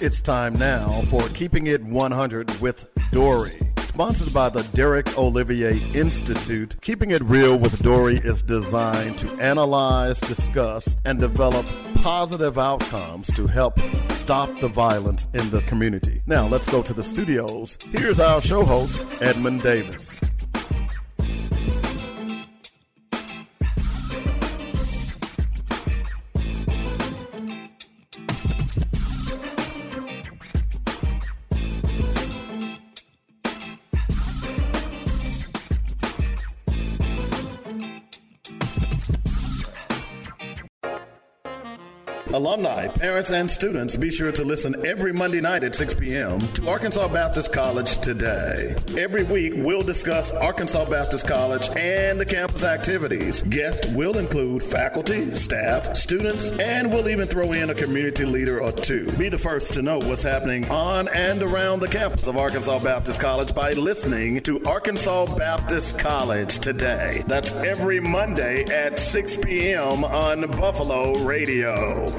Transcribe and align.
It's 0.00 0.20
time 0.20 0.54
now 0.54 1.02
for 1.02 1.22
Keeping 1.28 1.68
It 1.68 1.82
100 1.82 2.60
with 2.60 2.88
Dory. 3.12 3.58
Sponsored 3.78 4.34
by 4.34 4.48
the 4.48 4.62
Derek 4.74 5.16
Olivier 5.16 5.78
Institute, 5.94 6.74
Keeping 6.80 7.12
It 7.12 7.22
Real 7.22 7.56
with 7.56 7.80
Dory 7.80 8.16
is 8.16 8.42
designed 8.42 9.18
to 9.18 9.32
analyze, 9.34 10.18
discuss, 10.20 10.96
and 11.04 11.20
develop 11.20 11.64
positive 11.94 12.58
outcomes 12.58 13.28
to 13.28 13.46
help 13.46 13.78
stop 14.10 14.50
the 14.60 14.68
violence 14.68 15.28
in 15.32 15.48
the 15.50 15.62
community. 15.62 16.22
Now, 16.26 16.48
let's 16.48 16.68
go 16.68 16.82
to 16.82 16.92
the 16.92 17.04
studios. 17.04 17.78
Here's 17.92 18.18
our 18.18 18.40
show 18.40 18.64
host, 18.64 19.06
Edmund 19.20 19.62
Davis. 19.62 20.18
Alumni, 42.54 42.86
parents, 42.86 43.32
and 43.32 43.50
students, 43.50 43.96
be 43.96 44.12
sure 44.12 44.30
to 44.30 44.44
listen 44.44 44.86
every 44.86 45.12
Monday 45.12 45.40
night 45.40 45.64
at 45.64 45.74
6 45.74 45.94
p.m. 45.94 46.38
to 46.52 46.68
Arkansas 46.68 47.08
Baptist 47.08 47.52
College 47.52 47.96
Today. 47.96 48.76
Every 48.96 49.24
week, 49.24 49.54
we'll 49.56 49.82
discuss 49.82 50.30
Arkansas 50.30 50.84
Baptist 50.84 51.26
College 51.26 51.68
and 51.70 52.20
the 52.20 52.24
campus 52.24 52.62
activities. 52.62 53.42
Guests 53.42 53.88
will 53.88 54.18
include 54.18 54.62
faculty, 54.62 55.34
staff, 55.34 55.96
students, 55.96 56.52
and 56.52 56.92
we'll 56.92 57.08
even 57.08 57.26
throw 57.26 57.50
in 57.50 57.70
a 57.70 57.74
community 57.74 58.24
leader 58.24 58.62
or 58.62 58.70
two. 58.70 59.10
Be 59.18 59.28
the 59.28 59.36
first 59.36 59.72
to 59.74 59.82
know 59.82 59.98
what's 59.98 60.22
happening 60.22 60.70
on 60.70 61.08
and 61.08 61.42
around 61.42 61.80
the 61.80 61.88
campus 61.88 62.28
of 62.28 62.36
Arkansas 62.36 62.78
Baptist 62.78 63.20
College 63.20 63.52
by 63.52 63.72
listening 63.72 64.40
to 64.42 64.62
Arkansas 64.62 65.26
Baptist 65.34 65.98
College 65.98 66.60
Today. 66.60 67.24
That's 67.26 67.50
every 67.50 67.98
Monday 67.98 68.62
at 68.66 69.00
6 69.00 69.38
p.m. 69.38 70.04
on 70.04 70.48
Buffalo 70.52 71.18
Radio. 71.24 72.14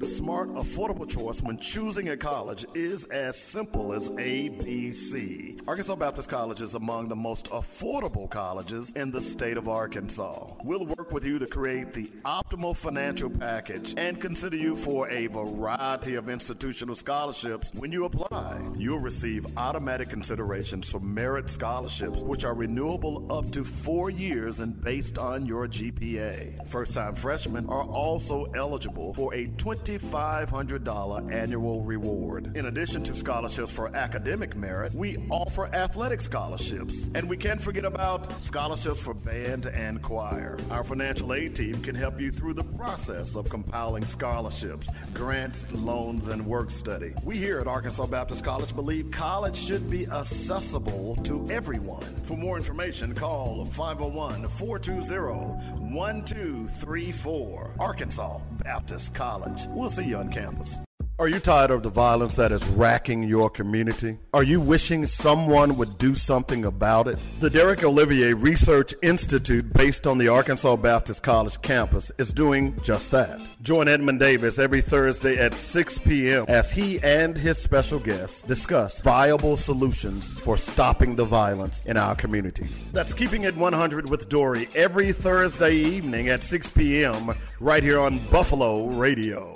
The 0.00 0.08
smart, 0.08 0.48
affordable 0.54 1.06
choice 1.06 1.42
when 1.42 1.58
choosing 1.58 2.08
a 2.08 2.16
college 2.16 2.64
is 2.72 3.04
as 3.08 3.38
simple 3.38 3.92
as 3.92 4.08
ABC. 4.08 5.60
Arkansas 5.68 5.94
Baptist 5.94 6.26
College 6.26 6.62
is 6.62 6.74
among 6.74 7.08
the 7.08 7.16
most 7.16 7.50
affordable 7.50 8.30
colleges 8.30 8.92
in 8.92 9.10
the 9.10 9.20
state 9.20 9.58
of 9.58 9.68
Arkansas. 9.68 10.54
We'll 10.64 10.86
work 10.86 11.12
with 11.12 11.26
you 11.26 11.38
to 11.38 11.46
create 11.46 11.92
the 11.92 12.06
optimal 12.24 12.74
financial 12.74 13.28
package 13.28 13.92
and 13.98 14.18
consider 14.18 14.56
you 14.56 14.74
for 14.74 15.06
a 15.10 15.26
variety 15.26 16.14
of 16.14 16.30
institutional 16.30 16.94
scholarships 16.94 17.70
when 17.74 17.92
you 17.92 18.06
apply. 18.06 18.70
You'll 18.78 19.00
receive 19.00 19.58
automatic 19.58 20.08
considerations 20.08 20.90
for 20.90 21.00
merit 21.00 21.50
scholarships, 21.50 22.22
which 22.22 22.46
are 22.46 22.54
renewable 22.54 23.30
up 23.30 23.50
to 23.50 23.64
four 23.64 24.08
years 24.08 24.60
and 24.60 24.80
based 24.80 25.18
on 25.18 25.44
your 25.44 25.68
GPA. 25.68 26.66
First 26.70 26.94
time 26.94 27.14
freshmen 27.14 27.68
are 27.68 27.84
also 27.84 28.46
eligible 28.54 29.12
for 29.12 29.34
a 29.34 29.46
20 29.58 29.89
$2,500 29.98 31.32
annual 31.32 31.82
reward. 31.82 32.56
In 32.56 32.66
addition 32.66 33.02
to 33.04 33.14
scholarships 33.14 33.72
for 33.72 33.94
academic 33.96 34.54
merit, 34.56 34.94
we 34.94 35.16
offer 35.30 35.66
athletic 35.74 36.20
scholarships. 36.20 37.08
And 37.14 37.28
we 37.28 37.36
can't 37.36 37.60
forget 37.60 37.84
about 37.84 38.40
scholarships 38.42 39.00
for 39.00 39.14
band 39.14 39.66
and 39.66 40.00
choir. 40.02 40.58
Our 40.70 40.84
financial 40.84 41.32
aid 41.34 41.54
team 41.54 41.82
can 41.82 41.94
help 41.94 42.20
you 42.20 42.30
through 42.30 42.54
the 42.54 42.64
process 42.64 43.34
of 43.34 43.48
compiling 43.48 44.04
scholarships, 44.04 44.88
grants, 45.14 45.66
loans, 45.72 46.28
and 46.28 46.46
work 46.46 46.70
study. 46.70 47.12
We 47.24 47.38
here 47.38 47.58
at 47.58 47.66
Arkansas 47.66 48.06
Baptist 48.06 48.44
College 48.44 48.74
believe 48.74 49.10
college 49.10 49.56
should 49.56 49.90
be 49.90 50.06
accessible 50.06 51.16
to 51.24 51.50
everyone. 51.50 52.04
For 52.22 52.36
more 52.36 52.56
information, 52.56 53.14
call 53.14 53.64
501 53.64 54.48
420 54.48 55.80
1234. 55.94 57.76
Arkansas 57.78 58.38
Baptist 58.62 59.14
College. 59.14 59.66
We'll 59.80 59.88
see 59.88 60.04
you 60.04 60.18
on 60.18 60.28
campus. 60.28 60.78
Are 61.20 61.28
you 61.28 61.38
tired 61.38 61.70
of 61.70 61.82
the 61.82 61.90
violence 61.90 62.32
that 62.36 62.50
is 62.50 62.66
racking 62.68 63.24
your 63.24 63.50
community? 63.50 64.16
Are 64.32 64.42
you 64.42 64.58
wishing 64.58 65.04
someone 65.04 65.76
would 65.76 65.98
do 65.98 66.14
something 66.14 66.64
about 66.64 67.08
it? 67.08 67.18
The 67.40 67.50
Derek 67.50 67.84
Olivier 67.84 68.32
Research 68.32 68.94
Institute, 69.02 69.70
based 69.74 70.06
on 70.06 70.16
the 70.16 70.28
Arkansas 70.28 70.76
Baptist 70.76 71.22
College 71.22 71.60
campus, 71.60 72.10
is 72.16 72.32
doing 72.32 72.74
just 72.80 73.10
that. 73.10 73.38
Join 73.60 73.86
Edmund 73.86 74.18
Davis 74.18 74.58
every 74.58 74.80
Thursday 74.80 75.36
at 75.36 75.52
6 75.52 75.98
p.m. 75.98 76.46
as 76.48 76.72
he 76.72 76.98
and 77.00 77.36
his 77.36 77.58
special 77.58 77.98
guests 77.98 78.40
discuss 78.40 79.02
viable 79.02 79.58
solutions 79.58 80.32
for 80.40 80.56
stopping 80.56 81.16
the 81.16 81.26
violence 81.26 81.82
in 81.84 81.98
our 81.98 82.14
communities. 82.14 82.86
That's 82.92 83.12
Keeping 83.12 83.44
It 83.44 83.54
100 83.54 84.08
with 84.08 84.30
Dory 84.30 84.70
every 84.74 85.12
Thursday 85.12 85.74
evening 85.74 86.30
at 86.30 86.42
6 86.42 86.70
p.m. 86.70 87.34
right 87.60 87.82
here 87.82 88.00
on 88.00 88.26
Buffalo 88.30 88.86
Radio. 88.86 89.52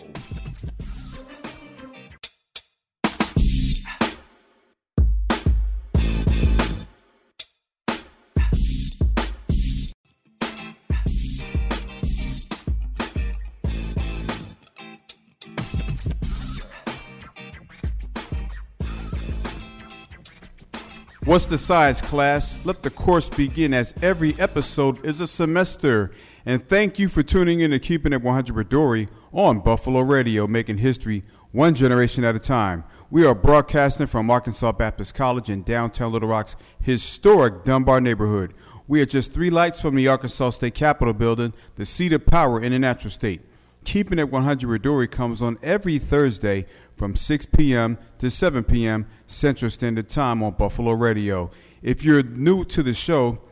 What's 21.24 21.46
the 21.46 21.56
science 21.56 22.02
class? 22.02 22.62
Let 22.66 22.82
the 22.82 22.90
course 22.90 23.30
begin 23.30 23.72
as 23.72 23.94
every 24.02 24.38
episode 24.38 25.02
is 25.06 25.22
a 25.22 25.26
semester. 25.26 26.10
And 26.44 26.68
thank 26.68 26.98
you 26.98 27.08
for 27.08 27.22
tuning 27.22 27.60
in 27.60 27.70
to 27.70 27.78
Keeping 27.78 28.12
It 28.12 28.20
100 28.20 28.54
with 28.54 28.68
Dory 28.68 29.08
on 29.32 29.60
Buffalo 29.60 30.00
Radio, 30.00 30.46
making 30.46 30.78
history 30.78 31.22
one 31.50 31.74
generation 31.74 32.24
at 32.24 32.36
a 32.36 32.38
time. 32.38 32.84
We 33.10 33.24
are 33.24 33.34
broadcasting 33.34 34.06
from 34.06 34.30
Arkansas 34.30 34.72
Baptist 34.72 35.14
College 35.14 35.48
in 35.48 35.62
downtown 35.62 36.12
Little 36.12 36.28
Rock's 36.28 36.56
historic 36.78 37.64
Dunbar 37.64 38.02
neighborhood. 38.02 38.52
We 38.86 39.00
are 39.00 39.06
just 39.06 39.32
three 39.32 39.48
lights 39.48 39.80
from 39.80 39.94
the 39.94 40.08
Arkansas 40.08 40.50
State 40.50 40.74
Capitol 40.74 41.14
building, 41.14 41.54
the 41.76 41.86
seat 41.86 42.12
of 42.12 42.26
power 42.26 42.60
in 42.60 42.72
the 42.72 42.78
natural 42.78 43.10
state. 43.10 43.40
Keeping 43.84 44.18
It 44.18 44.30
100 44.30 44.68
with 44.68 44.82
Dory 44.82 45.06
comes 45.06 45.42
on 45.42 45.58
every 45.62 45.98
Thursday 45.98 46.66
from 46.96 47.14
6 47.14 47.46
p.m. 47.46 47.98
to 48.18 48.30
7 48.30 48.64
p.m. 48.64 49.06
Central 49.26 49.70
Standard 49.70 50.08
Time 50.08 50.42
on 50.42 50.54
Buffalo 50.54 50.92
Radio. 50.92 51.50
If 51.82 52.04
you're 52.04 52.22
new 52.22 52.64
to 52.64 52.82
the 52.82 52.94
show, 52.94 53.42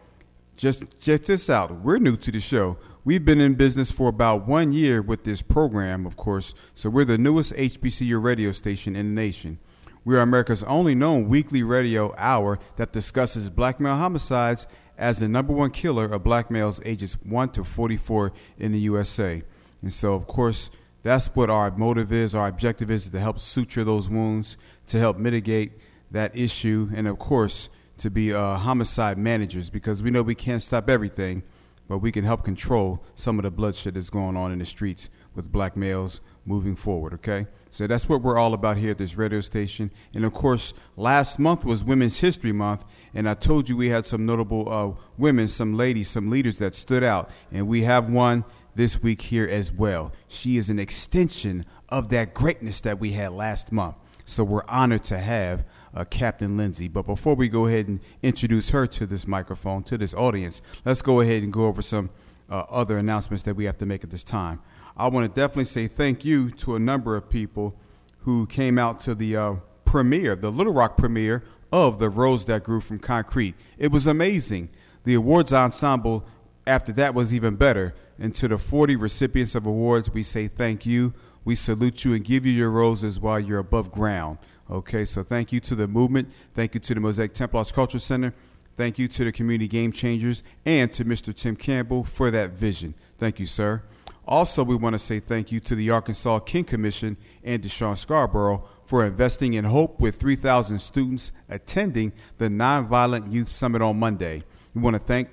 just 0.56 1.00
check 1.00 1.24
this 1.24 1.50
out. 1.50 1.80
We're 1.80 1.98
new 1.98 2.16
to 2.16 2.32
the 2.32 2.40
show. 2.40 2.78
We've 3.04 3.24
been 3.24 3.40
in 3.40 3.54
business 3.54 3.90
for 3.90 4.08
about 4.08 4.46
one 4.46 4.72
year 4.72 5.02
with 5.02 5.24
this 5.24 5.42
program, 5.42 6.06
of 6.06 6.16
course, 6.16 6.54
so 6.74 6.88
we're 6.88 7.04
the 7.04 7.18
newest 7.18 7.52
HBCU 7.54 8.22
radio 8.22 8.52
station 8.52 8.96
in 8.96 9.14
the 9.14 9.20
nation. 9.20 9.58
We 10.04 10.16
are 10.16 10.20
America's 10.20 10.62
only 10.64 10.94
known 10.94 11.28
weekly 11.28 11.62
radio 11.62 12.14
hour 12.16 12.58
that 12.76 12.92
discusses 12.92 13.50
black 13.50 13.80
male 13.80 13.96
homicides 13.96 14.66
as 14.96 15.18
the 15.18 15.28
number 15.28 15.52
one 15.52 15.70
killer 15.70 16.06
of 16.06 16.22
black 16.22 16.50
males 16.50 16.80
ages 16.84 17.14
1 17.22 17.50
to 17.50 17.64
44 17.64 18.32
in 18.58 18.72
the 18.72 18.78
USA. 18.78 19.42
And 19.82 19.92
so, 19.92 20.14
of 20.14 20.26
course, 20.26 20.70
that's 21.02 21.26
what 21.28 21.50
our 21.50 21.70
motive 21.76 22.12
is. 22.12 22.34
Our 22.34 22.48
objective 22.48 22.90
is 22.90 23.08
to 23.08 23.18
help 23.18 23.38
suture 23.38 23.84
those 23.84 24.08
wounds, 24.08 24.56
to 24.86 24.98
help 24.98 25.18
mitigate 25.18 25.72
that 26.12 26.36
issue, 26.36 26.90
and 26.94 27.08
of 27.08 27.18
course, 27.18 27.68
to 27.98 28.10
be 28.10 28.32
uh, 28.32 28.56
homicide 28.56 29.18
managers 29.18 29.70
because 29.70 30.02
we 30.02 30.10
know 30.10 30.22
we 30.22 30.34
can't 30.34 30.62
stop 30.62 30.88
everything, 30.88 31.42
but 31.88 31.98
we 31.98 32.12
can 32.12 32.24
help 32.24 32.44
control 32.44 33.02
some 33.14 33.38
of 33.38 33.42
the 33.42 33.50
bloodshed 33.50 33.94
that's 33.94 34.10
going 34.10 34.36
on 34.36 34.52
in 34.52 34.58
the 34.58 34.64
streets 34.64 35.10
with 35.34 35.50
black 35.50 35.76
males 35.76 36.20
moving 36.44 36.76
forward, 36.76 37.14
okay? 37.14 37.46
So 37.70 37.86
that's 37.86 38.08
what 38.08 38.22
we're 38.22 38.36
all 38.36 38.54
about 38.54 38.76
here 38.76 38.90
at 38.90 38.98
this 38.98 39.16
radio 39.16 39.40
station. 39.40 39.90
And 40.14 40.24
of 40.24 40.32
course, 40.32 40.74
last 40.96 41.38
month 41.38 41.64
was 41.64 41.84
Women's 41.84 42.20
History 42.20 42.52
Month, 42.52 42.84
and 43.14 43.28
I 43.28 43.34
told 43.34 43.68
you 43.68 43.76
we 43.76 43.88
had 43.88 44.04
some 44.04 44.26
notable 44.26 44.68
uh, 44.68 45.00
women, 45.16 45.48
some 45.48 45.76
ladies, 45.76 46.08
some 46.08 46.30
leaders 46.30 46.58
that 46.58 46.74
stood 46.74 47.02
out. 47.02 47.30
And 47.50 47.68
we 47.68 47.82
have 47.82 48.10
one 48.10 48.44
this 48.74 49.02
week 49.02 49.22
here 49.22 49.46
as 49.46 49.72
well. 49.72 50.12
She 50.28 50.56
is 50.56 50.70
an 50.70 50.78
extension 50.78 51.64
of 51.88 52.08
that 52.10 52.34
greatness 52.34 52.80
that 52.82 52.98
we 52.98 53.12
had 53.12 53.32
last 53.32 53.72
month. 53.72 53.96
So 54.24 54.44
we're 54.44 54.64
honored 54.68 55.04
to 55.04 55.18
have 55.18 55.64
uh, 55.94 56.04
Captain 56.04 56.56
Lindsay. 56.56 56.88
But 56.88 57.06
before 57.06 57.34
we 57.34 57.48
go 57.48 57.66
ahead 57.66 57.88
and 57.88 58.00
introduce 58.22 58.70
her 58.70 58.86
to 58.86 59.06
this 59.06 59.26
microphone, 59.26 59.82
to 59.84 59.98
this 59.98 60.14
audience, 60.14 60.62
let's 60.84 61.02
go 61.02 61.20
ahead 61.20 61.42
and 61.42 61.52
go 61.52 61.66
over 61.66 61.82
some 61.82 62.10
uh, 62.48 62.64
other 62.70 62.98
announcements 62.98 63.42
that 63.44 63.54
we 63.54 63.64
have 63.64 63.78
to 63.78 63.86
make 63.86 64.04
at 64.04 64.10
this 64.10 64.24
time. 64.24 64.60
I 64.96 65.08
want 65.08 65.32
to 65.32 65.40
definitely 65.40 65.64
say 65.64 65.86
thank 65.86 66.24
you 66.24 66.50
to 66.50 66.76
a 66.76 66.78
number 66.78 67.16
of 67.16 67.28
people 67.28 67.74
who 68.20 68.46
came 68.46 68.78
out 68.78 69.00
to 69.00 69.14
the 69.14 69.36
uh, 69.36 69.54
premiere, 69.84 70.36
the 70.36 70.50
Little 70.50 70.72
Rock 70.72 70.96
premiere 70.96 71.42
of 71.72 71.98
The 71.98 72.10
Rose 72.10 72.44
That 72.44 72.62
Grew 72.62 72.80
from 72.80 72.98
Concrete. 72.98 73.54
It 73.78 73.90
was 73.90 74.06
amazing. 74.06 74.70
The 75.04 75.14
awards 75.14 75.52
ensemble 75.52 76.24
after 76.66 76.92
that 76.92 77.14
was 77.14 77.34
even 77.34 77.56
better. 77.56 77.94
And 78.18 78.34
to 78.36 78.48
the 78.48 78.58
40 78.58 78.96
recipients 78.96 79.54
of 79.54 79.66
awards, 79.66 80.10
we 80.10 80.22
say 80.22 80.48
thank 80.48 80.86
you. 80.86 81.14
We 81.44 81.54
salute 81.56 82.04
you 82.04 82.14
and 82.14 82.24
give 82.24 82.46
you 82.46 82.52
your 82.52 82.70
roses 82.70 83.18
while 83.18 83.40
you're 83.40 83.58
above 83.58 83.90
ground. 83.90 84.38
Okay, 84.70 85.04
so 85.04 85.22
thank 85.22 85.52
you 85.52 85.60
to 85.60 85.74
the 85.74 85.88
movement. 85.88 86.30
Thank 86.54 86.74
you 86.74 86.80
to 86.80 86.94
the 86.94 87.00
Mosaic 87.00 87.34
Templars 87.34 87.72
Culture 87.72 87.98
Center. 87.98 88.32
Thank 88.76 88.98
you 88.98 89.08
to 89.08 89.24
the 89.24 89.32
Community 89.32 89.68
Game 89.68 89.92
Changers 89.92 90.42
and 90.64 90.92
to 90.92 91.04
Mr. 91.04 91.34
Tim 91.34 91.56
Campbell 91.56 92.04
for 92.04 92.30
that 92.30 92.50
vision. 92.52 92.94
Thank 93.18 93.38
you, 93.38 93.46
sir. 93.46 93.82
Also, 94.26 94.62
we 94.62 94.76
want 94.76 94.94
to 94.94 94.98
say 94.98 95.18
thank 95.18 95.50
you 95.50 95.58
to 95.60 95.74
the 95.74 95.90
Arkansas 95.90 96.38
King 96.40 96.64
Commission 96.64 97.16
and 97.42 97.60
DuShun 97.62 97.94
Scarbrough 97.94 98.62
for 98.84 99.04
investing 99.04 99.54
in 99.54 99.64
hope 99.64 100.00
with 100.00 100.16
3,000 100.16 100.78
students 100.78 101.32
attending 101.48 102.12
the 102.38 102.48
Nonviolent 102.48 103.32
Youth 103.32 103.48
Summit 103.48 103.82
on 103.82 103.98
Monday. 103.98 104.44
We 104.74 104.80
want 104.80 104.94
to 104.94 105.00
thank 105.00 105.28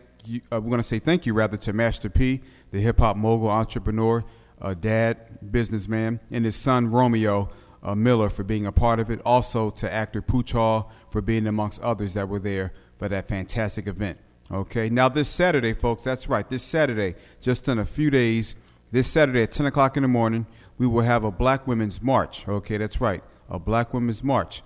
uh, 0.52 0.62
we 0.62 0.70
want 0.70 0.81
to 0.81 0.88
say 0.88 1.00
thank 1.00 1.26
you 1.26 1.34
rather 1.34 1.58
to 1.58 1.74
Master 1.74 2.10
P, 2.10 2.42
the 2.72 2.80
hip 2.80 3.00
hop 3.00 3.18
mogul 3.18 3.50
entrepreneur, 3.50 4.24
uh, 4.62 4.74
dad, 4.74 5.52
businessman, 5.52 6.20
and 6.31 6.46
his 6.46 6.56
son 6.56 6.90
Romeo 6.90 7.50
uh, 7.81 7.96
Miller 7.96 8.30
for 8.30 8.44
being 8.44 8.66
a 8.66 8.72
part 8.72 9.00
of 9.00 9.10
it. 9.10 9.22
Also 9.26 9.70
to 9.72 9.92
actor 9.92 10.22
Pooch 10.22 10.52
Hall 10.52 10.92
for 11.10 11.22
being 11.22 11.48
amongst 11.48 11.81
others 11.81 12.14
that 12.14 12.28
were 12.28 12.40
there 12.40 12.74
for 12.98 13.10
that 13.10 13.28
fantastic 13.28 13.88
event. 13.88 14.18
Okay, 14.52 14.90
now 14.90 15.08
this 15.08 15.30
Saturday, 15.30 15.74
folks, 15.74 16.04
that's 16.04 16.28
right, 16.28 16.50
this 16.50 16.64
Saturday, 16.64 17.16
just 17.40 17.68
in 17.68 17.78
a 17.78 17.86
few 17.86 18.10
days, 18.10 18.56
this 18.92 19.08
Saturday 19.08 19.44
at 19.44 19.52
10 19.52 19.68
o'clock 19.68 19.96
in 19.96 20.02
the 20.02 20.10
morning, 20.10 20.48
we 20.80 20.88
will 20.88 21.04
have 21.04 21.24
a 21.24 21.30
Black 21.30 21.68
Women's 21.68 22.02
March. 22.02 22.48
Okay, 22.48 22.78
that's 22.78 23.00
right, 23.00 23.24
a 23.48 23.60
Black 23.60 23.94
Women's 23.94 24.24
March. 24.24 24.64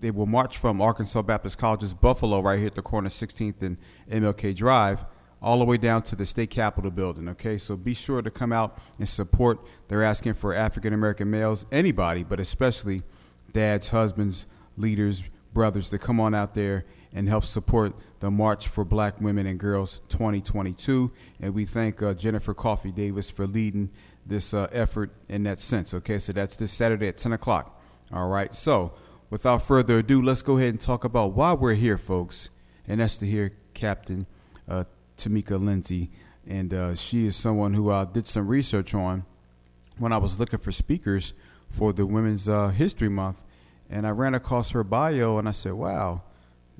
They 0.00 0.10
will 0.10 0.26
march 0.26 0.58
from 0.58 0.80
Arkansas 0.80 1.22
Baptist 1.22 1.58
College's 1.58 1.94
Buffalo, 1.94 2.40
right 2.40 2.58
here 2.58 2.66
at 2.66 2.74
the 2.74 2.82
corner 2.82 3.08
16th 3.08 3.62
and 3.62 3.78
MLK 4.10 4.54
Drive, 4.54 5.04
all 5.40 5.58
the 5.58 5.64
way 5.64 5.76
down 5.76 6.02
to 6.02 6.16
the 6.16 6.26
state 6.26 6.50
capitol 6.50 6.90
building. 6.90 7.28
Okay, 7.30 7.58
so 7.58 7.76
be 7.76 7.94
sure 7.94 8.22
to 8.22 8.30
come 8.30 8.52
out 8.52 8.78
and 8.98 9.08
support. 9.08 9.60
They're 9.88 10.04
asking 10.04 10.34
for 10.34 10.54
African 10.54 10.92
American 10.92 11.30
males, 11.30 11.64
anybody, 11.72 12.24
but 12.24 12.40
especially 12.40 13.02
dads, 13.52 13.88
husbands, 13.90 14.46
leaders, 14.76 15.24
brothers, 15.54 15.88
to 15.88 15.98
come 15.98 16.20
on 16.20 16.34
out 16.34 16.54
there 16.54 16.84
and 17.14 17.28
help 17.28 17.44
support 17.44 17.94
the 18.20 18.30
March 18.30 18.68
for 18.68 18.84
Black 18.84 19.20
Women 19.20 19.46
and 19.46 19.58
Girls 19.58 20.02
2022. 20.10 21.10
And 21.40 21.54
we 21.54 21.64
thank 21.64 22.02
uh, 22.02 22.12
Jennifer 22.12 22.52
Coffee 22.52 22.92
Davis 22.92 23.30
for 23.30 23.46
leading 23.46 23.90
this 24.26 24.52
uh, 24.52 24.68
effort 24.72 25.12
in 25.28 25.44
that 25.44 25.60
sense. 25.60 25.94
Okay, 25.94 26.18
so 26.18 26.32
that's 26.32 26.56
this 26.56 26.72
Saturday 26.72 27.08
at 27.08 27.16
10 27.16 27.32
o'clock. 27.32 27.80
All 28.12 28.28
right, 28.28 28.54
so 28.54 28.92
without 29.30 29.62
further 29.62 29.98
ado, 29.98 30.22
let's 30.22 30.42
go 30.42 30.56
ahead 30.56 30.68
and 30.70 30.80
talk 30.80 31.04
about 31.04 31.32
why 31.32 31.52
we're 31.52 31.74
here, 31.74 31.98
folks. 31.98 32.50
And 32.86 33.00
that's 33.00 33.16
to 33.18 33.26
hear 33.26 33.52
Captain 33.74 34.26
uh, 34.68 34.84
Tamika 35.16 35.62
Lindsay. 35.62 36.10
And 36.46 36.72
uh, 36.72 36.94
she 36.94 37.26
is 37.26 37.34
someone 37.34 37.74
who 37.74 37.90
I 37.90 38.04
did 38.04 38.26
some 38.28 38.46
research 38.46 38.94
on 38.94 39.24
when 39.98 40.12
I 40.12 40.18
was 40.18 40.38
looking 40.38 40.58
for 40.58 40.70
speakers 40.72 41.32
for 41.68 41.92
the 41.92 42.06
Women's 42.06 42.48
uh, 42.48 42.68
History 42.68 43.08
Month. 43.08 43.42
And 43.90 44.06
I 44.06 44.10
ran 44.10 44.34
across 44.34 44.70
her 44.70 44.84
bio 44.84 45.38
and 45.38 45.48
I 45.48 45.52
said, 45.52 45.72
wow, 45.72 46.22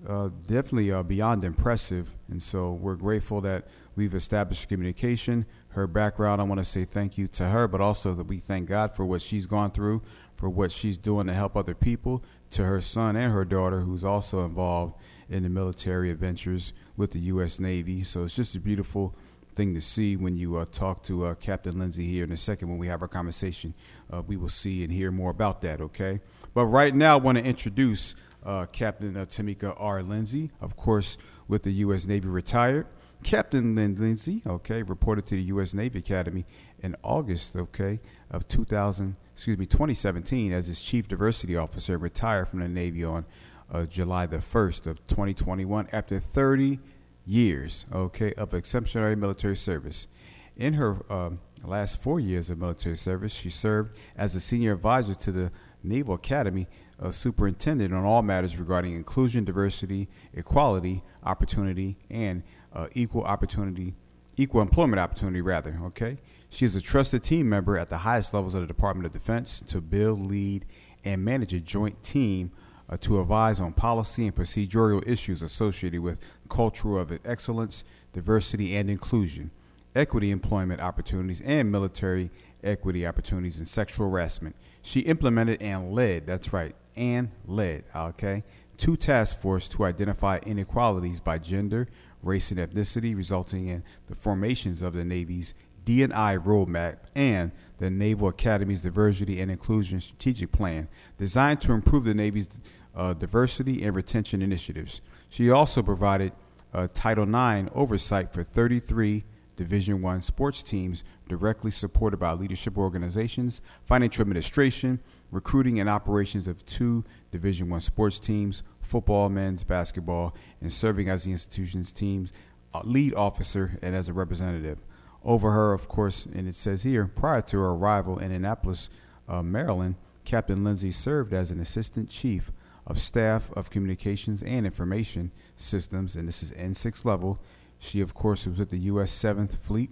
uh, 0.07 0.29
definitely 0.47 0.93
uh, 0.93 1.03
beyond 1.03 1.45
impressive. 1.45 2.15
And 2.29 2.43
so 2.43 2.73
we're 2.73 2.97
grateful 2.97 3.41
that 3.43 3.67
we've 3.95 4.15
established 4.15 4.69
communication. 4.69 5.47
Her 5.69 5.87
background, 5.87 6.41
I 6.41 6.45
want 6.45 6.59
to 6.59 6.65
say 6.65 6.85
thank 6.85 7.17
you 7.19 7.27
to 7.29 7.47
her, 7.47 7.67
but 7.69 7.81
also 7.81 8.15
that 8.15 8.27
we 8.27 8.39
thank 8.39 8.69
God 8.69 8.95
for 8.95 9.05
what 9.05 9.23
she's 9.23 9.47
gone 9.47 9.71
through, 9.71 10.03
for 10.37 10.49
what 10.49 10.71
she's 10.71 10.97
doing 10.97 11.27
to 11.27 11.35
help 11.35 11.57
other 11.57 11.75
people, 11.75 12.23
to 12.57 12.65
her 12.65 12.81
son 12.81 13.17
and 13.17 13.33
her 13.35 13.45
daughter, 13.45 13.81
who's 13.81 14.03
also 14.03 14.47
involved 14.47 14.95
in 15.29 15.43
the 15.43 15.49
military 15.49 16.11
adventures 16.11 16.73
with 16.97 17.11
the 17.11 17.19
U.S. 17.21 17.61
Navy. 17.61 18.03
So 18.03 18.25
it's 18.25 18.35
just 18.35 18.55
a 18.55 18.61
beautiful 18.61 19.15
thing 19.55 19.75
to 19.75 19.81
see 19.83 20.17
when 20.17 20.39
you 20.39 20.57
uh, 20.57 20.65
talk 20.73 21.03
to 21.05 21.27
uh, 21.27 21.35
Captain 21.35 21.79
Lindsay 21.79 22.05
here 22.05 22.25
in 22.25 22.33
a 22.33 22.37
second 22.37 22.71
when 22.71 22.79
we 22.79 22.87
have 22.87 23.03
our 23.03 23.09
conversation. 23.09 23.75
Uh, 24.11 24.23
we 24.27 24.39
will 24.39 24.49
see 24.49 24.83
and 24.85 24.91
hear 24.91 25.11
more 25.11 25.31
about 25.31 25.61
that, 25.63 25.83
okay? 25.83 26.21
But 26.55 26.65
right 26.67 26.95
now, 26.95 27.19
I 27.19 27.21
want 27.21 27.37
to 27.37 27.45
introduce 27.45 28.15
uh, 28.43 28.65
Captain 28.73 29.19
uh, 29.19 29.27
Tamika 29.27 29.75
R. 29.79 30.03
Lindsay, 30.03 30.51
of 30.59 30.77
course, 30.77 31.19
with 31.49 31.63
the 31.63 31.73
U.S. 31.73 32.07
Navy 32.07 32.29
retired. 32.29 32.87
Captain 33.23 33.75
Lynn 33.75 33.97
Lindsay, 33.97 34.41
okay, 34.47 34.83
reported 34.83 35.27
to 35.27 35.35
the 35.35 35.43
U.S. 35.43 35.75
Navy 35.75 35.99
Academy 35.99 36.47
in 36.81 36.97
August, 37.03 37.55
okay, 37.55 38.01
of 38.31 38.49
2000, 38.49 39.17
excuse 39.37 39.59
me, 39.59 39.67
2017 39.67 40.51
as 40.51 40.67
his 40.67 40.81
Chief 40.81 41.07
Diversity 41.07 41.59
Officer, 41.59 41.99
retired 41.99 42.49
from 42.49 42.61
the 42.61 42.69
Navy 42.69 43.05
on 43.05 43.27
uh, 43.71 43.85
July 43.85 44.25
the 44.25 44.39
1st 44.39 44.87
of 44.87 45.07
2021 45.09 45.89
after 45.93 46.19
30 46.19 46.81
years, 47.27 47.85
okay, 47.93 48.33
of 48.33 48.55
exemplary 48.55 49.15
military 49.15 49.55
service. 49.55 50.09
In 50.57 50.73
her 50.73 50.97
um, 51.13 51.39
last 51.67 52.01
four 52.01 52.19
years 52.19 52.49
of 52.49 52.57
military 52.57 52.97
service, 52.97 53.35
she 53.35 53.51
served 53.51 53.99
as 54.17 54.35
a 54.35 54.41
senior 54.41 54.73
advisor 54.73 55.15
to 55.15 55.31
the 55.31 55.53
Naval 55.83 56.15
Academy 56.15 56.67
uh, 56.99 57.11
superintendent 57.11 57.93
on 57.93 58.05
all 58.05 58.23
matters 58.23 58.57
regarding 58.57 58.95
inclusion, 58.95 59.45
diversity, 59.45 60.09
equality, 60.33 61.03
opportunity, 61.25 61.99
and 62.09 62.43
uh, 62.73 62.89
equal 62.95 63.25
opportunity, 63.25 63.95
equal 64.39 64.63
employment 64.63 64.99
opportunity, 64.99 65.43
rather. 65.43 65.79
Okay, 65.83 66.17
she 66.49 66.65
is 66.65 66.77
a 66.77 66.81
trusted 66.81 67.23
team 67.23 67.49
member 67.49 67.77
at 67.77 67.91
the 67.91 67.99
highest 67.99 68.33
levels 68.33 68.55
of 68.55 68.61
the 68.61 68.67
Department 68.67 69.07
of 69.07 69.13
Defense 69.13 69.61
to 69.67 69.81
build, 69.81 70.27
lead, 70.27 70.65
and 71.05 71.25
manage 71.25 71.53
a 71.55 71.61
joint 71.61 72.03
team 72.03 72.51
uh, 72.89 72.97
to 72.99 73.21
advise 73.21 73.61
on 73.61 73.73
policy 73.73 74.27
and 74.27 74.35
procedural 74.35 75.07
issues 75.07 75.43
associated 75.43 76.01
with 76.01 76.21
culture 76.49 76.99
of 76.99 77.19
excellence, 77.25 77.85
diversity, 78.13 78.77
and 78.77 78.91
inclusion, 78.91 79.51
equity 79.95 80.31
employment 80.31 80.81
opportunities, 80.81 81.41
and 81.43 81.71
military 81.71 82.31
equity 82.63 83.07
opportunities 83.07 83.59
and 83.59 83.69
sexual 83.69 84.11
harassment. 84.11 84.55
She 84.83 85.01
implemented 85.01 85.63
and 85.63 85.93
led, 85.93 86.27
that's 86.27 86.53
right, 86.53 86.75
and 86.97 87.31
led, 87.47 87.85
okay, 87.95 88.45
two 88.77 88.97
task 88.97 89.41
force 89.41 89.69
to 89.69 89.85
identify 89.85 90.39
inequalities 90.45 91.21
by 91.21 91.39
gender, 91.39 91.89
race, 92.23 92.51
and 92.51 92.61
ethnicity, 92.61 93.17
resulting 93.17 93.69
in 93.69 93.83
the 94.07 94.15
formations 94.15 94.83
of 94.83 94.95
the 94.95 95.05
Navy's 95.05 95.55
D&I 95.87 96.37
roadmap 96.37 96.97
and 97.15 97.53
the 97.79 97.89
Naval 97.89 98.29
Academy's 98.29 98.83
Diversity 98.83 99.41
and 99.41 99.51
Inclusion 99.51 100.01
Strategic 100.01 100.51
Plan, 100.53 100.89
designed 101.17 101.61
to 101.63 101.73
improve 101.73 102.05
the 102.05 102.13
Navy's 102.13 102.49
uh, 102.95 103.15
diversity 103.15 103.83
and 103.85 103.95
retention 103.95 104.43
initiatives. 104.43 105.01
She 105.29 105.51
also 105.51 105.83
provided 105.83 106.33
uh, 106.75 106.89
Title 106.93 107.25
IX 107.25 107.71
oversight 107.75 108.33
for 108.33 108.43
33 108.43 109.25
Division 109.57 110.03
One 110.03 110.23
sports 110.23 110.63
teams 110.63 111.05
directly 111.29 111.71
supported 111.71 112.19
by 112.19 112.33
leadership 112.33 112.77
organizations, 112.77 113.63
financial 113.85 114.23
administration, 114.23 115.01
recruiting 115.31 115.81
and 115.81 115.89
operations 115.89 116.49
of 116.49 116.65
two 116.67 117.05
Division 117.31 117.71
One 117.71 117.81
sports 117.81 118.19
teams, 118.19 118.65
football, 118.81 119.29
men's 119.29 119.63
basketball, 119.65 120.35
and 120.61 120.73
serving 120.73 121.09
as 121.09 121.25
the 121.25 121.31
institution's 121.31 121.93
team's 121.93 122.33
uh, 122.75 122.81
lead 122.85 123.15
officer 123.15 123.79
and 123.83 123.95
as 123.95 124.09
a 124.09 124.13
representative. 124.13 124.85
Over 125.27 125.51
her, 125.51 125.73
of 125.73 125.89
course, 125.89 126.25
and 126.25 126.47
it 126.47 126.55
says 126.55 126.85
here, 126.85 127.09
prior 127.09 127.43
to 127.43 127.59
her 127.59 127.71
arrival 127.71 128.17
in 128.17 128.31
Annapolis, 128.31 128.89
uh, 129.29 129.43
Maryland, 129.43 129.97
Captain 130.25 130.63
Lindsay 130.63 130.93
served 130.93 131.33
as 131.33 131.51
an 131.51 131.59
assistant 131.59 132.09
chief 132.09 132.53
of 132.87 133.01
staff 133.01 133.51
of 133.55 133.69
communications 133.69 134.41
and 134.45 134.65
information 134.65 135.33
systems, 135.57 136.15
and 136.15 136.29
this 136.29 136.45
is 136.45 136.53
N6 136.53 137.05
level. 137.05 137.41
She, 137.81 138.01
of 138.01 138.15
course, 138.15 138.47
was 138.47 138.61
with 138.61 138.71
the 138.71 138.79
U.S. 138.79 139.11
7th 139.11 139.57
Fleet 139.57 139.91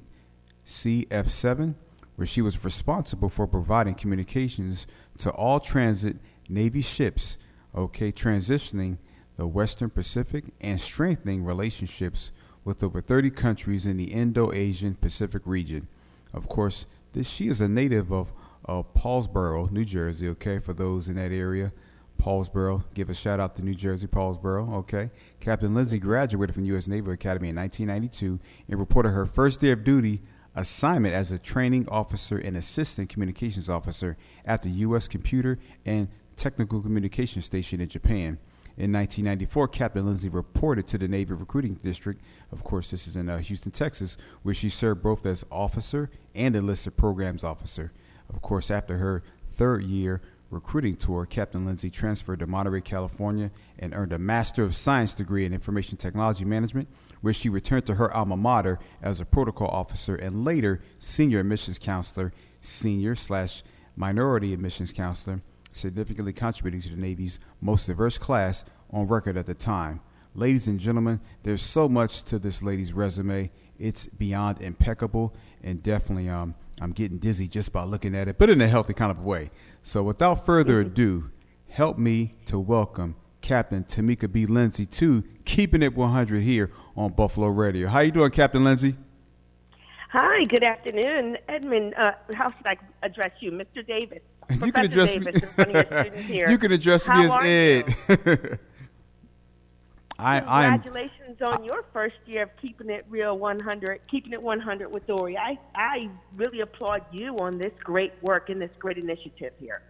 CF 0.64 1.26
7, 1.26 1.74
where 2.14 2.26
she 2.26 2.40
was 2.40 2.64
responsible 2.64 3.28
for 3.28 3.48
providing 3.48 3.96
communications 3.96 4.86
to 5.18 5.32
all 5.32 5.58
transit 5.58 6.16
Navy 6.48 6.80
ships, 6.80 7.38
okay, 7.74 8.12
transitioning 8.12 8.98
the 9.36 9.48
Western 9.48 9.90
Pacific 9.90 10.44
and 10.60 10.80
strengthening 10.80 11.44
relationships 11.44 12.30
with 12.64 12.82
over 12.82 13.00
30 13.00 13.30
countries 13.30 13.86
in 13.86 13.96
the 13.96 14.12
Indo 14.12 14.52
Asian 14.52 14.94
Pacific 14.94 15.42
region. 15.44 15.88
Of 16.32 16.48
course, 16.48 16.86
this, 17.12 17.28
she 17.28 17.48
is 17.48 17.60
a 17.60 17.68
native 17.68 18.12
of 18.12 18.32
Paulsboro, 18.66 19.70
New 19.70 19.84
Jersey, 19.84 20.28
okay, 20.30 20.58
for 20.58 20.72
those 20.72 21.08
in 21.08 21.16
that 21.16 21.32
area. 21.32 21.72
Paulsboro, 22.20 22.84
give 22.94 23.10
a 23.10 23.14
shout 23.14 23.40
out 23.40 23.56
to 23.56 23.62
New 23.62 23.74
Jersey, 23.74 24.06
Paulsboro, 24.06 24.72
okay. 24.74 25.10
Captain 25.40 25.74
Lindsay 25.74 25.98
graduated 25.98 26.54
from 26.54 26.64
U.S. 26.66 26.88
Naval 26.88 27.12
Academy 27.12 27.50
in 27.50 27.56
1992 27.56 28.40
and 28.68 28.78
reported 28.78 29.10
her 29.10 29.26
first 29.26 29.60
day 29.60 29.70
of 29.70 29.84
duty 29.84 30.22
assignment 30.56 31.14
as 31.14 31.32
a 31.32 31.38
training 31.38 31.88
officer 31.88 32.38
and 32.38 32.56
assistant 32.56 33.08
communications 33.08 33.68
officer 33.68 34.16
at 34.44 34.62
the 34.62 34.70
U.S. 34.70 35.08
Computer 35.08 35.58
and 35.84 36.08
Technical 36.36 36.80
Communication 36.80 37.42
Station 37.42 37.80
in 37.80 37.88
Japan. 37.88 38.38
In 38.76 38.92
1994, 38.92 39.68
Captain 39.68 40.04
Lindsay 40.04 40.28
reported 40.28 40.86
to 40.88 40.98
the 40.98 41.06
Navy 41.06 41.32
Recruiting 41.32 41.74
District. 41.74 42.20
Of 42.50 42.64
course, 42.64 42.90
this 42.90 43.06
is 43.06 43.16
in 43.16 43.28
uh, 43.28 43.38
Houston, 43.38 43.70
Texas, 43.70 44.16
where 44.42 44.54
she 44.54 44.68
served 44.68 45.02
both 45.02 45.24
as 45.26 45.44
officer 45.50 46.10
and 46.34 46.56
enlisted 46.56 46.96
programs 46.96 47.44
officer. 47.44 47.92
Of 48.28 48.42
course, 48.42 48.70
after 48.70 48.98
her 48.98 49.22
third 49.52 49.84
year 49.84 50.22
recruiting 50.50 50.96
tour, 50.96 51.24
Captain 51.24 51.64
Lindsay 51.64 51.90
transferred 51.90 52.40
to 52.40 52.46
Monterey, 52.46 52.80
California, 52.80 53.50
and 53.78 53.94
earned 53.94 54.12
a 54.12 54.18
Master 54.18 54.64
of 54.64 54.74
Science 54.74 55.14
degree 55.14 55.44
in 55.44 55.52
Information 55.52 55.96
Technology 55.96 56.44
Management 56.44 56.88
where 57.24 57.32
she 57.32 57.48
returned 57.48 57.86
to 57.86 57.94
her 57.94 58.12
alma 58.12 58.36
mater 58.36 58.78
as 59.00 59.18
a 59.18 59.24
protocol 59.24 59.68
officer 59.68 60.14
and 60.14 60.44
later 60.44 60.82
senior 60.98 61.40
admissions 61.40 61.78
counselor, 61.78 62.34
senior 62.60 63.14
slash 63.14 63.62
minority 63.96 64.52
admissions 64.52 64.92
counselor, 64.92 65.40
significantly 65.74 66.32
contributing 66.32 66.80
to 66.80 66.90
the 66.90 67.00
Navy's 67.00 67.40
most 67.60 67.86
diverse 67.86 68.16
class 68.16 68.64
on 68.90 69.06
record 69.06 69.36
at 69.36 69.46
the 69.46 69.54
time. 69.54 70.00
Ladies 70.34 70.66
and 70.68 70.80
gentlemen, 70.80 71.20
there's 71.42 71.62
so 71.62 71.88
much 71.88 72.22
to 72.24 72.38
this 72.38 72.62
lady's 72.62 72.92
resume. 72.92 73.50
It's 73.78 74.06
beyond 74.06 74.60
impeccable, 74.60 75.34
and 75.62 75.82
definitely, 75.82 76.28
um, 76.28 76.54
I'm 76.80 76.92
getting 76.92 77.18
dizzy 77.18 77.48
just 77.48 77.72
by 77.72 77.84
looking 77.84 78.14
at 78.14 78.28
it, 78.28 78.38
but 78.38 78.50
in 78.50 78.60
a 78.60 78.68
healthy 78.68 78.94
kind 78.94 79.10
of 79.10 79.24
way. 79.24 79.50
So, 79.82 80.02
without 80.02 80.44
further 80.46 80.80
ado, 80.82 81.30
help 81.68 81.98
me 81.98 82.34
to 82.46 82.58
welcome 82.58 83.16
Captain 83.42 83.84
Tamika 83.84 84.30
B. 84.30 84.46
Lindsay 84.46 84.86
to 84.86 85.22
Keeping 85.44 85.82
It 85.82 85.94
100 85.94 86.42
here 86.42 86.70
on 86.96 87.12
Buffalo 87.12 87.48
Radio. 87.48 87.88
How 87.88 88.00
you 88.00 88.10
doing, 88.10 88.30
Captain 88.30 88.64
Lindsay? 88.64 88.96
Hi, 90.10 90.44
good 90.44 90.62
afternoon, 90.62 91.36
Edmund. 91.48 91.94
Uh, 91.98 92.12
how 92.34 92.52
should 92.52 92.66
I 92.66 92.76
address 93.02 93.32
you, 93.40 93.50
Mr. 93.50 93.84
Davis? 93.84 94.20
You 94.64 94.72
can 94.72 94.84
address 94.84 95.14
Davis 95.14 95.42
me. 96.28 96.40
you 96.48 96.58
can 96.58 96.72
address 96.72 97.06
how 97.06 97.18
me 97.18 97.26
as 97.26 97.36
Ed. 97.44 98.58
I, 100.18 100.40
Congratulations 100.40 101.38
I'm, 101.40 101.52
on 101.52 101.62
I, 101.62 101.64
your 101.64 101.84
first 101.92 102.16
year 102.26 102.44
of 102.44 102.50
keeping 102.60 102.88
it 102.88 103.04
real 103.08 103.36
100, 103.36 104.00
keeping 104.08 104.32
it 104.32 104.42
100 104.42 104.92
with 104.92 105.06
Dory. 105.06 105.36
I, 105.36 105.58
I 105.74 106.08
really 106.36 106.60
applaud 106.60 107.02
you 107.12 107.36
on 107.38 107.58
this 107.58 107.72
great 107.82 108.12
work 108.22 108.48
and 108.48 108.62
this 108.62 108.70
great 108.78 108.96
initiative 108.96 109.52
here. 109.58 109.82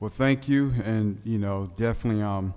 Well, 0.00 0.10
thank 0.10 0.48
you, 0.48 0.74
and 0.84 1.20
you 1.24 1.38
know, 1.38 1.70
definitely, 1.76 2.22
um, 2.22 2.54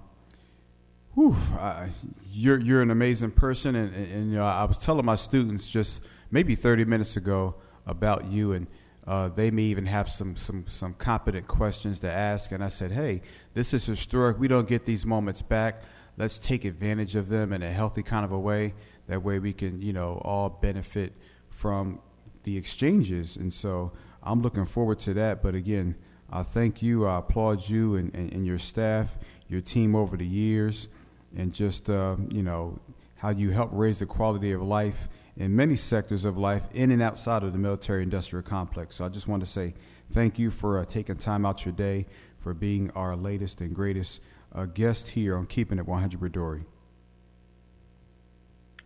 whew, 1.16 1.36
uh, 1.58 1.88
you're 2.32 2.60
you're 2.60 2.82
an 2.82 2.92
amazing 2.92 3.32
person, 3.32 3.75
and, 3.75 3.96
and, 3.96 4.12
and, 4.12 4.32
you 4.32 4.38
know, 4.38 4.46
I 4.46 4.66
was 4.66 4.78
telling 4.78 5.06
my 5.06 5.16
students 5.16 5.68
just 5.68 6.04
maybe 6.30 6.54
30 6.54 6.86
minutes 6.86 7.18
ago 7.18 7.56
about 7.88 8.25
you, 8.25 8.51
and 8.54 8.68
uh, 9.12 9.27
they 9.30 9.51
may 9.51 9.63
even 9.63 9.86
have 9.86 10.08
some 10.10 10.36
some 10.36 10.65
some 10.68 10.94
competent 10.94 11.48
questions 11.48 12.00
to 12.00 12.10
ask, 12.10 12.51
and 12.51 12.63
I 12.63 12.70
said, 12.70 12.91
hey, 12.91 13.22
this 13.53 13.74
is 13.74 13.86
historic. 13.86 14.39
We 14.39 14.48
don't 14.48 14.68
get 14.68 14.86
these 14.86 15.06
moments 15.06 15.41
back 15.41 15.84
let's 16.18 16.38
take 16.38 16.65
advantage 16.65 17.15
of 17.15 17.30
them 17.30 17.53
in 17.53 17.63
a 17.63 17.72
healthy 17.72 18.03
kind 18.03 18.25
of 18.25 18.32
a 18.32 18.39
way. 18.39 18.74
That 19.08 19.24
way 19.24 19.39
we 19.39 19.53
can, 19.53 19.82
you 19.82 19.94
know, 19.94 20.22
all 20.24 20.50
benefit 20.50 21.13
from 21.50 22.00
the 22.44 22.58
exchanges. 22.58 23.38
And 23.38 23.53
so 23.53 23.91
I'm 24.24 24.41
looking 24.41 24.65
forward 24.65 25.00
to 25.00 25.13
that. 25.15 25.41
But 25.41 25.56
again, 25.56 25.96
I 26.30 26.44
thank 26.44 26.82
you. 26.82 27.08
I 27.08 27.20
applaud 27.20 27.68
you 27.68 27.96
and, 27.96 28.13
and, 28.13 28.32
and 28.32 28.46
your 28.46 28.58
staff, 28.58 29.18
your 29.48 29.62
team 29.62 29.96
over 29.96 30.15
the 30.15 30.25
years, 30.25 30.88
and 31.36 31.53
just, 31.53 31.89
uh, 31.89 32.18
you 32.30 32.44
know, 32.44 32.80
how 33.15 33.30
you 33.30 33.51
help 33.51 33.70
raise 33.74 34.00
the 34.00 34.06
quality 34.06 34.51
of 34.51 34.62
life 34.62 35.08
in 35.41 35.55
many 35.55 35.75
sectors 35.75 36.24
of 36.24 36.38
life 36.38 36.67
in 36.74 36.91
and 36.91 37.01
outside 37.01 37.41
of 37.41 37.51
the 37.51 37.57
military 37.57 38.03
industrial 38.03 38.43
complex. 38.43 38.98
So 38.98 39.05
I 39.05 39.10
just 39.10 39.27
want 39.27 39.39
to 39.39 39.48
say 39.48 39.74
thank 40.12 40.38
you 40.38 40.51
for 40.51 40.77
uh, 40.77 40.86
taking 40.86 41.15
time 41.15 41.48
out 41.48 41.65
your 41.65 41.74
day, 41.74 42.05
for 42.38 42.53
being 42.53 42.91
our 42.91 43.15
latest 43.15 43.60
and 43.62 43.74
greatest 43.74 44.21
a 44.51 44.67
guest 44.67 45.10
here 45.10 45.36
on 45.36 45.48
Keeping 45.48 45.79
It 45.79 45.88
100 45.88 46.21
with 46.21 46.33
Dory. 46.33 46.63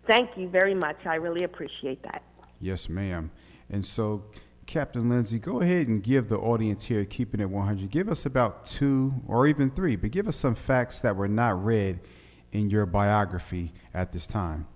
Thank 0.07 0.37
you 0.37 0.47
very 0.47 0.73
much. 0.73 1.05
I 1.05 1.15
really 1.15 1.43
appreciate 1.43 2.01
that. 2.03 2.23
Yes, 2.61 2.87
ma'am. 2.87 3.31
And 3.69 3.85
so, 3.85 4.23
Captain 4.65 5.09
Lindsay, 5.09 5.39
go 5.39 5.59
ahead 5.59 5.89
and 5.89 6.01
give 6.01 6.29
the 6.29 6.37
audience 6.37 6.85
here 6.85 7.03
Keeping 7.03 7.41
It 7.41 7.49
100, 7.49 7.89
give 7.89 8.07
us 8.07 8.25
about 8.25 8.65
two 8.65 9.13
or 9.27 9.45
even 9.47 9.71
three, 9.71 9.97
but 9.97 10.11
give 10.11 10.27
us 10.27 10.37
some 10.37 10.55
facts 10.55 11.01
that 11.01 11.17
were 11.17 11.27
not 11.27 11.61
read 11.65 11.99
in 12.53 12.69
your 12.69 12.85
biography 12.85 13.73
at 13.93 14.13
this 14.13 14.25
time. 14.25 14.67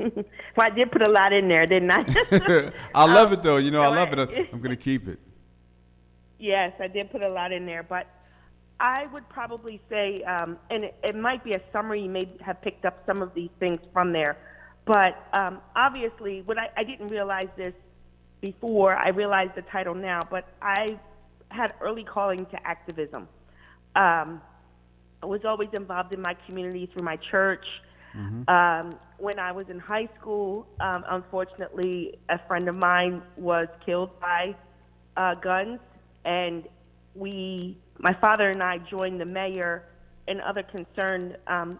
well, 0.56 0.66
I 0.66 0.70
did 0.70 0.90
put 0.90 1.06
a 1.06 1.10
lot 1.10 1.32
in 1.32 1.48
there, 1.48 1.66
didn't 1.66 1.90
I? 1.90 2.72
I 2.94 3.04
love 3.12 3.32
it, 3.32 3.42
though. 3.42 3.56
You 3.56 3.70
know, 3.70 3.82
I 3.82 3.88
love 3.88 4.12
it. 4.12 4.18
I'm 4.52 4.58
going 4.58 4.70
to 4.70 4.76
keep 4.76 5.08
it. 5.08 5.18
Yes, 6.38 6.72
I 6.80 6.88
did 6.88 7.10
put 7.10 7.24
a 7.24 7.28
lot 7.28 7.52
in 7.52 7.66
there, 7.66 7.82
but 7.82 8.06
I 8.80 9.06
would 9.12 9.28
probably 9.28 9.80
say, 9.90 10.22
um, 10.22 10.56
and 10.70 10.84
it, 10.84 10.94
it, 11.02 11.14
might 11.14 11.44
be 11.44 11.52
a 11.52 11.60
summary. 11.70 12.02
You 12.02 12.08
may 12.08 12.26
have 12.40 12.62
picked 12.62 12.86
up 12.86 13.02
some 13.04 13.20
of 13.20 13.34
these 13.34 13.50
things 13.58 13.78
from 13.92 14.12
there, 14.12 14.38
but 14.86 15.28
um, 15.34 15.60
obviously, 15.76 16.40
what 16.46 16.56
I, 16.58 16.70
I 16.78 16.82
didn't 16.82 17.08
realize 17.08 17.48
this 17.58 17.74
before. 18.40 18.96
I 18.96 19.10
realized 19.10 19.54
the 19.54 19.62
title 19.62 19.94
now, 19.94 20.20
but 20.30 20.48
I 20.62 20.98
had 21.50 21.74
early 21.82 22.04
calling 22.04 22.46
to 22.46 22.66
activism. 22.66 23.28
Um, 23.94 24.40
I 25.22 25.26
was 25.26 25.42
always 25.44 25.68
involved 25.74 26.14
in 26.14 26.22
my 26.22 26.34
community 26.46 26.88
through 26.92 27.04
my 27.04 27.16
church. 27.30 27.64
Mm-hmm. 28.16 28.48
Um, 28.48 28.98
when 29.18 29.38
I 29.38 29.52
was 29.52 29.66
in 29.68 29.78
high 29.78 30.08
school, 30.18 30.66
um, 30.80 31.04
unfortunately, 31.08 32.18
a 32.28 32.38
friend 32.46 32.68
of 32.68 32.74
mine 32.74 33.22
was 33.36 33.68
killed 33.84 34.18
by 34.20 34.54
uh, 35.16 35.34
guns, 35.36 35.78
and 36.24 36.64
we 37.14 37.76
my 37.98 38.16
father 38.20 38.48
and 38.48 38.62
I 38.62 38.78
joined 38.78 39.20
the 39.20 39.26
mayor 39.26 39.84
and 40.26 40.40
other 40.40 40.62
concerned 40.62 41.36
um, 41.46 41.78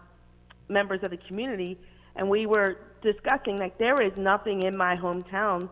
members 0.69 0.99
of 1.03 1.11
the 1.11 1.17
community, 1.27 1.77
and 2.15 2.29
we 2.29 2.45
were 2.45 2.77
discussing 3.01 3.57
like 3.57 3.77
there 3.77 4.01
is 4.01 4.11
nothing 4.17 4.63
in 4.63 4.77
my 4.77 4.95
hometown 4.95 5.69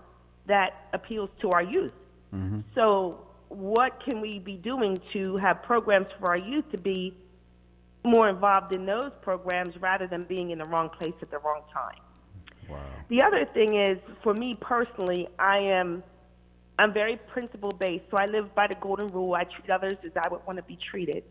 that 0.47 0.87
appeals 0.93 1.29
to 1.41 1.49
our 1.51 1.63
youth. 1.63 1.93
Mm-hmm. 2.33 2.61
So, 2.75 3.27
what 3.49 3.99
can 4.03 4.21
we 4.21 4.39
be 4.39 4.57
doing 4.57 4.97
to 5.13 5.37
have 5.37 5.63
programs 5.63 6.07
for 6.19 6.31
our 6.31 6.37
youth 6.37 6.65
to 6.71 6.77
be 6.77 7.15
more 8.03 8.29
involved 8.29 8.73
in 8.73 8.85
those 8.85 9.11
programs 9.21 9.75
rather 9.79 10.07
than 10.07 10.23
being 10.23 10.51
in 10.51 10.59
the 10.59 10.65
wrong 10.65 10.89
place 10.89 11.13
at 11.21 11.29
the 11.31 11.39
wrong 11.39 11.61
time? 11.73 12.01
Wow. 12.69 12.79
The 13.09 13.21
other 13.23 13.45
thing 13.53 13.75
is, 13.75 13.97
for 14.23 14.33
me 14.33 14.57
personally, 14.59 15.27
I 15.37 15.57
am 15.57 16.03
I'm 16.79 16.93
very 16.93 17.17
principle 17.17 17.71
based, 17.71 18.05
so 18.09 18.15
I 18.17 18.25
live 18.25 18.55
by 18.55 18.67
the 18.67 18.75
golden 18.75 19.07
rule. 19.09 19.35
I 19.35 19.43
treat 19.43 19.69
others 19.69 19.95
as 20.05 20.11
I 20.15 20.29
would 20.29 20.45
want 20.47 20.57
to 20.57 20.63
be 20.63 20.77
treated. 20.77 21.25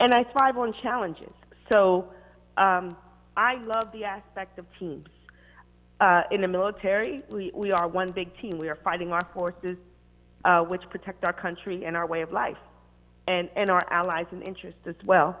And 0.00 0.14
I 0.14 0.24
thrive 0.24 0.56
on 0.56 0.72
challenges. 0.82 1.32
So 1.70 2.10
um, 2.56 2.96
I 3.36 3.56
love 3.56 3.92
the 3.92 4.04
aspect 4.04 4.58
of 4.58 4.64
teams. 4.78 5.08
Uh, 6.00 6.22
in 6.30 6.40
the 6.40 6.48
military, 6.48 7.22
we, 7.30 7.50
we 7.54 7.70
are 7.72 7.86
one 7.86 8.10
big 8.12 8.34
team. 8.40 8.52
We 8.58 8.70
are 8.70 8.78
fighting 8.82 9.12
our 9.12 9.28
forces, 9.34 9.76
uh, 10.46 10.62
which 10.62 10.82
protect 10.88 11.26
our 11.26 11.34
country 11.34 11.84
and 11.84 11.94
our 11.94 12.06
way 12.06 12.22
of 12.22 12.32
life, 12.32 12.56
and, 13.28 13.50
and 13.56 13.68
our 13.68 13.82
allies 13.90 14.26
and 14.30 14.46
interests 14.48 14.80
as 14.86 14.96
well. 15.04 15.38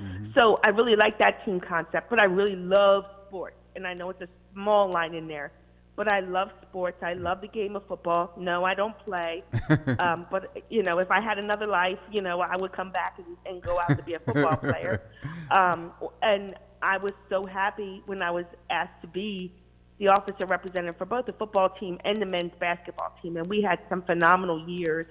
Mm-hmm. 0.00 0.32
So 0.36 0.58
I 0.64 0.70
really 0.70 0.96
like 0.96 1.18
that 1.18 1.44
team 1.44 1.60
concept, 1.60 2.10
but 2.10 2.20
I 2.20 2.24
really 2.24 2.56
love 2.56 3.04
sports. 3.28 3.56
And 3.76 3.86
I 3.86 3.94
know 3.94 4.10
it's 4.10 4.22
a 4.22 4.28
small 4.52 4.90
line 4.90 5.14
in 5.14 5.26
there, 5.28 5.52
but 5.96 6.12
I 6.12 6.20
love 6.20 6.50
sports. 6.62 7.02
I 7.02 7.14
love 7.14 7.40
the 7.40 7.48
game 7.48 7.76
of 7.76 7.86
football. 7.86 8.32
No, 8.36 8.64
I 8.64 8.74
don't 8.74 8.98
play. 8.98 9.42
um, 10.00 10.26
but 10.30 10.54
you 10.70 10.82
know, 10.82 10.98
if 10.98 11.10
I 11.10 11.20
had 11.20 11.38
another 11.38 11.66
life, 11.66 11.98
you 12.10 12.22
know, 12.22 12.40
I 12.40 12.56
would 12.58 12.72
come 12.72 12.90
back 12.90 13.18
and, 13.18 13.36
and 13.46 13.62
go 13.62 13.78
out 13.78 13.96
to 13.96 14.02
be 14.02 14.14
a 14.14 14.18
football 14.20 14.56
player. 14.56 15.02
Um, 15.50 15.92
and 16.22 16.54
I 16.82 16.96
was 16.96 17.12
so 17.28 17.44
happy 17.44 18.02
when 18.06 18.22
I 18.22 18.30
was 18.30 18.46
asked 18.70 19.02
to 19.02 19.06
be 19.06 19.52
the 19.98 20.08
officer 20.08 20.46
representative 20.46 20.96
for 20.96 21.04
both 21.04 21.26
the 21.26 21.32
football 21.34 21.68
team 21.68 21.98
and 22.04 22.16
the 22.16 22.26
men's 22.26 22.52
basketball 22.58 23.14
team, 23.22 23.36
and 23.36 23.46
we 23.46 23.62
had 23.62 23.78
some 23.88 24.02
phenomenal 24.02 24.68
years. 24.68 25.06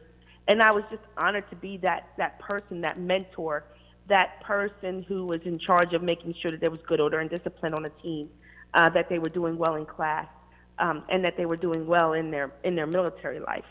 And 0.47 0.61
I 0.61 0.71
was 0.71 0.83
just 0.89 1.03
honored 1.17 1.49
to 1.49 1.55
be 1.55 1.77
that 1.77 2.09
that 2.17 2.39
person, 2.39 2.81
that 2.81 2.99
mentor, 2.99 3.63
that 4.11 4.41
person 4.43 5.03
who 5.07 5.25
was 5.25 5.39
in 5.45 5.57
charge 5.57 5.93
of 5.93 6.03
making 6.03 6.35
sure 6.41 6.51
that 6.51 6.59
there 6.59 6.69
was 6.69 6.81
good 6.85 7.01
order 7.01 7.19
and 7.19 7.29
discipline 7.29 7.73
on 7.73 7.83
the 7.83 7.93
team, 8.03 8.29
uh, 8.73 8.89
that 8.89 9.07
they 9.09 9.19
were 9.19 9.29
doing 9.29 9.57
well 9.57 9.75
in 9.75 9.85
class 9.85 10.27
um, 10.79 11.03
and 11.09 11.23
that 11.23 11.37
they 11.37 11.45
were 11.45 11.55
doing 11.55 11.87
well 11.87 12.13
in 12.13 12.29
their 12.29 12.51
in 12.63 12.75
their 12.75 12.87
military 12.87 13.39
life. 13.39 13.69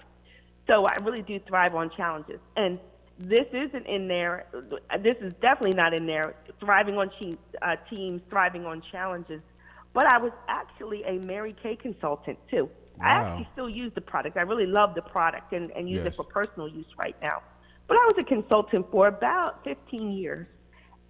So 0.70 0.86
I 0.86 0.96
really 1.04 1.22
do 1.22 1.38
thrive 1.46 1.74
on 1.74 1.90
challenges, 1.96 2.40
and 2.56 2.78
this 3.18 3.46
isn't 3.52 3.86
in 3.86 4.08
there. 4.08 4.46
This 5.02 5.16
is 5.20 5.34
definitely 5.42 5.76
not 5.76 5.92
in 5.92 6.06
there. 6.06 6.34
Thriving 6.58 6.96
on 6.96 7.10
teams, 7.20 7.38
uh, 7.60 7.76
teams 7.94 8.22
thriving 8.30 8.64
on 8.64 8.82
challenges. 8.90 9.42
But 9.92 10.10
I 10.10 10.18
was 10.18 10.32
actually 10.48 11.02
a 11.02 11.18
Mary 11.18 11.54
Kay 11.62 11.76
consultant 11.76 12.38
too. 12.50 12.70
Wow. 12.98 13.04
I 13.04 13.08
actually 13.08 13.48
still 13.52 13.68
use 13.68 13.92
the 13.94 14.00
product. 14.00 14.36
I 14.38 14.42
really 14.42 14.66
love 14.66 14.94
the 14.94 15.02
product 15.02 15.52
and, 15.52 15.70
and 15.72 15.88
use 15.88 15.98
yes. 15.98 16.08
it 16.08 16.14
for 16.16 16.24
personal 16.24 16.68
use 16.68 16.86
right 16.96 17.16
now. 17.20 17.42
But 17.90 17.96
I 17.96 18.04
was 18.04 18.14
a 18.20 18.24
consultant 18.24 18.86
for 18.92 19.08
about 19.08 19.64
15 19.64 20.12
years 20.12 20.46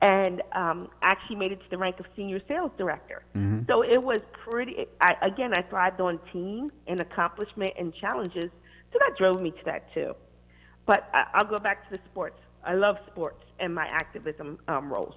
and 0.00 0.40
um, 0.52 0.88
actually 1.02 1.36
made 1.36 1.52
it 1.52 1.56
to 1.56 1.68
the 1.68 1.76
rank 1.76 2.00
of 2.00 2.06
senior 2.16 2.40
sales 2.48 2.70
director. 2.78 3.22
Mm-hmm. 3.36 3.64
So 3.68 3.82
it 3.82 4.02
was 4.02 4.20
pretty. 4.48 4.86
I, 5.02 5.12
again, 5.20 5.52
I 5.54 5.60
thrived 5.60 6.00
on 6.00 6.18
team 6.32 6.72
and 6.86 6.98
accomplishment 7.00 7.72
and 7.78 7.94
challenges, 7.94 8.50
so 8.94 8.98
that 8.98 9.12
drove 9.18 9.42
me 9.42 9.50
to 9.50 9.64
that 9.66 9.92
too. 9.92 10.14
But 10.86 11.06
I, 11.12 11.24
I'll 11.34 11.50
go 11.50 11.58
back 11.58 11.86
to 11.90 11.98
the 11.98 12.02
sports. 12.10 12.40
I 12.64 12.72
love 12.72 12.96
sports 13.12 13.44
and 13.58 13.74
my 13.74 13.84
activism 13.84 14.58
um, 14.66 14.90
roles. 14.90 15.16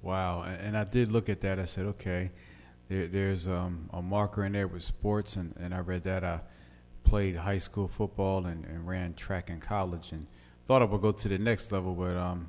Wow, 0.00 0.44
and 0.44 0.78
I 0.78 0.84
did 0.84 1.10
look 1.10 1.28
at 1.28 1.40
that. 1.40 1.58
I 1.58 1.64
said, 1.64 1.86
okay, 1.86 2.30
there, 2.88 3.08
there's 3.08 3.48
um, 3.48 3.90
a 3.92 4.00
marker 4.00 4.44
in 4.44 4.52
there 4.52 4.68
with 4.68 4.84
sports, 4.84 5.34
and, 5.34 5.54
and 5.58 5.74
I 5.74 5.80
read 5.80 6.04
that. 6.04 6.22
I 6.22 6.42
played 7.02 7.34
high 7.34 7.58
school 7.58 7.88
football 7.88 8.46
and, 8.46 8.64
and 8.64 8.86
ran 8.86 9.14
track 9.14 9.50
in 9.50 9.58
college, 9.58 10.12
and 10.12 10.28
thought 10.66 10.82
I 10.82 10.84
would 10.86 11.00
go 11.00 11.12
to 11.12 11.28
the 11.28 11.38
next 11.38 11.72
level, 11.72 11.94
but 11.94 12.16
um, 12.16 12.48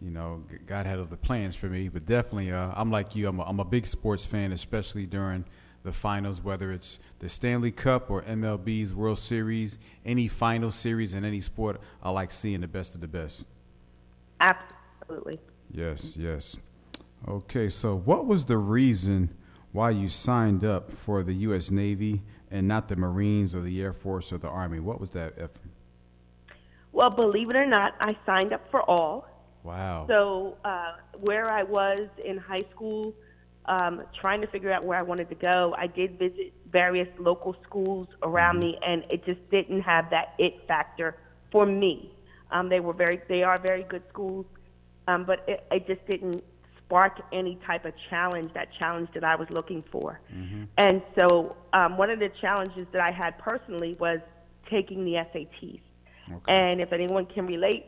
you 0.00 0.10
know, 0.10 0.42
God 0.66 0.86
had 0.86 0.98
other 0.98 1.16
plans 1.16 1.56
for 1.56 1.66
me. 1.66 1.88
But 1.88 2.06
definitely, 2.06 2.52
uh, 2.52 2.72
I'm 2.74 2.90
like 2.90 3.16
you. 3.16 3.28
I'm 3.28 3.38
a, 3.38 3.44
I'm 3.44 3.60
a 3.60 3.64
big 3.64 3.86
sports 3.86 4.24
fan, 4.24 4.52
especially 4.52 5.06
during 5.06 5.44
the 5.82 5.92
finals, 5.92 6.42
whether 6.42 6.72
it's 6.72 6.98
the 7.18 7.28
Stanley 7.28 7.70
Cup 7.70 8.10
or 8.10 8.22
MLB's 8.22 8.94
World 8.94 9.18
Series, 9.18 9.78
any 10.04 10.28
final 10.28 10.70
series 10.70 11.14
in 11.14 11.24
any 11.24 11.40
sport. 11.40 11.80
I 12.02 12.10
like 12.10 12.32
seeing 12.32 12.60
the 12.62 12.68
best 12.68 12.94
of 12.94 13.00
the 13.00 13.08
best. 13.08 13.44
Absolutely. 14.40 15.40
Yes, 15.70 16.16
yes. 16.16 16.56
Okay, 17.28 17.68
so 17.68 17.96
what 17.96 18.26
was 18.26 18.46
the 18.46 18.58
reason 18.58 19.30
why 19.72 19.90
you 19.90 20.08
signed 20.08 20.64
up 20.64 20.90
for 20.90 21.22
the 21.22 21.34
U.S. 21.34 21.70
Navy 21.70 22.22
and 22.50 22.68
not 22.68 22.88
the 22.88 22.96
Marines 22.96 23.54
or 23.54 23.60
the 23.60 23.82
Air 23.82 23.92
Force 23.92 24.32
or 24.32 24.38
the 24.38 24.48
Army? 24.48 24.80
What 24.80 25.00
was 25.00 25.10
that 25.10 25.34
effort? 25.36 25.73
Well, 26.94 27.10
believe 27.10 27.50
it 27.50 27.56
or 27.56 27.66
not, 27.66 27.96
I 28.00 28.16
signed 28.24 28.52
up 28.52 28.70
for 28.70 28.80
all. 28.88 29.26
Wow. 29.64 30.06
So, 30.08 30.56
uh, 30.64 30.92
where 31.22 31.50
I 31.50 31.64
was 31.64 32.08
in 32.24 32.38
high 32.38 32.62
school, 32.70 33.12
um, 33.66 34.02
trying 34.20 34.40
to 34.42 34.48
figure 34.48 34.70
out 34.70 34.84
where 34.84 34.96
I 34.96 35.02
wanted 35.02 35.28
to 35.30 35.34
go, 35.34 35.74
I 35.76 35.88
did 35.88 36.18
visit 36.20 36.52
various 36.70 37.08
local 37.18 37.56
schools 37.64 38.06
around 38.22 38.60
me, 38.60 38.78
and 38.86 39.04
it 39.10 39.26
just 39.26 39.40
didn't 39.50 39.80
have 39.80 40.08
that 40.10 40.34
it 40.38 40.54
factor 40.68 41.16
for 41.50 41.66
me. 41.66 42.14
Um, 42.52 42.68
they 42.68 42.78
were 42.78 42.92
very, 42.92 43.20
they 43.28 43.42
are 43.42 43.58
very 43.58 43.82
good 43.82 44.04
schools, 44.10 44.46
um, 45.08 45.24
but 45.24 45.44
it, 45.48 45.66
it 45.72 45.88
just 45.88 46.06
didn't 46.08 46.44
spark 46.78 47.20
any 47.32 47.58
type 47.66 47.86
of 47.86 47.94
challenge, 48.08 48.52
that 48.54 48.68
challenge 48.78 49.08
that 49.14 49.24
I 49.24 49.34
was 49.34 49.48
looking 49.50 49.82
for. 49.90 50.20
Mm-hmm. 50.32 50.64
And 50.78 51.02
so, 51.18 51.56
um, 51.72 51.96
one 51.96 52.10
of 52.10 52.20
the 52.20 52.30
challenges 52.40 52.86
that 52.92 53.02
I 53.02 53.10
had 53.10 53.36
personally 53.38 53.96
was 53.98 54.20
taking 54.70 55.04
the 55.04 55.14
SATs. 55.14 55.80
Okay. 56.30 56.52
And 56.52 56.80
if 56.80 56.92
anyone 56.92 57.26
can 57.26 57.46
relate, 57.46 57.86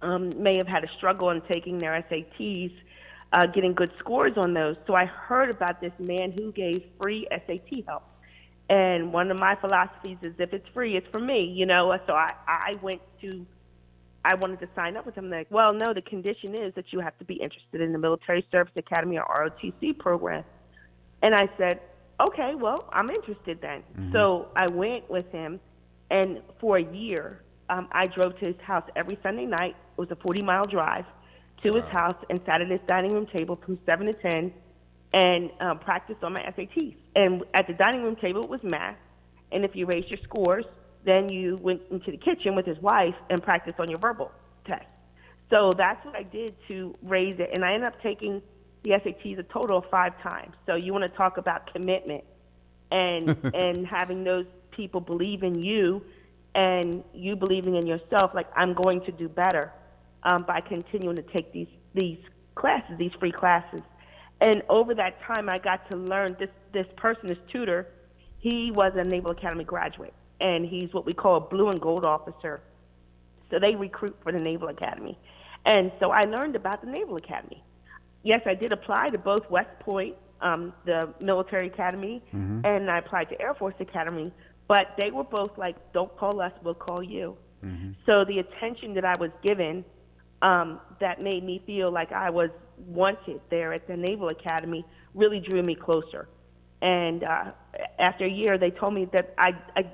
um, 0.00 0.30
may 0.36 0.56
have 0.56 0.68
had 0.68 0.84
a 0.84 0.88
struggle 0.96 1.30
in 1.30 1.40
taking 1.42 1.78
their 1.78 2.04
SATs, 2.10 2.72
uh, 3.32 3.46
getting 3.46 3.72
good 3.74 3.92
scores 3.98 4.32
on 4.36 4.52
those. 4.54 4.76
So 4.86 4.94
I 4.94 5.06
heard 5.06 5.50
about 5.50 5.80
this 5.80 5.92
man 5.98 6.32
who 6.36 6.52
gave 6.52 6.84
free 7.00 7.26
SAT 7.30 7.84
help. 7.86 8.04
And 8.68 9.12
one 9.12 9.30
of 9.30 9.38
my 9.38 9.54
philosophies 9.56 10.18
is 10.22 10.34
if 10.38 10.52
it's 10.52 10.66
free, 10.72 10.96
it's 10.96 11.06
for 11.12 11.20
me, 11.20 11.44
you 11.44 11.66
know. 11.66 11.96
So 12.06 12.14
I, 12.14 12.32
I 12.46 12.74
went 12.80 13.00
to, 13.20 13.46
I 14.24 14.34
wanted 14.36 14.60
to 14.60 14.68
sign 14.74 14.96
up 14.96 15.04
with 15.04 15.14
him. 15.14 15.30
Like, 15.30 15.46
well, 15.50 15.74
no, 15.74 15.92
the 15.92 16.02
condition 16.02 16.54
is 16.54 16.74
that 16.74 16.86
you 16.92 17.00
have 17.00 17.16
to 17.18 17.24
be 17.24 17.34
interested 17.34 17.80
in 17.80 17.92
the 17.92 17.98
Military 17.98 18.46
Service 18.50 18.72
Academy 18.76 19.18
or 19.18 19.26
ROTC 19.26 19.98
program. 19.98 20.44
And 21.22 21.34
I 21.34 21.48
said, 21.58 21.80
okay, 22.20 22.54
well, 22.54 22.88
I'm 22.92 23.10
interested 23.10 23.60
then. 23.60 23.82
Mm-hmm. 23.98 24.12
So 24.12 24.48
I 24.56 24.66
went 24.72 25.10
with 25.10 25.30
him, 25.32 25.60
and 26.12 26.42
for 26.60 26.76
a 26.76 26.84
year, 26.94 27.42
um, 27.70 27.88
I 27.90 28.04
drove 28.04 28.38
to 28.40 28.46
his 28.46 28.60
house 28.60 28.84
every 28.94 29.18
Sunday 29.22 29.46
night. 29.46 29.74
It 29.96 30.00
was 30.00 30.10
a 30.10 30.16
40 30.16 30.44
mile 30.44 30.64
drive 30.64 31.06
to 31.64 31.74
his 31.74 31.84
house 31.90 32.16
and 32.28 32.38
sat 32.44 32.60
at 32.60 32.70
his 32.70 32.80
dining 32.86 33.14
room 33.14 33.26
table 33.34 33.58
from 33.64 33.78
7 33.88 34.06
to 34.06 34.12
10 34.12 34.52
and 35.14 35.50
um, 35.60 35.78
practiced 35.78 36.22
on 36.22 36.34
my 36.34 36.40
SATs. 36.40 36.96
And 37.16 37.42
at 37.54 37.66
the 37.66 37.74
dining 37.74 38.02
room 38.02 38.16
table, 38.16 38.42
it 38.42 38.50
was 38.50 38.60
math. 38.62 38.96
And 39.52 39.64
if 39.64 39.74
you 39.74 39.86
raised 39.86 40.08
your 40.10 40.20
scores, 40.22 40.64
then 41.04 41.30
you 41.30 41.58
went 41.62 41.80
into 41.90 42.10
the 42.10 42.18
kitchen 42.18 42.54
with 42.54 42.66
his 42.66 42.78
wife 42.78 43.14
and 43.30 43.42
practiced 43.42 43.80
on 43.80 43.88
your 43.88 43.98
verbal 43.98 44.30
test. 44.66 44.84
So 45.50 45.72
that's 45.76 46.04
what 46.04 46.14
I 46.14 46.22
did 46.24 46.54
to 46.70 46.94
raise 47.02 47.38
it. 47.38 47.50
And 47.54 47.64
I 47.64 47.74
ended 47.74 47.88
up 47.88 48.02
taking 48.02 48.42
the 48.82 48.90
SATs 48.90 49.38
a 49.38 49.42
total 49.44 49.78
of 49.78 49.84
five 49.90 50.12
times. 50.22 50.54
So 50.70 50.76
you 50.76 50.92
want 50.92 51.10
to 51.10 51.16
talk 51.16 51.38
about 51.38 51.72
commitment 51.72 52.24
and 52.90 53.36
and 53.54 53.86
having 53.86 54.24
those 54.24 54.46
people 54.72 55.00
believe 55.00 55.42
in 55.42 55.62
you 55.62 56.02
and 56.54 57.02
you 57.14 57.36
believing 57.36 57.76
in 57.76 57.86
yourself, 57.86 58.32
like 58.34 58.46
I'm 58.56 58.74
going 58.74 59.00
to 59.04 59.12
do 59.12 59.28
better 59.28 59.72
um, 60.24 60.44
by 60.44 60.60
continuing 60.60 61.16
to 61.16 61.22
take 61.22 61.52
these 61.52 61.68
these 61.94 62.18
classes, 62.54 62.96
these 62.98 63.12
free 63.18 63.32
classes. 63.32 63.80
And 64.40 64.62
over 64.68 64.94
that 64.94 65.20
time, 65.22 65.48
I 65.50 65.58
got 65.58 65.88
to 65.90 65.96
learn 65.96 66.36
this 66.38 66.50
this 66.72 66.86
person, 66.96 67.26
this 67.26 67.38
tutor, 67.50 67.86
he 68.38 68.72
was 68.74 68.92
a 68.96 69.04
Naval 69.04 69.30
Academy 69.30 69.64
graduate, 69.64 70.14
and 70.40 70.66
he's 70.66 70.92
what 70.92 71.06
we 71.06 71.12
call 71.12 71.36
a 71.36 71.40
blue 71.40 71.68
and 71.68 71.80
gold 71.80 72.04
officer. 72.04 72.60
So 73.50 73.58
they 73.58 73.74
recruit 73.74 74.16
for 74.22 74.32
the 74.32 74.40
Naval 74.40 74.68
Academy, 74.68 75.18
and 75.64 75.92
so 76.00 76.10
I 76.10 76.22
learned 76.22 76.56
about 76.56 76.84
the 76.84 76.90
Naval 76.90 77.16
Academy. 77.16 77.62
Yes, 78.24 78.40
I 78.46 78.54
did 78.54 78.72
apply 78.72 79.08
to 79.08 79.18
both 79.18 79.48
West 79.50 79.78
Point, 79.80 80.16
um, 80.40 80.72
the 80.86 81.12
military 81.20 81.66
academy, 81.66 82.22
mm-hmm. 82.34 82.64
and 82.64 82.90
I 82.90 82.98
applied 82.98 83.28
to 83.30 83.40
Air 83.40 83.54
Force 83.54 83.74
Academy. 83.80 84.32
But 84.68 84.94
they 84.98 85.10
were 85.10 85.24
both 85.24 85.56
like, 85.58 85.76
"Don't 85.92 86.14
call 86.16 86.40
us, 86.40 86.52
we'll 86.62 86.74
call 86.74 87.02
you." 87.02 87.36
Mm-hmm. 87.64 87.92
So 88.06 88.24
the 88.24 88.38
attention 88.38 88.94
that 88.94 89.04
I 89.04 89.14
was 89.18 89.30
given, 89.42 89.84
um, 90.40 90.80
that 91.00 91.22
made 91.22 91.44
me 91.44 91.62
feel 91.66 91.92
like 91.92 92.12
I 92.12 92.30
was 92.30 92.50
wanted 92.86 93.40
there 93.50 93.72
at 93.72 93.86
the 93.86 93.96
Naval 93.96 94.28
Academy, 94.28 94.84
really 95.14 95.40
drew 95.40 95.62
me 95.62 95.74
closer. 95.74 96.28
And 96.80 97.22
uh, 97.22 97.52
after 97.98 98.24
a 98.24 98.30
year, 98.30 98.58
they 98.58 98.70
told 98.70 98.94
me 98.94 99.08
that 99.12 99.34
I, 99.38 99.50
I 99.76 99.84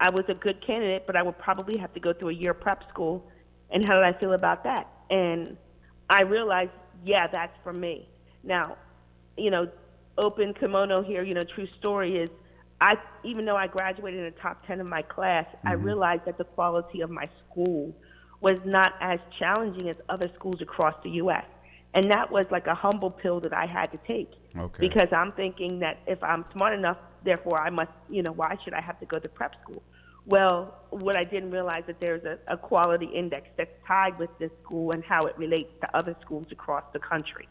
I 0.00 0.10
was 0.10 0.24
a 0.28 0.34
good 0.34 0.64
candidate, 0.66 1.04
but 1.06 1.16
I 1.16 1.22
would 1.22 1.38
probably 1.38 1.78
have 1.78 1.94
to 1.94 2.00
go 2.00 2.12
through 2.12 2.30
a 2.30 2.34
year 2.34 2.52
prep 2.52 2.88
school. 2.90 3.26
And 3.70 3.86
how 3.88 3.94
did 3.94 4.04
I 4.04 4.12
feel 4.18 4.34
about 4.34 4.64
that? 4.64 4.86
And 5.10 5.56
I 6.10 6.22
realized, 6.22 6.72
yeah, 7.04 7.26
that's 7.32 7.56
for 7.62 7.72
me. 7.72 8.08
Now, 8.42 8.76
you 9.38 9.50
know, 9.50 9.68
open 10.18 10.52
kimono 10.54 11.02
here, 11.02 11.24
you 11.24 11.32
know, 11.32 11.42
true 11.54 11.66
story 11.78 12.16
is 12.16 12.28
I, 12.80 12.94
even 13.22 13.44
though 13.44 13.56
I 13.56 13.66
graduated 13.66 14.20
in 14.20 14.26
the 14.26 14.40
top 14.40 14.66
10 14.66 14.80
of 14.80 14.86
my 14.86 15.02
class, 15.02 15.46
mm-hmm. 15.46 15.68
I 15.68 15.72
realized 15.72 16.22
that 16.26 16.38
the 16.38 16.44
quality 16.44 17.00
of 17.00 17.10
my 17.10 17.28
school 17.44 17.94
was 18.40 18.58
not 18.64 18.92
as 19.00 19.18
challenging 19.38 19.88
as 19.88 19.96
other 20.08 20.28
schools 20.34 20.60
across 20.60 20.94
the 21.02 21.10
U.S. 21.10 21.44
And 21.94 22.10
that 22.10 22.30
was 22.30 22.46
like 22.50 22.66
a 22.66 22.74
humble 22.74 23.10
pill 23.10 23.40
that 23.40 23.54
I 23.54 23.66
had 23.66 23.86
to 23.86 23.98
take. 24.06 24.30
Okay. 24.56 24.88
Because 24.88 25.08
I'm 25.12 25.32
thinking 25.32 25.78
that 25.80 26.00
if 26.06 26.22
I'm 26.22 26.44
smart 26.52 26.74
enough, 26.74 26.98
therefore 27.24 27.60
I 27.60 27.70
must, 27.70 27.92
you 28.10 28.22
know, 28.22 28.32
why 28.32 28.56
should 28.64 28.74
I 28.74 28.80
have 28.80 28.98
to 29.00 29.06
go 29.06 29.18
to 29.18 29.28
prep 29.28 29.54
school? 29.62 29.82
Well, 30.26 30.74
what 30.90 31.16
I 31.16 31.24
didn't 31.24 31.50
realize 31.50 31.84
that 31.86 32.00
there's 32.00 32.24
a, 32.24 32.38
a 32.48 32.56
quality 32.56 33.06
index 33.06 33.48
that's 33.56 33.70
tied 33.86 34.18
with 34.18 34.30
this 34.38 34.50
school 34.62 34.90
and 34.92 35.04
how 35.04 35.22
it 35.22 35.36
relates 35.38 35.70
to 35.82 35.96
other 35.96 36.16
schools 36.22 36.46
across 36.50 36.84
the 36.92 36.98
country. 36.98 37.48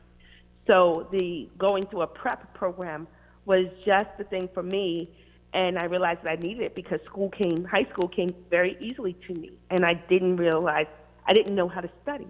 So 0.69 1.07
the 1.12 1.49
going 1.57 1.83
to 1.88 2.01
a 2.01 2.07
prep 2.07 2.53
program 2.53 3.07
was 3.45 3.67
just 3.86 4.10
the 4.17 4.23
thing 4.23 4.49
for 4.53 4.63
me. 4.63 5.10
And 5.53 5.77
I 5.77 5.86
realized 5.86 6.23
that 6.23 6.32
I 6.32 6.36
needed 6.36 6.63
it 6.63 6.75
because 6.75 6.99
school 7.06 7.29
came, 7.29 7.63
high 7.65 7.88
school 7.91 8.08
came 8.08 8.29
very 8.49 8.75
easily 8.79 9.15
to 9.27 9.34
me. 9.34 9.51
And 9.69 9.86
I 9.86 9.93
didn't 10.10 10.38
realize, 10.38 10.88
I 11.27 11.34
didn't 11.34 11.56
know 11.56 11.67
how 11.67 11.82
to 11.82 11.89
study. 12.01 12.27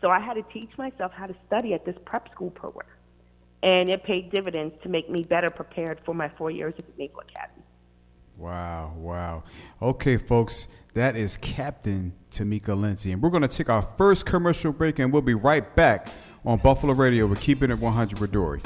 So 0.00 0.10
I 0.10 0.20
had 0.20 0.34
to 0.34 0.42
teach 0.52 0.70
myself 0.76 1.12
how 1.12 1.26
to 1.26 1.34
study 1.46 1.72
at 1.72 1.86
this 1.86 1.96
prep 2.04 2.30
school 2.32 2.50
program. 2.50 2.88
And 3.62 3.88
it 3.88 4.04
paid 4.04 4.30
dividends 4.30 4.74
to 4.82 4.88
make 4.88 5.10
me 5.10 5.22
better 5.22 5.48
prepared 5.48 6.00
for 6.04 6.14
my 6.14 6.28
four 6.36 6.50
years 6.50 6.74
at 6.78 6.86
the 6.86 6.92
Naval 6.98 7.20
Academy. 7.20 7.62
Wow, 8.36 8.92
wow. 8.98 9.44
Okay, 9.80 10.18
folks, 10.18 10.68
that 10.92 11.16
is 11.16 11.38
Captain 11.38 12.12
Tamika 12.30 12.78
Lindsay. 12.78 13.12
And 13.12 13.22
we're 13.22 13.30
going 13.30 13.42
to 13.42 13.48
take 13.48 13.70
our 13.70 13.82
first 13.82 14.26
commercial 14.26 14.72
break, 14.72 14.98
and 14.98 15.10
we'll 15.10 15.22
be 15.22 15.34
right 15.34 15.74
back 15.74 16.08
on 16.44 16.58
Buffalo 16.58 16.92
Radio. 16.92 17.26
We're 17.26 17.36
keeping 17.36 17.70
it 17.70 17.78
100 17.78 18.18
with 18.20 18.32
Dory. 18.32 18.60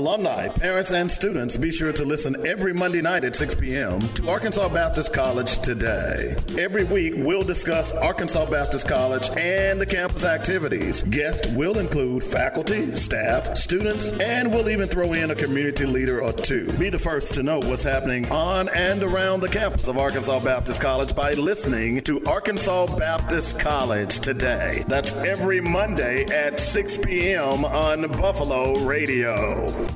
Alumni, 0.00 0.48
parents, 0.48 0.92
and 0.92 1.10
students, 1.10 1.58
be 1.58 1.70
sure 1.70 1.92
to 1.92 2.06
listen 2.06 2.46
every 2.46 2.72
Monday 2.72 3.02
night 3.02 3.22
at 3.22 3.36
6 3.36 3.56
p.m. 3.56 4.00
to 4.14 4.30
Arkansas 4.30 4.70
Baptist 4.70 5.12
College 5.12 5.58
Today. 5.58 6.36
Every 6.56 6.84
week, 6.84 7.12
we'll 7.18 7.42
discuss 7.42 7.92
Arkansas 7.92 8.46
Baptist 8.46 8.88
College 8.88 9.28
and 9.36 9.78
the 9.78 9.84
campus 9.84 10.24
activities. 10.24 11.02
Guests 11.02 11.46
will 11.48 11.76
include 11.76 12.24
faculty, 12.24 12.94
staff, 12.94 13.58
students, 13.58 14.12
and 14.12 14.50
we'll 14.50 14.70
even 14.70 14.88
throw 14.88 15.12
in 15.12 15.32
a 15.32 15.34
community 15.34 15.84
leader 15.84 16.22
or 16.22 16.32
two. 16.32 16.72
Be 16.78 16.88
the 16.88 16.98
first 16.98 17.34
to 17.34 17.42
know 17.42 17.58
what's 17.58 17.84
happening 17.84 18.26
on 18.32 18.70
and 18.70 19.02
around 19.02 19.40
the 19.40 19.50
campus 19.50 19.86
of 19.86 19.98
Arkansas 19.98 20.40
Baptist 20.40 20.80
College 20.80 21.14
by 21.14 21.34
listening 21.34 22.00
to 22.04 22.24
Arkansas 22.24 22.86
Baptist 22.96 23.60
College 23.60 24.18
Today. 24.20 24.82
That's 24.88 25.12
every 25.12 25.60
Monday 25.60 26.24
at 26.24 26.58
6 26.58 26.98
p.m. 27.04 27.66
on 27.66 28.10
Buffalo 28.12 28.78
Radio. 28.86 29.89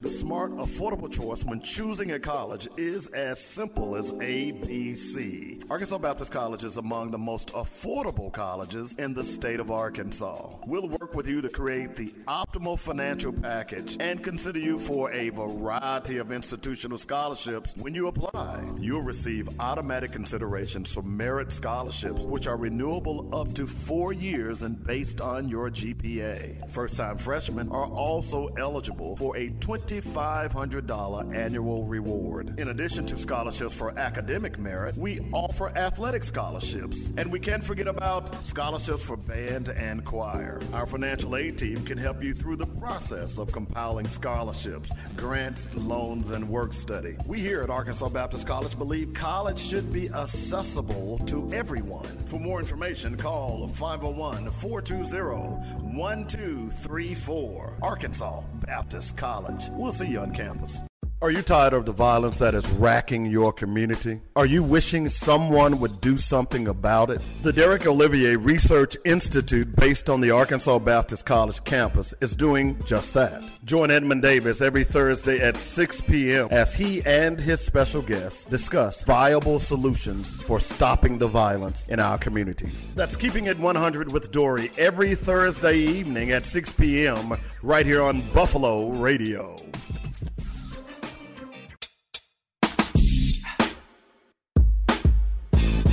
The 0.00 0.10
smart, 0.10 0.52
affordable 0.52 1.10
choice 1.10 1.44
when 1.44 1.60
choosing 1.60 2.12
a 2.12 2.20
college 2.20 2.68
is 2.76 3.08
as 3.08 3.44
simple 3.44 3.96
as 3.96 4.12
ABC. 4.12 5.68
Arkansas 5.68 5.98
Baptist 5.98 6.30
College 6.30 6.62
is 6.62 6.76
among 6.76 7.10
the 7.10 7.18
most 7.18 7.48
affordable 7.48 8.32
colleges 8.32 8.94
in 8.94 9.12
the 9.12 9.24
state 9.24 9.58
of 9.58 9.72
Arkansas. 9.72 10.54
We'll 10.68 10.88
work 10.88 11.16
with 11.16 11.26
you 11.26 11.40
to 11.40 11.48
create 11.48 11.96
the 11.96 12.10
optimal 12.28 12.78
financial 12.78 13.32
package 13.32 13.96
and 13.98 14.22
consider 14.22 14.60
you 14.60 14.78
for 14.78 15.10
a 15.10 15.30
variety 15.30 16.18
of 16.18 16.30
institutional 16.30 16.98
scholarships 16.98 17.74
when 17.76 17.92
you 17.92 18.06
apply. 18.06 18.70
You'll 18.78 19.02
receive 19.02 19.48
automatic 19.58 20.12
considerations 20.12 20.94
for 20.94 21.02
merit 21.02 21.50
scholarships, 21.50 22.24
which 22.24 22.46
are 22.46 22.56
renewable 22.56 23.34
up 23.34 23.52
to 23.54 23.66
four 23.66 24.12
years 24.12 24.62
and 24.62 24.80
based 24.86 25.20
on 25.20 25.48
your 25.48 25.70
GPA. 25.70 26.70
First 26.70 26.98
time 26.98 27.18
freshmen 27.18 27.68
are 27.70 27.86
also 27.86 28.46
eligible 28.56 29.16
for 29.16 29.36
a 29.36 29.50
20 29.58 29.87
$2,500 29.88 31.34
annual 31.34 31.84
reward. 31.84 32.60
In 32.60 32.68
addition 32.68 33.06
to 33.06 33.16
scholarships 33.16 33.74
for 33.74 33.98
academic 33.98 34.58
merit, 34.58 34.94
we 34.98 35.18
offer 35.32 35.70
athletic 35.70 36.22
scholarships. 36.24 37.10
And 37.16 37.32
we 37.32 37.40
can't 37.40 37.64
forget 37.64 37.86
about 37.88 38.44
scholarships 38.44 39.02
for 39.02 39.16
band 39.16 39.70
and 39.70 40.04
choir. 40.04 40.60
Our 40.74 40.84
financial 40.86 41.36
aid 41.36 41.56
team 41.56 41.84
can 41.84 41.96
help 41.96 42.22
you 42.22 42.34
through 42.34 42.56
the 42.56 42.66
process 42.66 43.38
of 43.38 43.50
compiling 43.50 44.06
scholarships, 44.06 44.92
grants, 45.16 45.68
loans, 45.74 46.30
and 46.32 46.46
work 46.48 46.74
study. 46.74 47.16
We 47.26 47.40
here 47.40 47.62
at 47.62 47.70
Arkansas 47.70 48.10
Baptist 48.10 48.46
College 48.46 48.76
believe 48.76 49.14
college 49.14 49.58
should 49.58 49.90
be 49.90 50.10
accessible 50.10 51.18
to 51.26 51.50
everyone. 51.52 52.06
For 52.26 52.38
more 52.38 52.60
information, 52.60 53.16
call 53.16 53.66
501 53.68 54.50
420 54.50 55.96
1234. 55.96 57.78
Arkansas 57.80 58.42
Baptist 58.68 59.16
College. 59.16 59.70
We'll 59.70 59.92
see 59.92 60.08
you 60.08 60.20
on 60.20 60.34
campus. 60.34 60.82
Are 61.20 61.32
you 61.32 61.42
tired 61.42 61.72
of 61.72 61.84
the 61.84 61.90
violence 61.90 62.36
that 62.36 62.54
is 62.54 62.70
racking 62.70 63.26
your 63.26 63.52
community? 63.52 64.20
Are 64.36 64.46
you 64.46 64.62
wishing 64.62 65.08
someone 65.08 65.80
would 65.80 66.00
do 66.00 66.16
something 66.16 66.68
about 66.68 67.10
it? 67.10 67.20
The 67.42 67.52
Derek 67.52 67.88
Olivier 67.88 68.36
Research 68.36 68.96
Institute, 69.04 69.74
based 69.74 70.08
on 70.08 70.20
the 70.20 70.30
Arkansas 70.30 70.78
Baptist 70.78 71.26
College 71.26 71.64
campus, 71.64 72.14
is 72.20 72.36
doing 72.36 72.80
just 72.84 73.14
that. 73.14 73.42
Join 73.64 73.90
Edmund 73.90 74.22
Davis 74.22 74.60
every 74.60 74.84
Thursday 74.84 75.40
at 75.40 75.56
6 75.56 76.02
p.m. 76.02 76.46
as 76.52 76.72
he 76.72 77.02
and 77.02 77.40
his 77.40 77.60
special 77.60 78.00
guests 78.00 78.44
discuss 78.44 79.02
viable 79.02 79.58
solutions 79.58 80.40
for 80.42 80.60
stopping 80.60 81.18
the 81.18 81.26
violence 81.26 81.84
in 81.88 81.98
our 81.98 82.18
communities. 82.18 82.88
That's 82.94 83.16
Keeping 83.16 83.46
It 83.46 83.58
100 83.58 84.12
with 84.12 84.30
Dory 84.30 84.70
every 84.78 85.16
Thursday 85.16 85.78
evening 85.78 86.30
at 86.30 86.46
6 86.46 86.70
p.m. 86.74 87.40
right 87.64 87.84
here 87.84 88.02
on 88.02 88.30
Buffalo 88.30 88.90
Radio. 88.90 89.56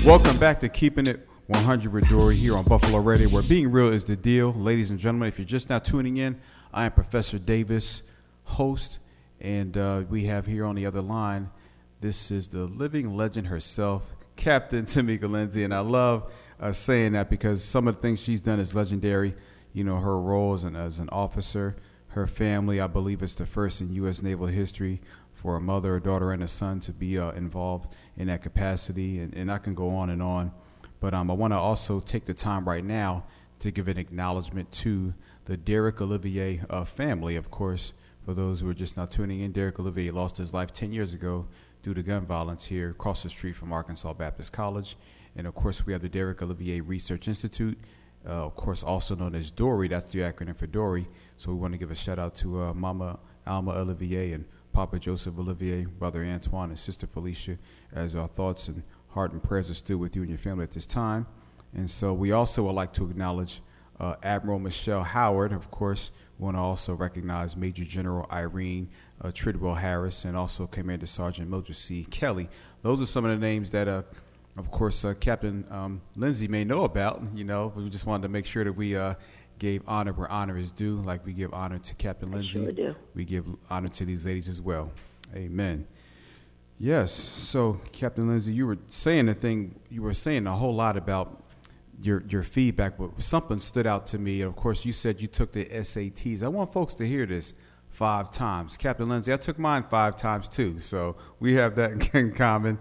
Welcome 0.05 0.37
back 0.37 0.59
to 0.59 0.69
Keeping 0.69 1.07
It 1.07 1.27
100 1.47 1.91
with 1.91 2.07
Dory 2.07 2.35
here 2.35 2.55
on 2.55 2.63
Buffalo 2.63 2.99
Radio, 2.99 3.27
where 3.29 3.41
being 3.41 3.71
real 3.71 3.91
is 3.91 4.05
the 4.05 4.15
deal. 4.15 4.53
Ladies 4.53 4.91
and 4.91 4.99
gentlemen, 4.99 5.29
if 5.29 5.39
you're 5.39 5.47
just 5.47 5.71
now 5.71 5.79
tuning 5.79 6.17
in, 6.17 6.39
I 6.71 6.85
am 6.85 6.91
Professor 6.91 7.39
Davis, 7.39 8.03
host, 8.43 8.99
and 9.41 9.75
uh, 9.75 10.03
we 10.07 10.25
have 10.25 10.45
here 10.45 10.63
on 10.63 10.75
the 10.75 10.85
other 10.85 11.01
line, 11.01 11.49
this 12.01 12.29
is 12.29 12.49
the 12.49 12.65
living 12.65 13.17
legend 13.17 13.47
herself, 13.47 14.13
Captain 14.35 14.85
Tamika 14.85 15.27
Lindsay, 15.27 15.63
and 15.63 15.73
I 15.73 15.79
love 15.79 16.31
uh, 16.59 16.71
saying 16.71 17.13
that 17.13 17.31
because 17.31 17.63
some 17.63 17.87
of 17.87 17.95
the 17.95 18.01
things 18.01 18.21
she's 18.21 18.41
done 18.41 18.59
is 18.59 18.75
legendary. 18.75 19.33
You 19.73 19.85
know, 19.85 19.99
her 19.99 20.19
role 20.19 20.53
as 20.53 20.65
an, 20.65 20.75
as 20.75 20.99
an 20.99 21.09
officer, 21.09 21.77
her 22.09 22.27
family, 22.27 22.79
I 22.79 22.85
believe 22.85 23.23
it's 23.23 23.33
the 23.33 23.47
first 23.47 23.81
in 23.81 23.91
U.S. 23.95 24.21
naval 24.21 24.45
history 24.45 25.01
for 25.45 25.57
a 25.57 25.61
mother, 25.61 25.95
a 25.95 26.01
daughter, 26.01 26.31
and 26.31 26.41
a 26.41 26.47
son 26.47 26.79
to 26.79 26.91
be 26.91 27.19
uh, 27.19 27.29
involved 27.33 27.93
in 28.17 28.25
that 28.25 28.41
capacity, 28.41 29.19
and, 29.19 29.31
and 29.35 29.51
I 29.51 29.59
can 29.59 29.75
go 29.75 29.95
on 29.95 30.09
and 30.09 30.19
on. 30.19 30.51
But 30.99 31.13
um, 31.13 31.29
I 31.29 31.35
want 31.35 31.53
to 31.53 31.57
also 31.57 31.99
take 31.99 32.25
the 32.25 32.33
time 32.33 32.67
right 32.67 32.83
now 32.83 33.27
to 33.59 33.69
give 33.69 33.87
an 33.87 33.99
acknowledgement 33.99 34.71
to 34.71 35.13
the 35.45 35.55
Derek 35.55 36.01
Olivier 36.01 36.63
uh, 36.67 36.83
family. 36.83 37.35
Of 37.35 37.51
course, 37.51 37.93
for 38.25 38.33
those 38.33 38.61
who 38.61 38.69
are 38.69 38.73
just 38.73 38.97
now 38.97 39.05
tuning 39.05 39.41
in, 39.41 39.51
Derek 39.51 39.79
Olivier 39.79 40.09
lost 40.09 40.37
his 40.37 40.51
life 40.51 40.73
10 40.73 40.91
years 40.91 41.13
ago 41.13 41.45
due 41.83 41.93
to 41.93 42.01
gun 42.01 42.25
violence 42.25 42.65
here 42.65 42.89
across 42.89 43.21
the 43.21 43.29
street 43.29 43.55
from 43.55 43.71
Arkansas 43.71 44.13
Baptist 44.13 44.51
College. 44.51 44.97
And 45.35 45.45
of 45.45 45.53
course, 45.53 45.85
we 45.85 45.93
have 45.93 46.01
the 46.01 46.09
Derek 46.09 46.41
Olivier 46.41 46.81
Research 46.81 47.27
Institute, 47.27 47.77
uh, 48.27 48.31
of 48.31 48.55
course, 48.55 48.81
also 48.81 49.15
known 49.15 49.35
as 49.35 49.51
DORI. 49.51 49.89
That's 49.89 50.07
the 50.07 50.21
acronym 50.21 50.57
for 50.57 50.65
DORI. 50.65 51.05
So 51.37 51.51
we 51.51 51.57
want 51.59 51.73
to 51.75 51.77
give 51.77 51.91
a 51.91 51.95
shout 51.95 52.17
out 52.17 52.33
to 52.37 52.63
uh, 52.63 52.73
Mama 52.73 53.19
Alma 53.45 53.73
Olivier 53.73 54.31
and 54.31 54.45
Papa 54.75 54.99
Joseph 54.99 55.39
Olivier, 55.39 55.85
Brother 55.85 56.25
Antoine, 56.25 56.67
and 56.67 56.77
Sister 56.77 57.07
Felicia, 57.07 57.57
as 57.93 58.13
our 58.13 58.27
thoughts 58.27 58.67
and 58.67 58.83
heart 59.07 59.31
and 59.31 59.41
prayers 59.41 59.69
are 59.69 59.73
still 59.73 59.97
with 59.99 60.17
you 60.17 60.21
and 60.21 60.29
your 60.29 60.37
family 60.37 60.63
at 60.63 60.71
this 60.71 60.85
time. 60.85 61.25
And 61.73 61.89
so 61.89 62.11
we 62.11 62.33
also 62.33 62.63
would 62.63 62.73
like 62.73 62.91
to 62.93 63.09
acknowledge 63.09 63.61
uh, 64.01 64.15
Admiral 64.21 64.59
Michelle 64.59 65.03
Howard. 65.03 65.53
Of 65.53 65.71
course, 65.71 66.11
we 66.37 66.43
want 66.43 66.57
to 66.57 66.59
also 66.59 66.93
recognize 66.93 67.55
Major 67.55 67.85
General 67.85 68.27
Irene 68.29 68.89
uh, 69.21 69.29
Trowell 69.29 69.77
Harris 69.77 70.25
and 70.25 70.35
also 70.35 70.67
Commander 70.67 71.05
Sergeant 71.05 71.49
Mildred 71.49 71.77
C. 71.77 72.03
Kelly. 72.03 72.49
Those 72.81 73.01
are 73.01 73.05
some 73.05 73.23
of 73.23 73.31
the 73.31 73.37
names 73.37 73.69
that, 73.69 73.87
uh, 73.87 74.01
of 74.57 74.71
course, 74.71 75.05
uh, 75.05 75.13
Captain 75.13 75.63
um, 75.71 76.01
Lindsay 76.17 76.49
may 76.49 76.65
know 76.65 76.83
about. 76.83 77.23
You 77.33 77.45
know, 77.45 77.71
we 77.77 77.89
just 77.89 78.05
wanted 78.05 78.23
to 78.23 78.29
make 78.29 78.45
sure 78.45 78.65
that 78.65 78.73
we 78.73 78.97
uh, 78.97 79.13
gave 79.59 79.81
honor 79.87 80.13
where 80.13 80.29
honor 80.29 80.57
is 80.57 80.71
due, 80.71 80.97
like 80.97 81.25
we 81.25 81.33
give 81.33 81.53
honor 81.53 81.79
to 81.79 81.95
Captain 81.95 82.31
Lindsay. 82.31 82.63
Sure 82.63 82.71
do. 82.71 82.95
We 83.13 83.25
give 83.25 83.45
honor 83.69 83.87
to 83.89 84.05
these 84.05 84.25
ladies 84.25 84.49
as 84.49 84.61
well. 84.61 84.91
Amen. 85.35 85.87
Yes. 86.79 87.11
So, 87.11 87.79
Captain 87.91 88.27
Lindsay, 88.27 88.53
you 88.53 88.67
were 88.67 88.77
saying 88.89 89.29
a 89.29 89.33
thing. 89.33 89.79
You 89.89 90.01
were 90.01 90.13
saying 90.13 90.45
a 90.45 90.55
whole 90.55 90.75
lot 90.75 90.97
about 90.97 91.41
your 92.01 92.23
your 92.27 92.43
feedback, 92.43 92.97
but 92.97 93.21
something 93.21 93.59
stood 93.59 93.87
out 93.87 94.07
to 94.07 94.17
me. 94.17 94.41
Of 94.41 94.55
course, 94.55 94.85
you 94.85 94.91
said 94.91 95.21
you 95.21 95.27
took 95.27 95.53
the 95.53 95.65
SATs. 95.65 96.43
I 96.43 96.47
want 96.47 96.73
folks 96.73 96.93
to 96.95 97.07
hear 97.07 97.25
this 97.25 97.53
five 97.87 98.29
times. 98.31 98.75
Captain 98.75 99.07
Lindsay, 99.07 99.31
I 99.31 99.37
took 99.37 99.57
mine 99.57 99.83
five 99.83 100.17
times 100.17 100.47
too. 100.49 100.79
So 100.79 101.15
we 101.39 101.53
have 101.53 101.75
that 101.75 102.09
in 102.13 102.33
common. 102.33 102.79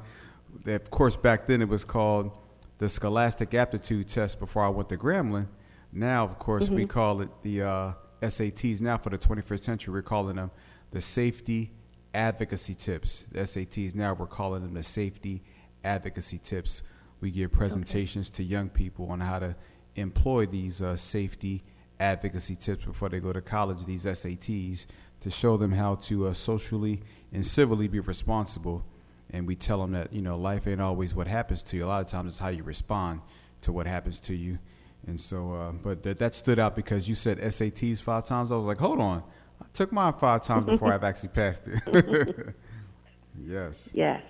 Of 0.67 0.91
course, 0.91 1.17
back 1.17 1.47
then 1.47 1.63
it 1.63 1.69
was 1.69 1.85
called 1.85 2.37
the 2.79 2.89
Scholastic 2.89 3.55
Aptitude 3.55 4.09
Test 4.09 4.41
before 4.41 4.65
I 4.65 4.69
went 4.69 4.89
to 4.89 4.97
Grambling. 4.97 5.47
Now, 5.95 6.25
of 6.25 6.41
course, 6.41 6.65
mm-hmm. 6.65 6.75
we 6.75 6.87
call 6.87 7.21
it 7.21 7.31
the 7.43 7.63
uh, 7.63 7.93
SATs. 8.21 8.81
Now, 8.81 8.99
for 8.99 9.11
the 9.11 9.19
21st 9.19 9.63
century, 9.63 9.95
we're 9.95 10.03
calling 10.03 10.37
them 10.37 10.51
the 10.91 11.01
Safety 11.01 11.71
Advocacy 12.13 12.75
Tips. 12.75 13.25
The 13.31 13.41
SATs, 13.41 13.95
now 13.95 14.13
we're 14.13 14.27
calling 14.27 14.63
them 14.63 14.75
the 14.75 14.83
Safety 14.83 15.43
Advocacy 15.85 16.39
Tips. 16.39 16.83
We 17.21 17.31
give 17.31 17.53
presentations 17.53 18.29
okay. 18.29 18.39
to 18.39 18.43
young 18.43 18.71
people 18.71 19.09
on 19.11 19.21
how 19.21 19.39
to 19.39 19.55
employ 19.95 20.47
these 20.47 20.83
uh, 20.83 20.97
safety 20.97 21.63
advocacy 22.01 22.57
tips 22.57 22.85
before 22.85 23.09
they 23.09 23.21
go 23.21 23.33
to 23.33 23.41
college, 23.41 23.85
these 23.85 24.05
SATs, 24.05 24.87
to 25.21 25.31
show 25.31 25.57
them 25.57 25.71
how 25.71 25.95
to 25.95 26.27
uh, 26.27 26.33
socially 26.33 27.03
and 27.33 27.47
civilly 27.47 27.87
be 27.87 28.01
responsible. 28.01 28.85
And 29.31 29.47
we 29.47 29.55
tell 29.55 29.81
them 29.81 29.93
that, 29.93 30.13
you 30.13 30.23
know, 30.23 30.37
life 30.37 30.67
ain't 30.67 30.81
always 30.81 31.15
what 31.15 31.29
happens 31.29 31.63
to 31.65 31.77
you. 31.77 31.85
A 31.85 31.87
lot 31.87 32.03
of 32.03 32.09
times 32.09 32.33
it's 32.33 32.41
how 32.41 32.49
you 32.49 32.65
respond 32.65 33.21
to 33.63 33.73
what 33.73 33.87
happens 33.87 34.19
to 34.21 34.35
you. 34.35 34.59
And 35.07 35.21
so, 35.21 35.53
uh, 35.53 35.73
but 35.73 36.03
that, 36.03 36.19
that 36.19 36.35
stood 36.35 36.59
out 36.59 36.75
because 36.75 37.09
you 37.09 37.15
said 37.15 37.39
SATs 37.39 38.01
five 38.01 38.25
times. 38.25 38.51
I 38.51 38.57
was 38.57 38.65
like, 38.65 38.79
hold 38.79 39.01
on. 39.01 39.23
I 39.61 39.67
took 39.73 39.93
mine 39.93 40.15
five 40.15 40.45
times 40.45 40.65
before 40.65 40.93
I've 40.93 41.05
actually 41.05 41.29
passed 41.31 41.63
it. 41.67 42.55
yes. 43.43 43.91
Yes. 43.93 44.23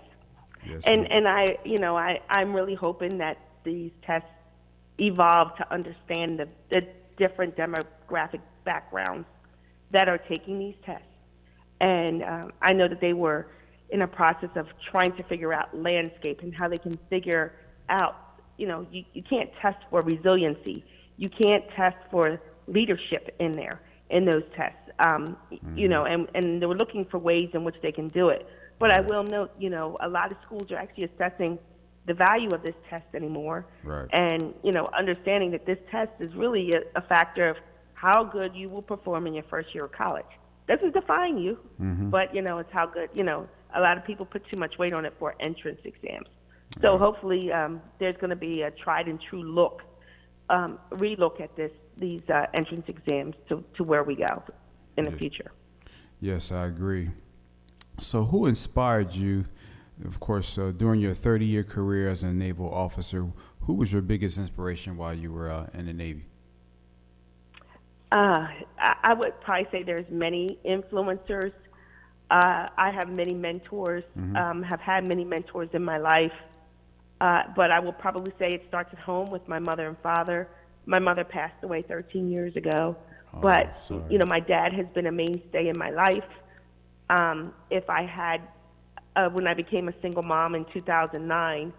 Yes. 0.66 0.86
And 0.86 1.10
and 1.10 1.28
I, 1.28 1.58
you 1.64 1.78
know, 1.78 1.96
I 1.96 2.20
I'm 2.28 2.54
really 2.54 2.74
hoping 2.74 3.18
that 3.18 3.38
these 3.64 3.92
tests 4.02 4.28
evolve 4.98 5.56
to 5.56 5.72
understand 5.72 6.38
the, 6.38 6.48
the 6.70 6.86
different 7.16 7.56
demographic 7.56 8.40
backgrounds 8.64 9.26
that 9.90 10.08
are 10.08 10.18
taking 10.18 10.58
these 10.58 10.74
tests. 10.84 11.06
And 11.80 12.22
um, 12.22 12.52
I 12.62 12.72
know 12.72 12.88
that 12.88 13.00
they 13.00 13.12
were 13.12 13.48
in 13.90 14.02
a 14.02 14.06
process 14.06 14.50
of 14.56 14.66
trying 14.90 15.14
to 15.16 15.22
figure 15.24 15.52
out 15.52 15.76
landscape 15.76 16.40
and 16.42 16.54
how 16.54 16.68
they 16.68 16.78
can 16.78 16.98
figure 17.10 17.54
out 17.88 18.16
you 18.56 18.66
know, 18.66 18.86
you, 18.90 19.04
you 19.12 19.22
can't 19.22 19.50
test 19.60 19.78
for 19.90 20.00
resiliency. 20.02 20.84
You 21.16 21.28
can't 21.28 21.64
test 21.76 21.96
for 22.10 22.40
leadership 22.66 23.34
in 23.38 23.52
there 23.52 23.80
in 24.10 24.24
those 24.24 24.42
tests. 24.56 24.78
Um, 24.98 25.36
mm-hmm. 25.52 25.76
You 25.76 25.88
know, 25.88 26.04
and, 26.04 26.28
and 26.34 26.62
they 26.62 26.66
were 26.66 26.76
looking 26.76 27.04
for 27.10 27.18
ways 27.18 27.50
in 27.52 27.64
which 27.64 27.76
they 27.82 27.92
can 27.92 28.08
do 28.08 28.28
it. 28.28 28.46
But 28.78 28.92
I 28.92 29.00
will 29.00 29.24
note, 29.24 29.52
you 29.58 29.70
know, 29.70 29.96
a 30.00 30.08
lot 30.08 30.30
of 30.32 30.38
schools 30.44 30.70
are 30.70 30.76
actually 30.76 31.04
assessing 31.04 31.58
the 32.06 32.14
value 32.14 32.48
of 32.52 32.62
this 32.62 32.74
test 32.90 33.06
anymore. 33.14 33.66
Right. 33.82 34.08
And, 34.12 34.54
you 34.62 34.72
know, 34.72 34.90
understanding 34.96 35.50
that 35.52 35.64
this 35.64 35.78
test 35.90 36.12
is 36.20 36.34
really 36.34 36.70
a, 36.72 36.98
a 36.98 37.02
factor 37.02 37.48
of 37.48 37.56
how 37.94 38.24
good 38.24 38.52
you 38.54 38.68
will 38.68 38.82
perform 38.82 39.26
in 39.26 39.34
your 39.34 39.44
first 39.44 39.68
year 39.74 39.86
of 39.86 39.92
college. 39.92 40.26
Doesn't 40.68 40.92
define 40.92 41.38
you, 41.38 41.58
mm-hmm. 41.80 42.10
but, 42.10 42.34
you 42.34 42.42
know, 42.42 42.58
it's 42.58 42.70
how 42.72 42.86
good, 42.86 43.10
you 43.14 43.24
know, 43.24 43.48
a 43.74 43.80
lot 43.80 43.96
of 43.96 44.04
people 44.04 44.26
put 44.26 44.42
too 44.52 44.58
much 44.58 44.76
weight 44.78 44.92
on 44.92 45.04
it 45.04 45.14
for 45.18 45.34
entrance 45.40 45.80
exams. 45.84 46.28
So 46.82 46.98
hopefully, 46.98 47.52
um, 47.52 47.80
there's 47.98 48.16
going 48.16 48.30
to 48.30 48.36
be 48.36 48.62
a 48.62 48.70
tried 48.70 49.06
and 49.06 49.20
true 49.20 49.42
look, 49.42 49.82
um, 50.50 50.78
relook 50.90 51.40
at 51.40 51.54
this 51.56 51.70
these 51.96 52.22
uh, 52.28 52.46
entrance 52.54 52.86
exams 52.88 53.36
to, 53.48 53.62
to 53.76 53.84
where 53.84 54.02
we 54.02 54.16
go 54.16 54.42
in 54.96 55.04
the 55.04 55.12
future. 55.12 55.52
Yes, 56.20 56.50
I 56.50 56.66
agree. 56.66 57.10
So, 57.98 58.24
who 58.24 58.46
inspired 58.46 59.14
you? 59.14 59.44
Of 60.04 60.18
course, 60.18 60.58
uh, 60.58 60.72
during 60.76 61.00
your 61.00 61.14
30 61.14 61.44
year 61.44 61.62
career 61.62 62.08
as 62.08 62.24
a 62.24 62.32
naval 62.32 62.68
officer, 62.72 63.30
who 63.60 63.74
was 63.74 63.92
your 63.92 64.02
biggest 64.02 64.38
inspiration 64.38 64.96
while 64.96 65.14
you 65.14 65.32
were 65.32 65.50
uh, 65.50 65.68
in 65.72 65.86
the 65.86 65.92
Navy? 65.92 66.26
Uh, 68.10 68.48
I, 68.78 68.96
I 69.04 69.14
would 69.14 69.40
probably 69.40 69.68
say 69.70 69.82
there's 69.84 70.10
many 70.10 70.58
influencers. 70.64 71.52
Uh, 72.30 72.68
I 72.76 72.90
have 72.90 73.08
many 73.08 73.34
mentors, 73.34 74.02
mm-hmm. 74.18 74.36
um, 74.36 74.62
have 74.64 74.80
had 74.80 75.06
many 75.06 75.24
mentors 75.24 75.68
in 75.72 75.84
my 75.84 75.98
life. 75.98 76.32
Uh, 77.24 77.42
but 77.56 77.70
I 77.70 77.80
will 77.80 77.94
probably 77.94 78.34
say 78.38 78.50
it 78.50 78.66
starts 78.68 78.90
at 78.92 78.98
home 78.98 79.30
with 79.30 79.48
my 79.48 79.58
mother 79.58 79.88
and 79.88 79.96
father. 80.02 80.46
My 80.84 80.98
mother 80.98 81.24
passed 81.24 81.64
away 81.64 81.80
13 81.80 82.30
years 82.30 82.54
ago, 82.54 82.98
oh, 83.32 83.38
but 83.40 83.80
sorry. 83.88 84.02
you 84.10 84.18
know 84.18 84.26
my 84.26 84.40
dad 84.40 84.74
has 84.74 84.84
been 84.94 85.06
a 85.06 85.12
mainstay 85.12 85.68
in 85.68 85.78
my 85.78 85.88
life. 85.88 86.30
um, 87.08 87.54
if 87.70 87.88
I 87.88 88.04
had, 88.04 88.42
uh, 89.16 89.30
when 89.30 89.46
I 89.46 89.54
became 89.54 89.88
a 89.88 89.94
single 90.02 90.22
mom 90.22 90.54
in 90.54 90.66
2009, 90.74 91.72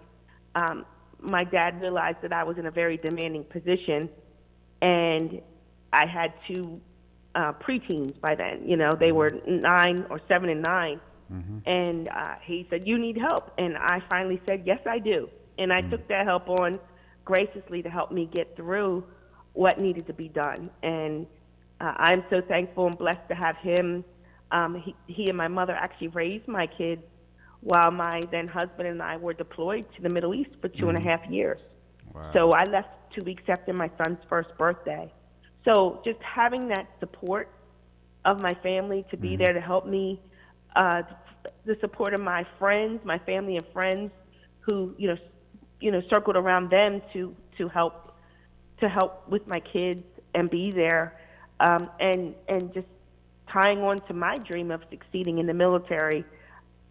um, 0.56 0.84
my 1.22 1.44
dad 1.44 1.80
realized 1.80 2.24
that 2.24 2.34
I 2.34 2.44
was 2.44 2.58
in 2.58 2.66
a 2.66 2.72
very 2.72 2.98
demanding 2.98 3.44
position, 3.44 4.10
and 4.82 5.44
I 5.94 6.08
had 6.08 6.34
two 6.48 6.82
uh, 7.36 7.54
preteens 7.54 8.20
by 8.20 8.34
then. 8.34 8.68
You 8.68 8.78
know, 8.78 8.90
they 9.00 9.12
were 9.12 9.30
nine 9.46 10.08
or 10.10 10.20
seven 10.28 10.50
and 10.50 10.64
9 10.64 11.00
mm-hmm. 11.32 11.58
and 11.66 12.08
uh, 12.10 12.36
he 12.44 12.68
said, 12.70 12.88
"You 12.88 12.98
need 12.98 13.18
help," 13.18 13.52
and 13.58 13.78
I 13.78 14.02
finally 14.10 14.42
said, 14.48 14.64
"Yes, 14.66 14.80
I 14.86 15.00
do," 15.00 15.30
and 15.58 15.72
I 15.72 15.82
mm-hmm. 15.82 15.92
took 15.92 16.08
that 16.08 16.26
help 16.26 16.50
on 16.50 16.80
graciously 17.24 17.82
to 17.82 17.90
help 17.90 18.12
me 18.12 18.30
get 18.32 18.56
through 18.56 19.04
what 19.54 19.80
needed 19.80 20.08
to 20.08 20.14
be 20.14 20.28
done, 20.30 20.70
and 20.84 21.26
uh, 21.82 21.94
I'm 21.98 22.24
so 22.30 22.42
thankful 22.48 22.88
and 22.88 22.98
blessed 22.98 23.28
to 23.30 23.36
have 23.36 23.58
him. 23.58 24.04
Um, 24.52 24.76
he, 24.76 24.96
he 25.08 25.28
and 25.28 25.38
my 25.38 25.48
mother 25.48 25.74
actually 25.74 26.10
raised 26.10 26.48
my 26.48 26.68
kids 26.68 27.02
while 27.62 27.92
my 27.92 28.22
then 28.32 28.48
husband 28.48 28.88
and 28.88 29.02
I 29.02 29.18
were 29.18 29.34
deployed 29.34 29.86
to 29.96 30.02
the 30.02 30.10
Middle 30.10 30.36
East 30.36 30.52
for 30.62 30.70
two 30.70 30.86
mm-hmm. 30.86 30.90
and 30.90 31.06
a 31.06 31.10
half 31.10 31.30
years. 31.30 31.60
Wow. 32.14 32.32
So 32.34 32.52
I 32.52 32.64
left 32.70 32.90
two 33.14 33.26
weeks 33.26 33.44
after 33.48 33.74
my 33.74 33.90
son's 33.98 34.20
first 34.30 34.50
birthday. 34.58 35.12
So 35.66 36.02
just 36.06 36.20
having 36.22 36.68
that 36.70 36.88
support 37.00 37.50
of 38.24 38.42
my 38.42 38.54
family 38.62 39.06
to 39.10 39.18
be 39.18 39.30
mm-hmm. 39.30 39.44
there 39.44 39.54
to 39.54 39.62
help 39.62 39.88
me, 39.88 40.22
uh, 40.76 41.02
the 41.66 41.78
support 41.82 42.14
of 42.14 42.22
my 42.22 42.46
friends, 42.60 43.00
my 43.04 43.20
family 43.20 43.58
and 43.58 43.66
friends, 43.74 44.12
who 44.62 44.94
you 44.98 45.08
know, 45.08 45.18
you 45.80 45.92
know, 45.92 46.02
circled 46.12 46.36
around 46.36 46.70
them 46.70 47.02
to 47.14 47.36
to 47.58 47.68
help 47.68 48.14
to 48.80 48.90
help 48.90 49.28
with 49.30 49.48
my 49.48 49.60
kids 49.60 50.04
and 50.34 50.50
be 50.50 50.72
there, 50.72 51.20
um, 51.60 51.90
and 52.00 52.36
and 52.48 52.74
just 52.74 52.88
tying 53.52 53.80
on 53.80 53.98
to 54.08 54.14
my 54.14 54.36
dream 54.36 54.72
of 54.72 54.82
succeeding 54.90 55.38
in 55.40 55.48
the 55.48 55.54
military. 55.54 56.26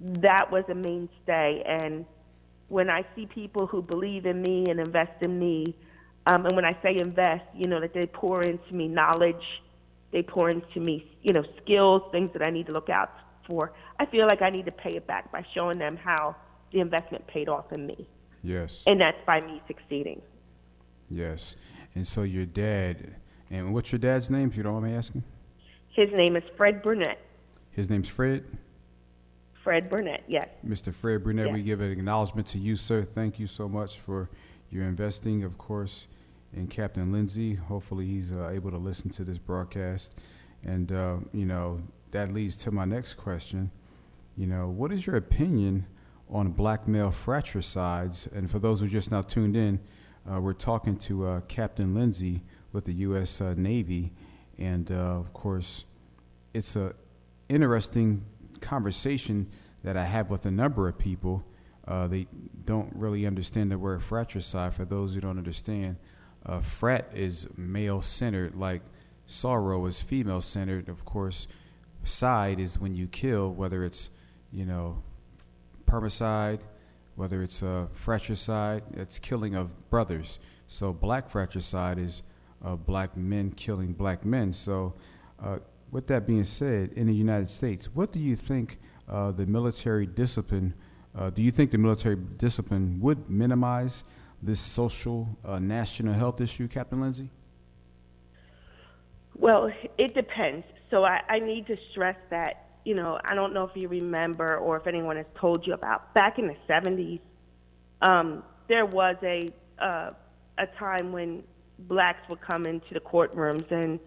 That 0.01 0.51
was 0.51 0.65
a 0.69 0.75
mainstay, 0.75 1.63
and 1.67 2.05
when 2.69 2.91
I 2.91 3.05
see 3.15 3.27
people 3.27 3.67
who 3.67 3.83
believe 3.83 4.27
in 4.27 4.43
me 4.43 4.65
and 4.69 4.81
invest 4.81 5.23
in 5.23 5.39
me, 5.39 5.77
um, 6.27 6.47
and 6.47 6.57
when 6.57 6.65
I 6.65 6.77
say 6.83 6.97
invest, 6.99 7.45
you 7.55 7.69
know, 7.69 7.81
that 7.81 7.95
they 7.95 8.07
pour 8.07 8.43
into 8.43 8.73
me 8.73 8.89
knowledge, 8.89 9.45
they 10.11 10.23
pour 10.23 10.49
into 10.49 10.81
me, 10.81 11.07
you 11.23 11.33
know, 11.33 11.45
skills, 11.63 12.03
things 12.11 12.31
that 12.33 12.47
I 12.47 12.51
need 12.51 12.67
to 12.67 12.73
look 12.73 12.89
out 12.89 13.11
for. 13.47 13.73
I 13.99 14.07
feel 14.07 14.25
like 14.27 14.43
I 14.43 14.51
need 14.51 14.67
to 14.67 14.73
pay 14.73 14.97
it 14.97 15.07
back 15.07 15.31
by 15.33 15.45
showing 15.55 15.79
them 15.79 15.97
how 15.97 16.37
the 16.73 16.81
investment 16.81 17.27
paid 17.27 17.49
off 17.49 17.73
in 17.73 17.87
me. 17.87 18.07
Yes. 18.43 18.83
And 18.87 19.01
that's 19.01 19.19
by 19.27 19.41
me 19.41 19.63
succeeding. 19.67 20.21
Yes. 21.11 21.57
And 21.95 22.07
so 22.07 22.23
your 22.23 22.47
dad, 22.47 23.17
and 23.51 23.73
what's 23.73 23.93
your 23.93 23.99
dad's 23.99 24.31
name, 24.31 24.49
if 24.49 24.57
you 24.57 24.63
don't 24.63 24.75
mind 24.75 24.87
me 24.87 24.95
asking? 24.95 25.23
His 25.91 26.11
name 26.13 26.37
is 26.37 26.43
Fred 26.57 26.83
Burnett. 26.83 27.19
His 27.71 27.89
name's 27.89 28.09
Fred? 28.09 28.45
Fred 29.63 29.89
Burnett, 29.89 30.25
yes. 30.29 30.49
Mr. 30.67 30.93
Fred 30.93 31.25
Burnett, 31.25 31.47
yes. 31.47 31.55
we 31.55 31.63
give 31.63 31.81
an 31.81 31.91
acknowledgement 31.91 32.47
to 32.49 32.59
you, 32.59 32.77
sir. 32.77 33.03
Thank 33.03 33.39
you 33.39 33.47
so 33.47 33.67
much 33.67 33.99
for 33.99 34.29
your 34.71 34.85
investing, 34.85 35.43
of 35.43 35.57
course, 35.57 36.07
in 36.53 36.67
Captain 36.67 37.11
Lindsay. 37.13 37.55
Hopefully, 37.55 38.07
he's 38.07 38.31
uh, 38.31 38.51
able 38.51 38.71
to 38.71 38.77
listen 38.77 39.09
to 39.11 39.25
this 39.25 39.39
broadcast. 39.39 40.17
And, 40.65 40.93
uh, 40.93 41.17
you 41.33 41.47
know, 41.47 41.81
that 42.15 42.33
leads 42.33 42.55
to 42.55 42.71
my 42.71 42.85
next 42.85 43.15
question. 43.15 43.73
You 44.37 44.47
know, 44.47 44.69
what 44.69 44.93
is 44.93 45.05
your 45.05 45.17
opinion 45.17 45.85
on 46.31 46.53
black 46.53 46.87
male 46.87 47.11
fratricides? 47.11 48.29
And 48.33 48.49
for 48.49 48.61
those 48.61 48.79
who 48.79 48.87
just 48.87 49.11
now 49.11 49.21
tuned 49.21 49.57
in, 49.57 49.81
uh, 50.33 50.41
we're 50.41 50.53
talking 50.53 50.97
to 50.99 51.27
uh, 51.27 51.41
Captain 51.49 51.93
Lindsay 51.93 52.41
with 52.73 52.85
the 52.85 52.93
U.S. 52.93 53.41
Uh, 53.41 53.55
Navy. 53.57 54.13
And, 54.59 54.93
uh, 54.93 54.95
of 54.95 55.33
course, 55.33 55.87
it's 56.55 56.77
a 56.77 56.95
interesting 57.49 58.25
conversation 58.61 59.51
that 59.83 59.97
I 59.97 60.05
have 60.05 60.31
with 60.31 60.47
a 60.47 60.53
number 60.53 60.87
of 60.87 60.97
people. 60.97 61.45
they 61.89 62.29
don't 62.65 62.93
really 62.95 63.27
understand 63.27 63.73
the 63.73 63.79
word 63.79 64.05
fratricide. 64.05 64.73
For 64.73 64.85
those 64.85 65.15
who 65.15 65.21
don't 65.21 65.37
understand, 65.37 65.97
uh, 66.47 66.61
frat 66.61 67.11
is 67.13 67.49
male 67.57 68.03
centered, 68.03 68.55
like 68.55 68.83
sorrow 69.27 69.87
is 69.87 70.01
female 70.01 70.41
centered. 70.41 70.89
Of 70.89 71.05
course, 71.05 71.49
side 72.05 72.61
is 72.61 72.79
when 72.79 72.95
you 72.95 73.07
kill, 73.09 73.53
whether 73.53 73.85
it's 73.85 74.11
you 74.53 74.65
know 74.65 75.03
permicide, 75.87 76.61
whether 77.17 77.43
it's 77.43 77.63
a 77.63 77.89
fratricide, 77.93 78.83
it's 78.95 79.19
killing 79.19 79.55
of 79.55 79.89
brothers. 79.91 80.39
So 80.67 80.93
black 80.93 81.29
fratricide 81.29 81.99
is 81.99 82.23
uh, 82.65 82.77
black 82.77 83.17
men 83.17 83.51
killing 83.53 83.93
black 83.93 84.25
men. 84.25 84.53
So, 84.53 84.95
uh, 85.43 85.59
with 85.91 86.07
that 86.09 86.27
being 86.27 86.45
said, 86.45 86.93
in 86.95 87.07
the 87.07 87.15
United 87.15 87.49
States, 87.49 87.89
what 87.95 88.11
do 88.13 88.19
you 88.19 88.35
think 88.35 88.79
uh, 89.09 89.31
the 89.31 89.47
military 89.47 90.07
discipline? 90.07 90.75
Uh, 91.17 91.31
do 91.31 91.43
you 91.43 91.51
think 91.51 91.71
the 91.71 91.79
military 91.79 92.17
discipline 92.17 92.99
would 93.01 93.31
minimize 93.31 94.03
this 94.43 94.59
social 94.59 95.29
uh, 95.45 95.59
national 95.59 96.15
health 96.15 96.41
issue, 96.41 96.67
Captain 96.67 97.01
Lindsay? 97.01 97.31
Well, 99.37 99.71
it 99.99 100.15
depends. 100.15 100.65
So 100.91 101.05
I, 101.05 101.21
I 101.29 101.39
need 101.39 101.67
to 101.67 101.77
stress 101.91 102.17
that, 102.31 102.69
you 102.85 102.95
know, 102.95 103.19
I 103.25 103.35
don't 103.35 103.55
know 103.55 103.65
if 103.65 103.77
you 103.77 103.89
remember 103.89 104.57
or 104.59 104.77
if 104.77 104.87
anyone 104.87 105.17
has 105.17 105.27
told 105.41 105.67
you 105.67 105.75
about 105.75 106.15
back 106.15 106.39
in 106.39 106.47
the 106.47 106.57
70s, 106.69 107.21
um, 108.03 108.43
there 108.69 108.87
was 108.87 109.17
a, 109.23 109.49
uh, 109.79 110.11
a 110.59 110.67
time 110.79 111.13
when 111.13 111.43
blacks 111.79 112.29
would 112.29 112.41
come 112.41 112.67
into 112.67 112.93
the 112.93 113.01
courtrooms 113.01 113.71
and 113.71 113.99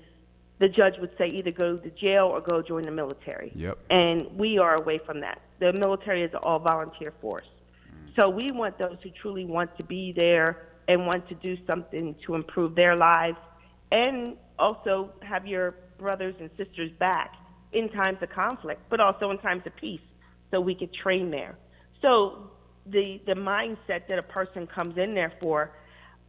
the 0.60 0.68
judge 0.68 0.94
would 1.00 1.12
say 1.18 1.28
either 1.28 1.52
go 1.52 1.78
to 1.78 1.90
jail 1.92 2.26
or 2.26 2.42
go 2.42 2.62
join 2.62 2.84
the 2.84 2.92
military. 2.92 3.52
Yep. 3.56 3.78
And 3.90 4.26
we 4.38 4.58
are 4.58 4.76
away 4.76 5.00
from 5.06 5.20
that. 5.22 5.42
The 5.60 5.74
military 5.74 6.24
is 6.24 6.32
an 6.34 6.40
all 6.44 6.60
volunteer 6.60 7.14
force. 7.22 7.46
So 8.20 8.30
we 8.30 8.50
want 8.52 8.80
those 8.80 8.98
who 9.04 9.12
truly 9.22 9.46
want 9.46 9.78
to 9.78 9.84
be 9.84 10.14
there 10.18 10.68
and 10.88 11.06
want 11.06 11.28
to 11.30 11.36
do 11.36 11.58
something 11.70 12.16
to 12.26 12.34
improve 12.34 12.74
their 12.76 12.96
lives 12.96 13.38
and 13.92 14.36
also 14.58 15.12
have 15.22 15.46
your 15.46 15.76
brothers 15.98 16.36
and 16.40 16.50
sisters 16.58 16.92
back 17.00 17.34
in 17.74 17.90
times 17.90 18.18
of 18.22 18.30
conflict, 18.30 18.82
but 18.90 19.00
also 19.00 19.32
in 19.32 19.38
times 19.40 19.64
of 19.66 19.76
peace 19.76 20.02
so 20.52 20.62
we 20.62 20.76
could 20.76 20.94
train 20.94 21.30
there. 21.32 21.58
So 22.02 22.50
the, 22.86 23.20
the 23.26 23.34
mindset 23.34 24.08
that 24.08 24.18
a 24.18 24.24
person 24.24 24.68
comes 24.68 24.98
in 24.98 25.14
there 25.14 25.34
for 25.42 25.72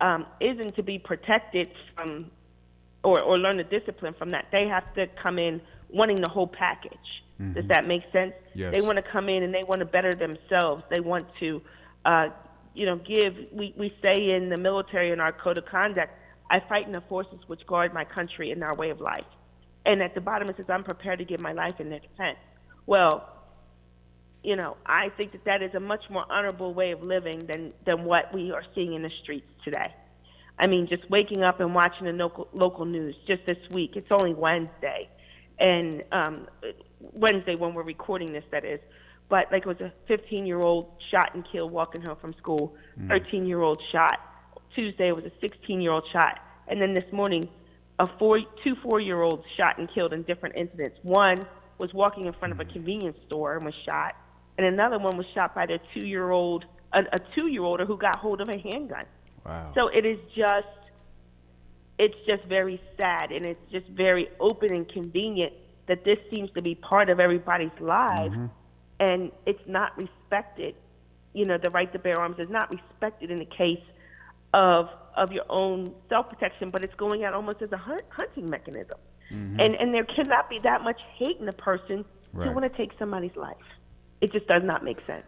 um, 0.00 0.26
isn't 0.40 0.76
to 0.76 0.82
be 0.82 0.98
protected 0.98 1.70
from 1.96 2.30
or, 3.04 3.20
or 3.22 3.36
learn 3.36 3.56
the 3.56 3.64
discipline 3.64 4.14
from 4.18 4.30
that. 4.30 4.46
They 4.50 4.66
have 4.66 4.92
to 4.94 5.06
come 5.22 5.38
in 5.38 5.60
wanting 5.88 6.20
the 6.20 6.28
whole 6.28 6.48
package. 6.48 7.22
Mm-hmm. 7.40 7.54
Does 7.54 7.68
that 7.68 7.86
make 7.86 8.02
sense? 8.12 8.32
Yes. 8.54 8.74
They 8.74 8.80
want 8.80 8.96
to 8.96 9.02
come 9.02 9.28
in 9.28 9.44
and 9.44 9.54
they 9.54 9.62
want 9.62 9.78
to 9.80 9.86
better 9.86 10.12
themselves. 10.12 10.82
They 10.90 11.00
want 11.00 11.26
to 11.38 11.62
uh, 12.04 12.28
you 12.74 12.86
know, 12.86 12.96
give, 12.96 13.34
we, 13.52 13.74
we 13.76 13.94
say 14.02 14.30
in 14.30 14.50
the 14.50 14.56
military 14.56 15.10
in 15.10 15.20
our 15.20 15.32
code 15.32 15.58
of 15.58 15.66
conduct, 15.66 16.12
I 16.50 16.60
fight 16.68 16.86
in 16.86 16.92
the 16.92 17.02
forces 17.02 17.40
which 17.46 17.66
guard 17.66 17.92
my 17.92 18.04
country 18.04 18.50
and 18.50 18.62
our 18.62 18.74
way 18.74 18.90
of 18.90 19.00
life. 19.00 19.24
And 19.86 20.02
at 20.02 20.14
the 20.14 20.20
bottom 20.20 20.48
it 20.48 20.56
says, 20.56 20.66
I'm 20.68 20.84
prepared 20.84 21.18
to 21.20 21.24
give 21.24 21.40
my 21.40 21.52
life 21.52 21.80
in 21.80 21.88
their 21.90 22.00
defense. 22.00 22.38
Well, 22.86 23.28
you 24.42 24.56
know, 24.56 24.76
I 24.86 25.08
think 25.16 25.32
that 25.32 25.44
that 25.44 25.62
is 25.62 25.74
a 25.74 25.80
much 25.80 26.02
more 26.10 26.24
honorable 26.30 26.74
way 26.74 26.92
of 26.92 27.02
living 27.02 27.46
than, 27.46 27.72
than 27.86 28.04
what 28.04 28.32
we 28.32 28.52
are 28.52 28.62
seeing 28.74 28.94
in 28.94 29.02
the 29.02 29.10
streets 29.22 29.46
today. 29.64 29.94
I 30.58 30.66
mean, 30.66 30.86
just 30.88 31.08
waking 31.10 31.42
up 31.42 31.60
and 31.60 31.74
watching 31.74 32.06
the 32.06 32.12
local, 32.12 32.48
local 32.52 32.84
news 32.84 33.14
just 33.26 33.42
this 33.46 33.58
week. 33.70 33.92
It's 33.94 34.08
only 34.12 34.34
Wednesday. 34.34 35.08
And 35.58 36.04
um, 36.12 36.46
Wednesday 37.00 37.56
when 37.56 37.74
we're 37.74 37.82
recording 37.82 38.32
this, 38.32 38.44
that 38.52 38.64
is 38.64 38.80
but 39.28 39.46
like 39.52 39.62
it 39.62 39.68
was 39.68 39.80
a 39.80 39.92
15 40.06 40.46
year 40.46 40.60
old 40.60 40.90
shot 41.10 41.34
and 41.34 41.44
killed 41.50 41.70
walking 41.70 42.02
home 42.02 42.16
from 42.20 42.34
school, 42.34 42.74
mm. 42.98 43.08
13 43.08 43.46
year 43.46 43.60
old 43.60 43.80
shot. 43.92 44.18
Tuesday 44.74 45.08
it 45.08 45.16
was 45.16 45.24
a 45.24 45.32
16 45.40 45.80
year 45.80 45.92
old 45.92 46.04
shot, 46.12 46.38
and 46.68 46.80
then 46.80 46.94
this 46.94 47.10
morning, 47.12 47.48
a 47.98 48.06
four 48.18 48.40
two 48.64 48.74
four 48.82 49.00
year 49.00 49.22
olds 49.22 49.44
shot 49.56 49.78
and 49.78 49.88
killed 49.94 50.12
in 50.12 50.22
different 50.22 50.56
incidents. 50.58 50.98
One 51.02 51.46
was 51.78 51.92
walking 51.94 52.26
in 52.26 52.32
front 52.34 52.52
of 52.52 52.60
a 52.60 52.64
mm. 52.64 52.72
convenience 52.72 53.16
store 53.26 53.56
and 53.56 53.64
was 53.64 53.74
shot, 53.84 54.14
and 54.56 54.66
another 54.66 54.98
one 54.98 55.16
was 55.16 55.26
shot 55.34 55.54
by 55.54 55.66
their 55.66 55.80
two 55.94 56.06
year 56.06 56.30
old 56.30 56.64
a, 56.92 57.00
a 57.12 57.18
two 57.38 57.48
year 57.48 57.62
older 57.62 57.84
who 57.84 57.96
got 57.96 58.16
hold 58.16 58.40
of 58.40 58.48
a 58.48 58.58
handgun. 58.58 59.04
Wow. 59.44 59.72
So 59.74 59.88
it 59.88 60.04
is 60.06 60.18
just 60.36 60.66
it's 61.98 62.16
just 62.26 62.44
very 62.48 62.80
sad 63.00 63.32
and 63.32 63.44
it's 63.44 63.72
just 63.72 63.88
very 63.88 64.28
open 64.38 64.72
and 64.72 64.88
convenient 64.88 65.52
that 65.88 66.04
this 66.04 66.18
seems 66.32 66.50
to 66.52 66.62
be 66.62 66.74
part 66.74 67.10
of 67.10 67.18
everybody's 67.18 67.70
lives. 67.80 68.34
Mm-hmm 68.34 68.46
and 69.00 69.30
it's 69.46 69.62
not 69.66 69.92
respected. 69.96 70.74
You 71.32 71.44
know, 71.44 71.58
the 71.62 71.70
right 71.70 71.92
to 71.92 71.98
bear 71.98 72.18
arms 72.18 72.36
is 72.38 72.50
not 72.50 72.70
respected 72.70 73.30
in 73.30 73.38
the 73.38 73.44
case 73.44 73.84
of 74.54 74.88
of 75.18 75.32
your 75.32 75.44
own 75.48 75.94
self 76.08 76.28
protection, 76.28 76.70
but 76.70 76.84
it's 76.84 76.94
going 76.94 77.24
out 77.24 77.34
almost 77.34 77.60
as 77.62 77.72
a 77.72 77.76
hunt, 77.76 78.02
hunting 78.08 78.48
mechanism. 78.48 78.98
Mm-hmm. 79.32 79.60
And 79.60 79.74
and 79.74 79.94
there 79.94 80.04
cannot 80.04 80.48
be 80.48 80.58
that 80.62 80.82
much 80.82 81.00
hate 81.16 81.38
in 81.38 81.48
a 81.48 81.52
person 81.52 82.04
right. 82.32 82.46
to 82.46 82.52
want 82.52 82.70
to 82.70 82.76
take 82.76 82.92
somebody's 82.98 83.36
life. 83.36 83.56
It 84.20 84.32
just 84.32 84.46
does 84.48 84.62
not 84.64 84.84
make 84.84 84.98
sense. 85.06 85.26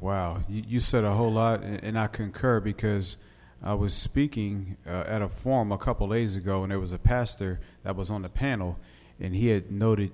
Wow, 0.00 0.42
you, 0.48 0.62
you 0.66 0.80
said 0.80 1.04
a 1.04 1.14
whole 1.14 1.32
lot, 1.32 1.62
and, 1.62 1.82
and 1.82 1.98
I 1.98 2.06
concur 2.06 2.60
because 2.60 3.16
I 3.62 3.74
was 3.74 3.94
speaking 3.94 4.76
uh, 4.86 5.04
at 5.06 5.22
a 5.22 5.28
forum 5.28 5.72
a 5.72 5.78
couple 5.78 6.08
days 6.08 6.36
ago, 6.36 6.62
and 6.62 6.70
there 6.70 6.80
was 6.80 6.92
a 6.92 6.98
pastor 6.98 7.60
that 7.82 7.96
was 7.96 8.10
on 8.10 8.22
the 8.22 8.28
panel, 8.28 8.78
and 9.18 9.34
he 9.34 9.48
had 9.48 9.70
noted 9.70 10.12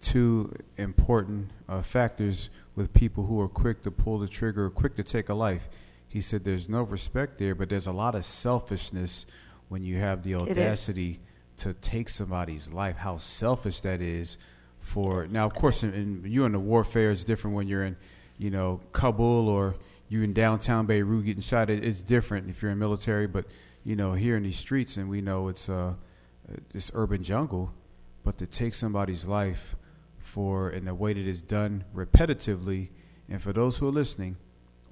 two 0.00 0.52
important 0.76 1.50
uh, 1.68 1.80
factors 1.80 2.50
with 2.74 2.92
people 2.92 3.26
who 3.26 3.40
are 3.40 3.48
quick 3.48 3.82
to 3.84 3.90
pull 3.90 4.18
the 4.18 4.26
trigger, 4.26 4.68
quick 4.68 4.96
to 4.96 5.02
take 5.02 5.28
a 5.28 5.34
life. 5.34 5.68
He 6.12 6.20
said 6.20 6.44
there's 6.44 6.68
no 6.68 6.82
respect 6.82 7.38
there, 7.38 7.54
but 7.54 7.70
there's 7.70 7.86
a 7.86 7.92
lot 7.92 8.14
of 8.14 8.26
selfishness 8.26 9.24
when 9.70 9.82
you 9.82 9.96
have 9.96 10.22
the 10.22 10.34
audacity 10.34 11.20
to 11.56 11.72
take 11.72 12.10
somebody's 12.10 12.70
life. 12.70 12.98
How 12.98 13.16
selfish 13.16 13.80
that 13.80 14.02
is. 14.02 14.36
For 14.80 15.26
now, 15.26 15.46
of 15.46 15.54
course, 15.54 15.82
in, 15.82 15.94
in, 15.94 16.22
you 16.26 16.44
in 16.44 16.52
the 16.52 16.60
warfare 16.60 17.10
is 17.10 17.24
different 17.24 17.56
when 17.56 17.66
you're 17.66 17.84
in, 17.84 17.96
you 18.36 18.50
know, 18.50 18.82
Kabul 18.92 19.48
or 19.48 19.76
you're 20.10 20.22
in 20.22 20.34
downtown 20.34 20.84
Beirut 20.84 21.24
getting 21.24 21.40
shot. 21.40 21.70
It, 21.70 21.82
it's 21.82 22.02
different 22.02 22.50
if 22.50 22.60
you're 22.60 22.72
in 22.72 22.78
military, 22.78 23.26
but 23.26 23.46
you 23.82 23.96
know, 23.96 24.12
here 24.12 24.36
in 24.36 24.42
these 24.42 24.58
streets, 24.58 24.98
and 24.98 25.08
we 25.08 25.22
know 25.22 25.48
it's 25.48 25.70
uh, 25.70 25.94
this 26.74 26.90
urban 26.92 27.22
jungle, 27.22 27.72
but 28.22 28.36
to 28.36 28.46
take 28.46 28.74
somebody's 28.74 29.24
life 29.24 29.76
for 30.18 30.68
in 30.68 30.84
the 30.84 30.94
way 30.94 31.14
that 31.14 31.26
is 31.26 31.40
done 31.40 31.84
repetitively, 31.96 32.90
and 33.30 33.40
for 33.40 33.54
those 33.54 33.78
who 33.78 33.88
are 33.88 33.92
listening, 33.92 34.36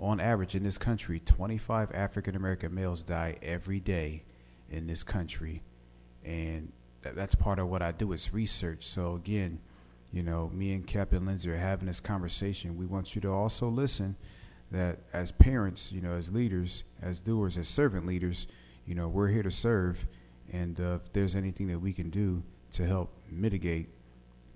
on 0.00 0.18
average 0.18 0.54
in 0.54 0.62
this 0.62 0.78
country, 0.78 1.20
25 1.20 1.92
African 1.92 2.34
American 2.34 2.74
males 2.74 3.02
die 3.02 3.36
every 3.42 3.78
day 3.78 4.24
in 4.70 4.86
this 4.86 5.02
country, 5.02 5.62
and 6.24 6.72
that's 7.02 7.34
part 7.34 7.58
of 7.58 7.68
what 7.68 7.82
I 7.82 7.92
do 7.92 8.12
is 8.12 8.32
research. 8.32 8.86
So 8.86 9.14
again, 9.14 9.60
you 10.10 10.22
know, 10.22 10.50
me 10.52 10.72
and 10.72 10.86
Captain 10.86 11.24
Lindsay 11.26 11.50
are 11.50 11.56
having 11.56 11.86
this 11.86 12.00
conversation. 12.00 12.76
We 12.76 12.86
want 12.86 13.14
you 13.14 13.20
to 13.22 13.30
also 13.30 13.68
listen 13.68 14.16
that 14.70 15.00
as 15.12 15.32
parents, 15.32 15.92
you 15.92 16.00
know, 16.00 16.14
as 16.14 16.32
leaders, 16.32 16.84
as 17.02 17.20
doers, 17.20 17.58
as 17.58 17.68
servant 17.68 18.06
leaders, 18.06 18.46
you 18.86 18.94
know, 18.94 19.08
we're 19.08 19.28
here 19.28 19.42
to 19.42 19.50
serve. 19.50 20.06
And 20.52 20.80
uh, 20.80 20.94
if 20.94 21.12
there's 21.12 21.36
anything 21.36 21.68
that 21.68 21.78
we 21.78 21.92
can 21.92 22.10
do 22.10 22.42
to 22.72 22.86
help 22.86 23.12
mitigate 23.30 23.88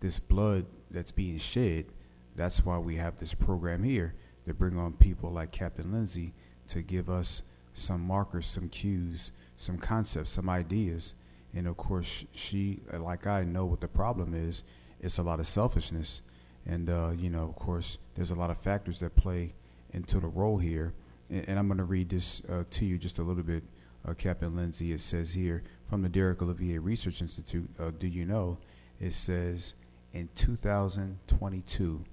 this 0.00 0.18
blood 0.18 0.66
that's 0.90 1.12
being 1.12 1.38
shed, 1.38 1.86
that's 2.34 2.64
why 2.64 2.78
we 2.78 2.96
have 2.96 3.18
this 3.18 3.34
program 3.34 3.82
here 3.84 4.14
to 4.46 4.54
bring 4.54 4.78
on 4.78 4.92
people 4.92 5.30
like 5.30 5.50
Captain 5.50 5.92
Lindsay 5.92 6.32
to 6.68 6.82
give 6.82 7.08
us 7.10 7.42
some 7.72 8.00
markers, 8.00 8.46
some 8.46 8.68
cues, 8.68 9.32
some 9.56 9.78
concepts, 9.78 10.30
some 10.30 10.48
ideas. 10.48 11.14
And 11.54 11.66
of 11.66 11.76
course, 11.76 12.24
she, 12.32 12.80
like 12.92 13.26
I, 13.26 13.44
know 13.44 13.64
what 13.64 13.80
the 13.80 13.88
problem 13.88 14.34
is. 14.34 14.62
It's 15.00 15.18
a 15.18 15.22
lot 15.22 15.40
of 15.40 15.46
selfishness. 15.46 16.20
And, 16.66 16.88
uh, 16.88 17.12
you 17.16 17.30
know, 17.30 17.44
of 17.44 17.56
course, 17.56 17.98
there's 18.14 18.30
a 18.30 18.34
lot 18.34 18.50
of 18.50 18.58
factors 18.58 19.00
that 19.00 19.14
play 19.16 19.54
into 19.92 20.18
the 20.20 20.28
role 20.28 20.58
here. 20.58 20.94
And, 21.30 21.48
and 21.48 21.58
I'm 21.58 21.68
going 21.68 21.78
to 21.78 21.84
read 21.84 22.08
this 22.08 22.42
uh, 22.48 22.64
to 22.70 22.84
you 22.84 22.98
just 22.98 23.18
a 23.18 23.22
little 23.22 23.42
bit, 23.42 23.62
uh, 24.06 24.14
Captain 24.14 24.56
Lindsay. 24.56 24.92
It 24.92 25.00
says 25.00 25.34
here 25.34 25.62
from 25.88 26.02
the 26.02 26.08
Derek 26.08 26.42
Olivier 26.42 26.78
Research 26.78 27.20
Institute, 27.20 27.68
uh, 27.78 27.90
Do 27.98 28.06
You 28.06 28.24
Know? 28.24 28.58
It 29.00 29.12
says 29.12 29.74
in 30.12 30.28
2022, 30.34 32.04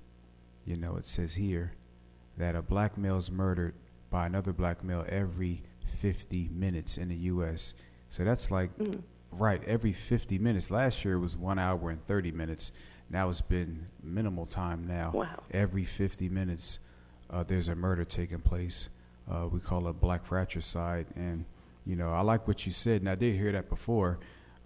you 0.65 0.77
know, 0.77 0.95
it 0.97 1.07
says 1.07 1.35
here 1.35 1.73
that 2.37 2.55
a 2.55 2.61
black 2.61 2.97
male 2.97 3.17
is 3.17 3.31
murdered 3.31 3.73
by 4.09 4.25
another 4.25 4.53
black 4.53 4.83
male 4.83 5.05
every 5.07 5.63
50 5.85 6.49
minutes 6.53 6.97
in 6.97 7.09
the 7.09 7.15
U.S. 7.15 7.73
So 8.09 8.23
that's 8.23 8.51
like, 8.51 8.75
mm. 8.77 9.01
right, 9.31 9.63
every 9.65 9.93
50 9.93 10.39
minutes. 10.39 10.71
Last 10.71 11.05
year 11.05 11.15
it 11.15 11.19
was 11.19 11.37
one 11.37 11.59
hour 11.59 11.89
and 11.89 12.05
30 12.05 12.31
minutes. 12.31 12.71
Now 13.09 13.29
it's 13.29 13.41
been 13.41 13.87
minimal 14.03 14.45
time 14.45 14.87
now. 14.87 15.11
Wow. 15.13 15.43
Every 15.51 15.83
50 15.83 16.29
minutes 16.29 16.79
uh, 17.31 17.43
there's 17.43 17.69
a 17.69 17.75
murder 17.75 18.03
taking 18.03 18.39
place. 18.39 18.89
Uh, 19.29 19.47
we 19.47 19.59
call 19.59 19.87
it 19.87 19.99
black 19.99 20.25
fratricide. 20.25 21.07
And, 21.15 21.45
you 21.85 21.95
know, 21.95 22.11
I 22.11 22.21
like 22.21 22.47
what 22.47 22.65
you 22.65 22.71
said, 22.71 23.01
and 23.01 23.09
I 23.09 23.15
did 23.15 23.35
hear 23.35 23.51
that 23.53 23.69
before. 23.69 24.19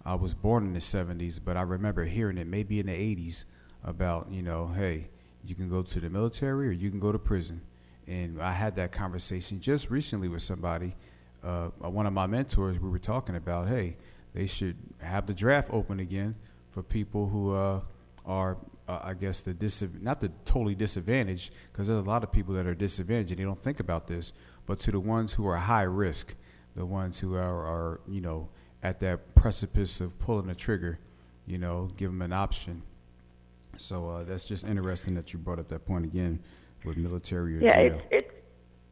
I 0.04 0.14
was 0.14 0.34
born 0.34 0.64
in 0.64 0.72
the 0.72 0.80
70s, 0.80 1.40
but 1.42 1.56
I 1.56 1.62
remember 1.62 2.04
hearing 2.04 2.38
it 2.38 2.46
maybe 2.46 2.80
in 2.80 2.86
the 2.86 2.92
80s 2.92 3.44
about, 3.84 4.30
you 4.30 4.42
know, 4.42 4.68
hey, 4.68 5.08
you 5.46 5.54
can 5.54 5.68
go 5.68 5.82
to 5.82 6.00
the 6.00 6.10
military 6.10 6.68
or 6.68 6.72
you 6.72 6.90
can 6.90 7.00
go 7.00 7.12
to 7.12 7.18
prison. 7.18 7.62
And 8.06 8.40
I 8.40 8.52
had 8.52 8.76
that 8.76 8.92
conversation 8.92 9.60
just 9.60 9.90
recently 9.90 10.28
with 10.28 10.42
somebody. 10.42 10.94
Uh, 11.42 11.68
one 11.80 12.06
of 12.06 12.12
my 12.12 12.26
mentors, 12.26 12.78
we 12.78 12.88
were 12.88 12.98
talking 12.98 13.36
about, 13.36 13.68
hey, 13.68 13.96
they 14.34 14.46
should 14.46 14.76
have 15.00 15.26
the 15.26 15.34
draft 15.34 15.70
open 15.72 16.00
again 16.00 16.36
for 16.70 16.82
people 16.82 17.28
who 17.28 17.54
uh, 17.54 17.80
are 18.24 18.56
uh, 18.88 19.00
I 19.02 19.14
guess 19.14 19.42
the 19.42 19.52
disav- 19.52 20.00
not 20.00 20.20
the 20.20 20.30
totally 20.44 20.74
disadvantaged 20.74 21.50
because 21.72 21.88
there's 21.88 22.04
a 22.04 22.08
lot 22.08 22.22
of 22.22 22.32
people 22.32 22.54
that 22.54 22.66
are 22.66 22.74
disadvantaged 22.74 23.30
and 23.30 23.40
they 23.40 23.44
don't 23.44 23.60
think 23.60 23.80
about 23.80 24.06
this, 24.06 24.32
but 24.64 24.78
to 24.80 24.92
the 24.92 25.00
ones 25.00 25.34
who 25.34 25.46
are 25.46 25.56
high 25.56 25.82
risk, 25.82 26.34
the 26.74 26.86
ones 26.86 27.20
who 27.20 27.34
are, 27.34 27.64
are 27.66 28.00
you 28.06 28.20
know 28.20 28.48
at 28.82 29.00
that 29.00 29.34
precipice 29.34 30.00
of 30.00 30.18
pulling 30.18 30.46
the 30.46 30.54
trigger, 30.54 30.98
you 31.46 31.58
know, 31.58 31.90
give 31.96 32.10
them 32.10 32.22
an 32.22 32.32
option. 32.32 32.82
So 33.80 34.08
uh, 34.08 34.24
that's 34.24 34.46
just 34.46 34.64
interesting 34.64 35.14
that 35.14 35.32
you 35.32 35.38
brought 35.38 35.58
up 35.58 35.68
that 35.68 35.86
point 35.86 36.04
again 36.04 36.40
with 36.84 36.96
military. 36.96 37.58
yeah, 37.62 37.74
jail. 37.74 38.00
it's 38.10 38.32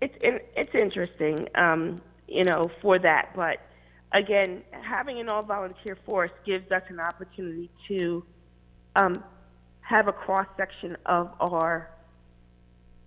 it's 0.01 0.15
it's 0.21 0.45
it's 0.57 0.75
interesting, 0.75 1.49
um, 1.55 2.01
you 2.29 2.45
know, 2.45 2.71
for 2.83 2.99
that. 2.99 3.31
But 3.35 3.59
again, 4.13 4.63
having 4.71 5.21
an 5.21 5.29
all 5.29 5.43
volunteer 5.43 5.97
force 6.05 6.31
gives 6.45 6.71
us 6.71 6.83
an 6.89 7.01
opportunity 7.01 7.71
to 7.89 8.25
um, 8.97 9.23
have 9.81 10.09
a 10.09 10.13
cross 10.13 10.47
section 10.57 10.97
of 11.07 11.31
our 11.41 11.91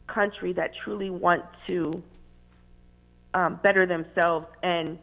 country 0.07 0.53
that 0.53 0.71
truly 0.83 1.09
want 1.09 1.43
to 1.67 2.03
um, 3.33 3.59
better 3.63 3.85
themselves 3.85 4.47
and 4.63 4.97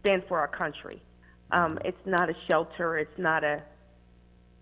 stand 0.00 0.22
for 0.28 0.38
our 0.38 0.48
country. 0.48 1.02
Um, 1.50 1.78
it's 1.84 2.04
not 2.04 2.28
a 2.28 2.34
shelter. 2.50 2.98
It's 2.98 3.18
not 3.18 3.44
a. 3.44 3.62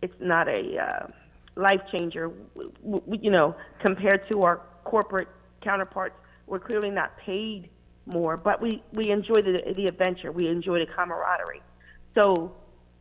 It's 0.02 0.14
not 0.20 0.48
a 0.48 0.78
uh, 0.78 1.06
life 1.56 1.80
changer. 1.96 2.30
You 2.84 3.30
know, 3.30 3.56
compared 3.84 4.28
to 4.32 4.42
our 4.42 4.62
corporate 4.84 5.28
counterparts, 5.62 6.16
we're 6.46 6.58
clearly 6.60 6.90
not 6.90 7.16
paid 7.18 7.70
more, 8.06 8.36
but 8.36 8.60
we 8.60 8.82
we 8.92 9.10
enjoy 9.10 9.40
the 9.42 9.72
the 9.76 9.86
adventure. 9.86 10.32
We 10.32 10.48
enjoy 10.48 10.80
the 10.80 10.86
camaraderie. 10.86 11.62
So 12.14 12.52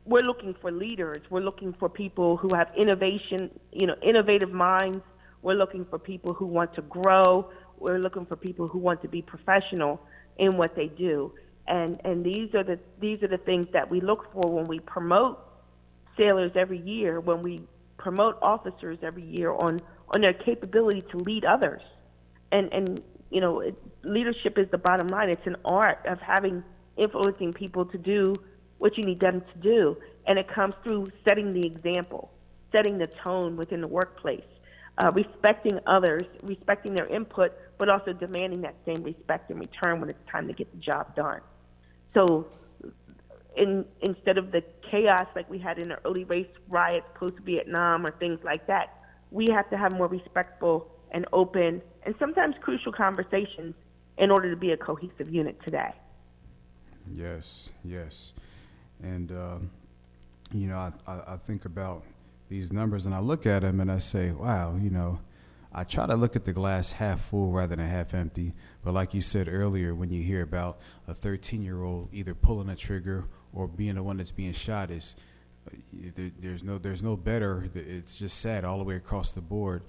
we're 0.06 0.26
looking 0.26 0.56
for 0.62 0.72
leaders. 0.72 1.22
We're 1.30 1.42
looking 1.42 1.74
for 1.80 1.90
people 1.90 2.38
who 2.38 2.50
have 2.56 2.70
innovation, 2.78 3.50
you 3.72 3.88
know, 3.88 3.96
innovative 4.02 4.52
minds. 4.52 5.02
We're 5.42 5.56
looking 5.56 5.86
for 5.86 6.00
people 6.00 6.34
who 6.34 6.46
want 6.46 6.74
to 6.76 6.82
grow. 6.84 7.52
We're 7.78 8.00
looking 8.00 8.26
for 8.26 8.36
people 8.36 8.68
who 8.68 8.80
want 8.80 9.02
to 9.02 9.08
be 9.08 9.22
professional 9.22 10.02
in 10.38 10.58
what 10.58 10.76
they 10.76 10.88
do. 10.88 11.34
And 11.68 12.00
and 12.04 12.26
these 12.26 12.54
are 12.54 12.64
the 12.64 12.80
these 13.00 13.22
are 13.24 13.28
the 13.28 13.38
things 13.38 13.68
that 13.74 13.90
we 13.90 14.02
look 14.02 14.32
for 14.34 14.52
when 14.52 14.66
we 14.66 14.80
promote 14.80 15.40
sailors 16.18 16.52
every 16.56 16.80
year, 16.80 17.20
when 17.20 17.42
we 17.42 17.62
promote 18.04 18.38
officers 18.42 18.98
every 19.02 19.24
year 19.24 19.52
on 19.52 19.80
on 20.14 20.22
their 20.22 20.34
capability 20.34 21.02
to 21.12 21.18
lead 21.18 21.46
others. 21.46 21.82
And 22.52 22.72
and 22.74 23.02
you 23.32 23.42
know, 23.42 23.62
it, 23.62 23.76
leadership 24.04 24.58
is 24.58 24.68
the 24.70 24.78
bottom 24.78 25.08
line. 25.08 25.30
It's 25.30 25.48
an 25.48 25.56
art 25.66 26.06
of 26.06 26.20
having 26.20 26.64
influencing 26.98 27.54
people 27.54 27.86
to 27.86 27.98
do 27.98 28.36
what 28.78 28.98
you 28.98 29.04
need 29.04 29.22
them 29.22 29.42
to 29.42 29.60
do. 29.60 29.98
And 30.28 30.38
it 30.38 30.48
comes 30.54 30.76
through 30.84 31.08
setting 31.28 31.54
the 31.54 31.66
example, 31.66 32.32
setting 32.76 32.98
the 33.00 33.08
tone 33.24 33.56
within 33.56 33.82
the 33.82 33.88
workplace, 33.88 34.44
uh, 35.04 35.12
respecting 35.12 35.80
others, 35.88 36.24
respecting 36.44 36.94
their 36.94 37.08
input, 37.08 37.54
but 37.80 37.90
also 37.90 38.14
demanding 38.14 38.62
that 38.62 38.76
same 38.86 39.02
respect 39.04 39.50
in 39.50 39.58
return 39.58 40.00
when 40.00 40.10
it's 40.10 40.30
time 40.32 40.48
to 40.48 40.54
get 40.54 40.72
the 40.72 40.80
job 40.80 41.16
done. 41.16 41.42
So 42.14 42.48
in, 43.56 43.86
instead 44.02 44.38
of 44.38 44.52
the 44.52 44.64
chaos 44.90 45.28
like 45.36 45.50
we 45.50 45.60
had 45.60 45.80
in 45.80 45.90
the 45.90 45.98
early 46.06 46.24
race 46.26 46.48
riots 46.70 47.06
post 47.16 47.36
Vietnam 47.46 48.06
or 48.06 48.12
things 48.12 48.40
like 48.44 48.68
that, 48.68 48.98
we 49.32 49.48
have 49.52 49.70
to 49.70 49.78
have 49.78 49.94
more 49.94 50.08
respectful 50.08 50.92
and 51.12 51.26
open 51.34 51.82
and 52.04 52.16
sometimes 52.20 52.56
crucial 52.62 52.92
conversations 52.92 53.76
in 54.18 54.32
order 54.32 54.50
to 54.50 54.58
be 54.58 54.72
a 54.72 54.78
cohesive 54.78 55.34
unit 55.34 55.60
today. 55.64 55.94
Yes, 57.12 57.70
yes. 57.84 58.34
And, 59.02 59.32
uh, 59.32 59.58
you 60.52 60.68
know, 60.68 60.78
I, 60.78 60.92
I, 61.08 61.34
I 61.34 61.38
think 61.38 61.66
about 61.66 62.04
these 62.50 62.72
numbers 62.72 63.06
and 63.06 63.14
I 63.16 63.20
look 63.20 63.46
at 63.46 63.62
them 63.62 63.80
and 63.80 63.92
I 63.92 63.98
say, 63.98 64.32
wow, 64.32 64.76
you 64.80 64.90
know, 64.90 65.20
I 65.74 65.84
try 65.84 66.06
to 66.06 66.16
look 66.16 66.36
at 66.36 66.46
the 66.46 66.54
glass 66.54 66.94
half 66.94 67.22
full 67.22 67.52
rather 67.52 67.76
than 67.76 67.86
half 67.86 68.14
empty. 68.14 68.54
But 68.84 68.94
like 68.94 69.14
you 69.14 69.22
said 69.22 69.48
earlier, 69.50 69.96
when 69.96 70.10
you 70.10 70.22
hear 70.22 70.44
about 70.44 70.80
a 71.08 71.14
13 71.14 71.64
year 71.64 71.84
old 71.84 72.10
either 72.12 72.36
pulling 72.36 72.70
a 72.70 72.76
trigger 72.76 73.26
or 73.54 73.68
being 73.68 73.96
the 73.96 74.04
one 74.04 74.18
that's 74.18 74.32
being 74.32 74.54
shot, 74.54 74.92
is 74.92 75.16
uh, 75.68 76.30
there's 76.40 76.64
no 76.64 76.78
there's 76.78 77.04
no 77.04 77.16
better. 77.16 77.70
It's 77.74 78.18
just 78.18 78.40
sad 78.40 78.66
all 78.66 78.78
the 78.78 78.84
way 78.84 78.96
across 78.96 79.32
the 79.32 79.42
board. 79.42 79.84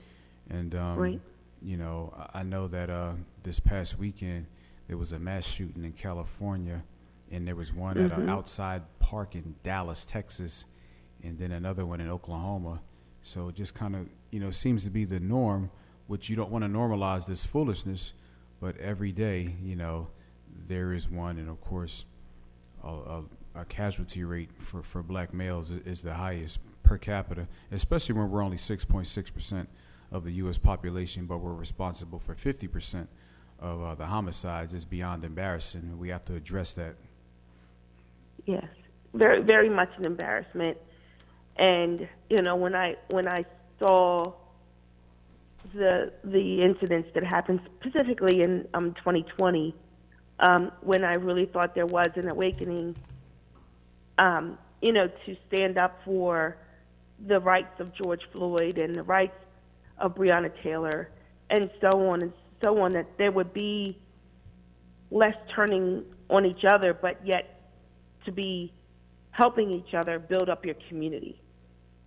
And 0.51 0.75
um, 0.75 0.99
right. 0.99 1.21
you 1.63 1.77
know, 1.77 2.13
I 2.33 2.43
know 2.43 2.69
that 2.69 2.91
uh, 2.91 3.15
this 3.43 3.59
past 3.61 3.99
weekend 3.99 4.47
there 4.89 4.99
was 4.99 5.13
a 5.13 5.19
mass 5.19 5.47
shooting 5.47 5.85
in 5.85 5.93
California 5.93 6.85
and 7.31 7.47
there 7.47 7.57
was 7.57 7.73
one 7.73 7.97
mm-hmm. 7.97 8.13
at 8.13 8.19
an 8.19 8.29
outside 8.29 8.83
park 9.01 9.35
in 9.35 9.57
Dallas, 9.63 10.05
Texas, 10.05 10.67
and 11.23 11.39
then 11.39 11.53
another 11.53 11.87
one 11.87 12.01
in 12.01 12.09
Oklahoma. 12.09 12.81
So 13.23 13.49
it 13.49 13.55
just 13.55 13.75
kind 13.75 13.97
of 13.97 14.09
you 14.31 14.41
know 14.41 14.51
seems 14.51 14.85
to 14.85 14.91
be 14.91 15.05
the 15.05 15.21
norm, 15.21 15.71
which 16.07 16.29
you 16.29 16.37
don't 16.37 16.51
want 16.51 16.65
to 16.65 16.71
normalize 16.71 17.27
this 17.27 17.45
foolishness, 17.45 18.13
but 18.61 18.77
every 18.79 19.13
day 19.13 19.57
you 19.63 19.77
know 19.77 20.09
there 20.69 20.93
is 20.93 21.11
one, 21.11 21.39
and 21.39 21.49
of 21.49 21.61
course, 21.61 22.05
a, 22.83 22.89
a, 22.89 23.25
uh, 23.57 23.65
casualty 23.65 24.25
rate 24.25 24.51
for, 24.59 24.83
for 24.83 25.03
black 25.03 25.33
males 25.33 25.71
is, 25.71 26.03
the 26.03 26.15
highest 26.15 26.61
per 26.83 26.99
capita, 26.99 27.47
especially 27.71 28.15
when 28.15 28.31
we're 28.31 28.43
only 28.43 28.57
6.6% 28.57 29.67
of 30.13 30.25
the 30.25 30.33
U.S. 30.33 30.59
population, 30.59 31.27
but 31.27 31.39
we're 31.39 31.55
responsible 31.55 32.19
for 32.19 32.35
50% 32.35 33.07
of 33.61 33.83
uh, 33.83 33.95
the 33.95 34.07
homicides. 34.07 34.75
Is 34.75 34.85
beyond 34.85 35.25
embarrassing. 35.25 35.99
We 35.99 36.09
have 36.11 36.25
to 36.27 36.35
address 36.35 36.73
that. 36.75 36.97
Yes, 38.45 38.67
very, 39.15 39.43
very 39.43 39.71
much 39.71 39.91
an 39.97 40.07
embarrassment. 40.07 40.77
And 41.57 42.09
you 42.29 42.43
know, 42.43 42.57
when 42.57 42.75
I 42.75 42.97
when 43.11 43.29
I 43.29 43.45
saw 43.79 44.33
the 45.73 46.13
the 46.25 46.63
incidents 46.63 47.09
that 47.15 47.25
happened 47.25 47.61
specifically 47.81 48.43
in 48.43 48.67
um, 48.75 48.93
2020, 48.95 49.75
um, 50.41 50.73
when 50.81 51.05
I 51.05 51.15
really 51.15 51.47
thought 51.47 51.75
there 51.75 51.87
was 51.87 52.09
an 52.17 52.29
awakening, 52.29 52.97
um, 54.19 54.59
you 54.81 54.93
know, 54.93 55.09
to 55.27 55.37
stand 55.49 55.79
up 55.79 55.99
for 56.05 56.57
the 57.27 57.41
rights 57.41 57.81
of 57.81 57.95
George 57.95 58.23
Floyd 58.33 58.79
and 58.79 58.95
the 58.95 59.03
rights 59.03 59.37
of 59.99 60.15
Breonna 60.15 60.51
Taylor 60.63 61.11
and 61.51 61.71
so 61.81 62.09
on 62.09 62.23
and 62.23 62.33
so 62.63 62.79
on, 62.81 62.93
that 62.93 63.07
there 63.19 63.31
would 63.31 63.53
be 63.53 63.99
less 65.11 65.35
turning 65.55 66.05
on 66.31 66.45
each 66.45 66.65
other, 66.69 66.95
but 66.95 67.21
yet 67.25 67.61
to 68.25 68.33
be 68.33 68.73
helping 69.31 69.71
each 69.71 69.95
other 69.95 70.19
build 70.19 70.49
up 70.49 70.65
your 70.65 70.77
community. 70.89 71.41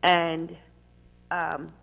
And 0.04 0.56
um, 1.32 1.74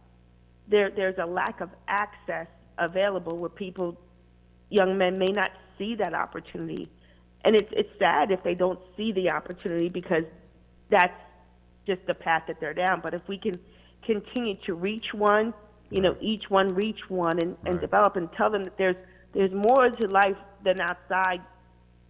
there, 0.69 0.91
there's 0.91 1.19
a 1.19 1.27
lack 1.27 1.61
of 1.61 1.71
access 1.89 2.47
available 2.79 3.37
where 3.37 3.51
people, 3.51 3.99
young 4.71 4.99
men, 4.99 5.19
may 5.19 5.33
not 5.33 5.51
see 5.79 5.95
that 5.97 6.15
opportunity. 6.15 6.91
And 7.45 7.55
it's, 7.55 7.69
it's 7.73 7.91
sad 7.99 8.31
if 8.31 8.43
they 8.43 8.55
don't 8.55 8.79
see 8.97 9.13
the 9.13 9.31
opportunity 9.31 9.89
because 9.89 10.25
that's 10.91 11.13
just 11.87 12.01
the 12.07 12.15
path 12.15 12.45
that 12.49 12.61
they're 12.61 12.75
down. 12.75 13.01
But 13.03 13.15
if 13.15 13.23
we 13.29 13.39
can 13.39 13.59
continue 14.05 14.57
to 14.67 14.75
reach 14.75 15.07
one, 15.13 15.53
you 15.91 16.01
know, 16.01 16.17
each 16.21 16.45
one 16.49 16.69
reach 16.69 17.01
one 17.09 17.39
and, 17.41 17.57
and 17.67 17.81
develop 17.81 18.17
and 18.17 18.29
tell 18.37 18.51
them 18.51 18.65
that 18.65 18.77
there's 18.79 18.97
there's 19.35 19.53
more 19.53 19.91
to 19.91 20.09
life 20.09 20.37
than 20.65 20.81
outside 20.81 21.41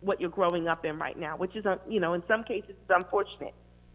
what 0.00 0.20
you're 0.20 0.30
growing 0.30 0.68
up 0.68 0.84
in 0.84 0.98
right 0.98 1.18
now, 1.18 1.36
which 1.36 1.56
is, 1.56 1.64
uh, 1.64 1.76
you 1.88 1.98
know, 1.98 2.12
in 2.12 2.22
some 2.28 2.44
cases 2.44 2.70
it's 2.70 2.90
unfortunate. 2.90 3.54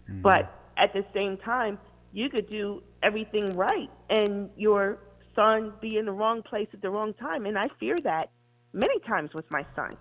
Mm-hmm. 0.10 0.22
But 0.22 0.52
at 0.78 0.92
the 0.94 1.06
same 1.18 1.38
time, 1.38 1.78
you 2.12 2.30
could 2.30 2.50
do 2.50 2.82
everything 3.04 3.56
right 3.56 3.90
and 4.10 4.50
your 4.58 4.98
son 5.40 5.74
be 5.80 5.98
in 5.98 6.06
the 6.06 6.12
wrong 6.12 6.42
place 6.42 6.68
at 6.74 6.82
the 6.82 6.90
wrong 6.90 7.14
time. 7.14 7.46
And 7.46 7.58
I 7.58 7.66
fear 7.80 7.96
that 8.04 8.32
many 8.74 9.00
times 9.02 9.30
with 9.34 9.50
my 9.52 9.66
son. 9.76 9.96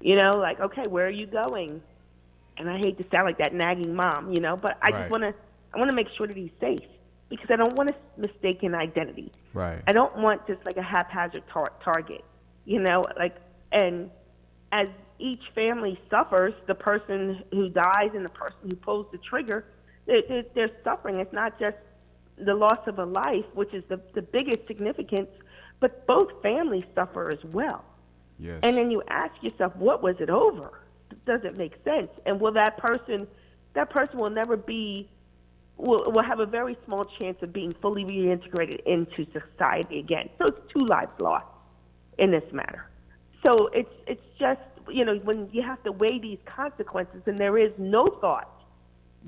You 0.00 0.16
know, 0.16 0.30
like, 0.38 0.60
okay, 0.60 0.84
where 0.88 1.06
are 1.06 1.10
you 1.10 1.26
going? 1.26 1.82
And 2.56 2.68
I 2.68 2.78
hate 2.78 2.98
to 2.98 3.04
sound 3.14 3.26
like 3.26 3.38
that 3.38 3.54
nagging 3.54 3.94
mom, 3.94 4.32
you 4.32 4.40
know, 4.40 4.56
but 4.56 4.78
I 4.82 4.90
right. 4.90 5.00
just 5.00 5.10
want 5.10 5.22
to, 5.22 5.34
I 5.74 5.78
want 5.78 5.90
to 5.90 5.96
make 5.96 6.08
sure 6.16 6.26
that 6.26 6.36
he's 6.36 6.50
safe 6.60 6.88
because 7.28 7.48
I 7.50 7.56
don't 7.56 7.74
want 7.74 7.90
a 7.90 8.20
mistaken 8.20 8.74
identity. 8.74 9.30
Right. 9.54 9.82
I 9.86 9.92
don't 9.92 10.16
want 10.16 10.46
just 10.46 10.64
like 10.64 10.76
a 10.76 10.82
haphazard 10.82 11.44
tar- 11.52 11.72
target, 11.82 12.24
you 12.64 12.80
know, 12.80 13.04
like, 13.18 13.36
and 13.72 14.10
as 14.72 14.88
each 15.18 15.42
family 15.54 15.98
suffers, 16.10 16.54
the 16.66 16.74
person 16.74 17.42
who 17.52 17.68
dies 17.68 18.10
and 18.14 18.24
the 18.24 18.30
person 18.30 18.58
who 18.62 18.76
pulls 18.76 19.06
the 19.12 19.18
trigger, 19.18 19.64
they're, 20.06 20.44
they're 20.54 20.70
suffering. 20.82 21.20
It's 21.20 21.32
not 21.32 21.58
just 21.58 21.76
the 22.38 22.54
loss 22.54 22.80
of 22.86 22.98
a 22.98 23.04
life, 23.04 23.44
which 23.54 23.72
is 23.74 23.84
the, 23.88 24.00
the 24.14 24.22
biggest 24.22 24.66
significance, 24.66 25.28
but 25.78 26.06
both 26.06 26.42
families 26.42 26.84
suffer 26.94 27.28
as 27.28 27.42
well. 27.52 27.84
Yes. 28.40 28.60
And 28.62 28.76
then 28.76 28.90
you 28.90 29.02
ask 29.08 29.32
yourself, 29.42 29.76
what 29.76 30.02
was 30.02 30.16
it 30.20 30.30
over? 30.30 30.80
Does 31.26 31.40
it 31.44 31.56
make 31.56 31.74
sense? 31.84 32.08
And 32.24 32.40
will 32.40 32.52
that 32.52 32.78
person, 32.78 33.26
that 33.74 33.90
person 33.90 34.18
will 34.18 34.30
never 34.30 34.56
be, 34.56 35.08
will, 35.76 36.10
will 36.10 36.22
have 36.22 36.40
a 36.40 36.46
very 36.46 36.76
small 36.86 37.04
chance 37.20 37.36
of 37.42 37.52
being 37.52 37.74
fully 37.82 38.04
reintegrated 38.04 38.80
into 38.86 39.26
society 39.32 39.98
again. 39.98 40.30
So 40.38 40.46
it's 40.46 40.72
two 40.72 40.86
lives 40.86 41.12
lost 41.20 41.46
in 42.18 42.30
this 42.30 42.44
matter. 42.52 42.88
So 43.46 43.68
it's, 43.72 43.92
it's 44.06 44.22
just, 44.38 44.60
you 44.88 45.04
know, 45.04 45.16
when 45.16 45.48
you 45.52 45.62
have 45.62 45.82
to 45.84 45.92
weigh 45.92 46.18
these 46.20 46.38
consequences 46.46 47.22
and 47.26 47.38
there 47.38 47.58
is 47.58 47.72
no 47.78 48.06
thought 48.20 48.50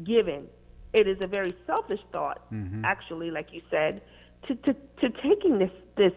given 0.04 0.46
it 0.94 1.08
is 1.08 1.18
a 1.22 1.26
very 1.26 1.54
selfish 1.66 2.00
thought, 2.12 2.50
mm-hmm. 2.52 2.84
actually, 2.84 3.30
like 3.30 3.48
you 3.52 3.62
said, 3.70 4.02
to, 4.46 4.54
to, 4.54 4.74
to 5.00 5.08
taking 5.22 5.58
this, 5.58 5.70
this 5.96 6.12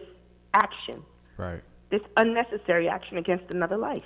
action. 0.54 1.02
Right. 1.38 1.62
This 1.90 2.00
unnecessary 2.16 2.88
action 2.88 3.18
against 3.18 3.52
another 3.52 3.76
life. 3.76 4.02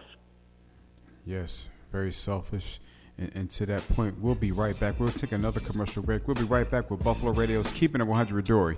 Yes, 1.24 1.68
very 1.92 2.12
selfish. 2.12 2.80
And, 3.18 3.30
and, 3.34 3.50
to 3.52 3.66
that 3.66 3.86
point, 3.90 4.18
we'll 4.18 4.34
be 4.34 4.52
right 4.52 4.78
back. 4.78 4.98
We'll 4.98 5.08
take 5.08 5.32
another 5.32 5.60
commercial 5.60 6.02
break. 6.02 6.26
We'll 6.26 6.36
be 6.36 6.44
right 6.44 6.70
back 6.70 6.90
with 6.90 7.02
Buffalo 7.02 7.32
Radio's 7.32 7.70
Keeping 7.72 8.00
It 8.00 8.04
100 8.04 8.44
Dory. 8.44 8.76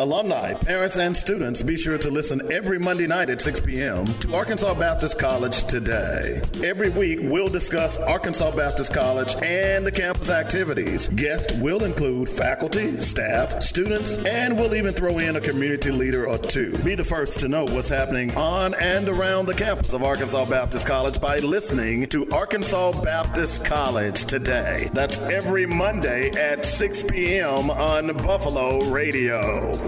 Alumni, 0.00 0.54
parents, 0.54 0.96
and 0.96 1.16
students, 1.16 1.60
be 1.60 1.76
sure 1.76 1.98
to 1.98 2.08
listen 2.08 2.52
every 2.52 2.78
Monday 2.78 3.08
night 3.08 3.30
at 3.30 3.42
6 3.42 3.60
p.m. 3.62 4.06
to 4.20 4.32
Arkansas 4.32 4.72
Baptist 4.74 5.18
College 5.18 5.64
Today. 5.64 6.40
Every 6.62 6.88
week, 6.90 7.18
we'll 7.22 7.48
discuss 7.48 7.98
Arkansas 7.98 8.52
Baptist 8.52 8.94
College 8.94 9.34
and 9.42 9.84
the 9.84 9.90
campus 9.90 10.30
activities. 10.30 11.08
Guests 11.08 11.52
will 11.54 11.82
include 11.82 12.28
faculty, 12.28 13.00
staff, 13.00 13.60
students, 13.60 14.18
and 14.18 14.56
we'll 14.56 14.76
even 14.76 14.94
throw 14.94 15.18
in 15.18 15.34
a 15.34 15.40
community 15.40 15.90
leader 15.90 16.28
or 16.28 16.38
two. 16.38 16.78
Be 16.84 16.94
the 16.94 17.02
first 17.02 17.40
to 17.40 17.48
know 17.48 17.64
what's 17.64 17.88
happening 17.88 18.32
on 18.36 18.74
and 18.74 19.08
around 19.08 19.46
the 19.46 19.54
campus 19.54 19.94
of 19.94 20.04
Arkansas 20.04 20.44
Baptist 20.44 20.86
College 20.86 21.20
by 21.20 21.40
listening 21.40 22.06
to 22.06 22.30
Arkansas 22.30 22.92
Baptist 23.02 23.64
College 23.64 24.26
Today. 24.26 24.90
That's 24.92 25.18
every 25.18 25.66
Monday 25.66 26.30
at 26.30 26.64
6 26.64 27.02
p.m. 27.04 27.70
on 27.70 28.16
Buffalo 28.18 28.84
Radio. 28.90 29.87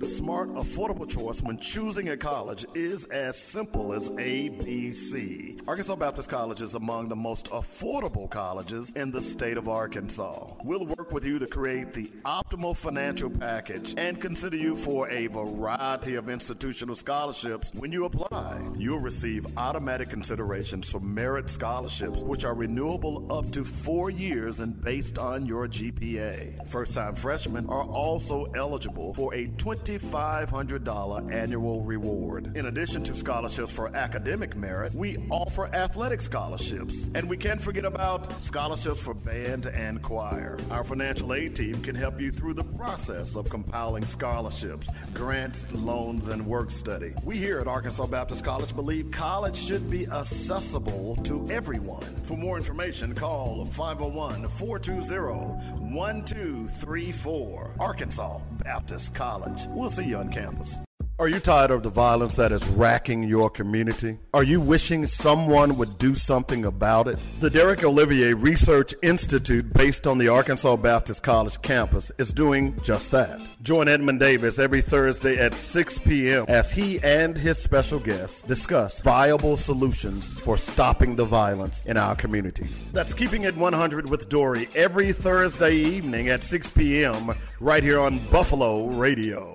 The 0.00 0.06
smart, 0.06 0.54
affordable 0.54 1.08
choice 1.08 1.42
when 1.42 1.58
choosing 1.58 2.10
a 2.10 2.16
college 2.16 2.64
is 2.72 3.06
as 3.06 3.36
simple 3.36 3.92
as 3.92 4.08
ABC. 4.10 5.60
Arkansas 5.66 5.96
Baptist 5.96 6.28
College 6.28 6.60
is 6.60 6.76
among 6.76 7.08
the 7.08 7.16
most 7.16 7.46
affordable 7.46 8.30
colleges 8.30 8.92
in 8.92 9.10
the 9.10 9.20
state 9.20 9.56
of 9.56 9.68
Arkansas. 9.68 10.54
We'll 10.62 10.86
work 10.86 11.10
with 11.10 11.24
you 11.24 11.40
to 11.40 11.48
create 11.48 11.94
the 11.94 12.12
optimal 12.24 12.76
financial 12.76 13.28
package 13.28 13.96
and 13.96 14.20
consider 14.20 14.56
you 14.56 14.76
for 14.76 15.10
a 15.10 15.26
variety 15.26 16.14
of 16.14 16.28
institutional 16.28 16.94
scholarships 16.94 17.72
when 17.74 17.90
you 17.90 18.04
apply. 18.04 18.68
You'll 18.76 19.00
receive 19.00 19.58
automatic 19.58 20.10
considerations 20.10 20.88
for 20.88 21.00
merit 21.00 21.50
scholarships, 21.50 22.22
which 22.22 22.44
are 22.44 22.54
renewable 22.54 23.26
up 23.32 23.50
to 23.50 23.64
four 23.64 24.10
years 24.10 24.60
and 24.60 24.80
based 24.80 25.18
on 25.18 25.44
your 25.44 25.66
GPA. 25.66 26.68
First 26.68 26.94
time 26.94 27.16
freshmen 27.16 27.66
are 27.66 27.82
also 27.82 28.44
eligible 28.54 29.12
for 29.14 29.34
a 29.34 29.48
20 29.48 29.87
$2,500 29.88 31.32
annual 31.32 31.80
reward. 31.80 32.54
In 32.54 32.66
addition 32.66 33.02
to 33.04 33.14
scholarships 33.14 33.72
for 33.72 33.88
academic 33.96 34.54
merit, 34.54 34.94
we 34.94 35.16
offer 35.30 35.74
athletic 35.74 36.20
scholarships. 36.20 37.08
And 37.14 37.26
we 37.26 37.38
can't 37.38 37.58
forget 37.58 37.86
about 37.86 38.42
scholarships 38.42 39.00
for 39.00 39.14
band 39.14 39.64
and 39.64 40.02
choir. 40.02 40.58
Our 40.70 40.84
financial 40.84 41.32
aid 41.32 41.56
team 41.56 41.80
can 41.80 41.94
help 41.94 42.20
you 42.20 42.30
through 42.30 42.52
the 42.52 42.64
process 42.64 43.34
of 43.34 43.48
compiling 43.48 44.04
scholarships, 44.04 44.90
grants, 45.14 45.64
loans, 45.72 46.28
and 46.28 46.46
work 46.46 46.70
study. 46.70 47.14
We 47.24 47.38
here 47.38 47.58
at 47.58 47.66
Arkansas 47.66 48.08
Baptist 48.08 48.44
College 48.44 48.76
believe 48.76 49.10
college 49.10 49.56
should 49.56 49.88
be 49.88 50.06
accessible 50.08 51.16
to 51.24 51.50
everyone. 51.50 52.04
For 52.24 52.36
more 52.36 52.58
information, 52.58 53.14
call 53.14 53.64
501 53.64 54.48
420 54.48 55.78
1234. 55.94 57.76
Arkansas 57.80 58.38
Baptist 58.62 59.14
College. 59.14 59.66
We'll 59.78 59.90
see 59.90 60.06
you 60.06 60.16
on 60.16 60.28
campus. 60.30 60.80
Are 61.20 61.26
you 61.26 61.40
tired 61.40 61.72
of 61.72 61.82
the 61.82 61.90
violence 61.90 62.34
that 62.34 62.52
is 62.52 62.64
racking 62.68 63.24
your 63.24 63.50
community? 63.50 64.20
Are 64.32 64.44
you 64.44 64.60
wishing 64.60 65.04
someone 65.04 65.76
would 65.76 65.98
do 65.98 66.14
something 66.14 66.64
about 66.64 67.08
it? 67.08 67.18
The 67.40 67.50
Derek 67.50 67.82
Olivier 67.82 68.34
Research 68.34 68.94
Institute, 69.02 69.72
based 69.72 70.06
on 70.06 70.18
the 70.18 70.28
Arkansas 70.28 70.76
Baptist 70.76 71.24
College 71.24 71.60
campus, 71.60 72.12
is 72.18 72.32
doing 72.32 72.78
just 72.84 73.10
that. 73.10 73.40
Join 73.64 73.88
Edmund 73.88 74.20
Davis 74.20 74.60
every 74.60 74.80
Thursday 74.80 75.36
at 75.38 75.54
6 75.54 75.98
p.m. 75.98 76.44
as 76.46 76.70
he 76.70 77.00
and 77.02 77.36
his 77.36 77.58
special 77.58 77.98
guests 77.98 78.42
discuss 78.42 79.00
viable 79.00 79.56
solutions 79.56 80.38
for 80.38 80.56
stopping 80.56 81.16
the 81.16 81.24
violence 81.24 81.82
in 81.82 81.96
our 81.96 82.14
communities. 82.14 82.86
That's 82.92 83.12
Keeping 83.12 83.42
It 83.42 83.56
100 83.56 84.08
with 84.08 84.28
Dory 84.28 84.68
every 84.76 85.12
Thursday 85.12 85.74
evening 85.74 86.28
at 86.28 86.44
6 86.44 86.70
p.m. 86.70 87.34
right 87.58 87.82
here 87.82 87.98
on 87.98 88.24
Buffalo 88.30 88.86
Radio. 88.86 89.52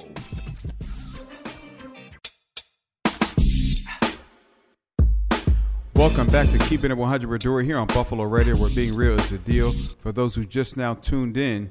Welcome 5.96 6.26
back 6.26 6.50
to 6.50 6.58
Keeping 6.58 6.90
It 6.90 6.98
100 6.98 7.30
with 7.30 7.44
Dory 7.44 7.66
here 7.66 7.78
on 7.78 7.86
Buffalo 7.86 8.24
Radio, 8.24 8.58
where 8.58 8.70
being 8.74 8.96
real 8.96 9.14
is 9.14 9.30
the 9.30 9.38
deal. 9.38 9.72
For 9.72 10.12
those 10.12 10.34
who 10.34 10.44
just 10.44 10.76
now 10.76 10.96
tuned 10.96 11.38
in, 11.38 11.70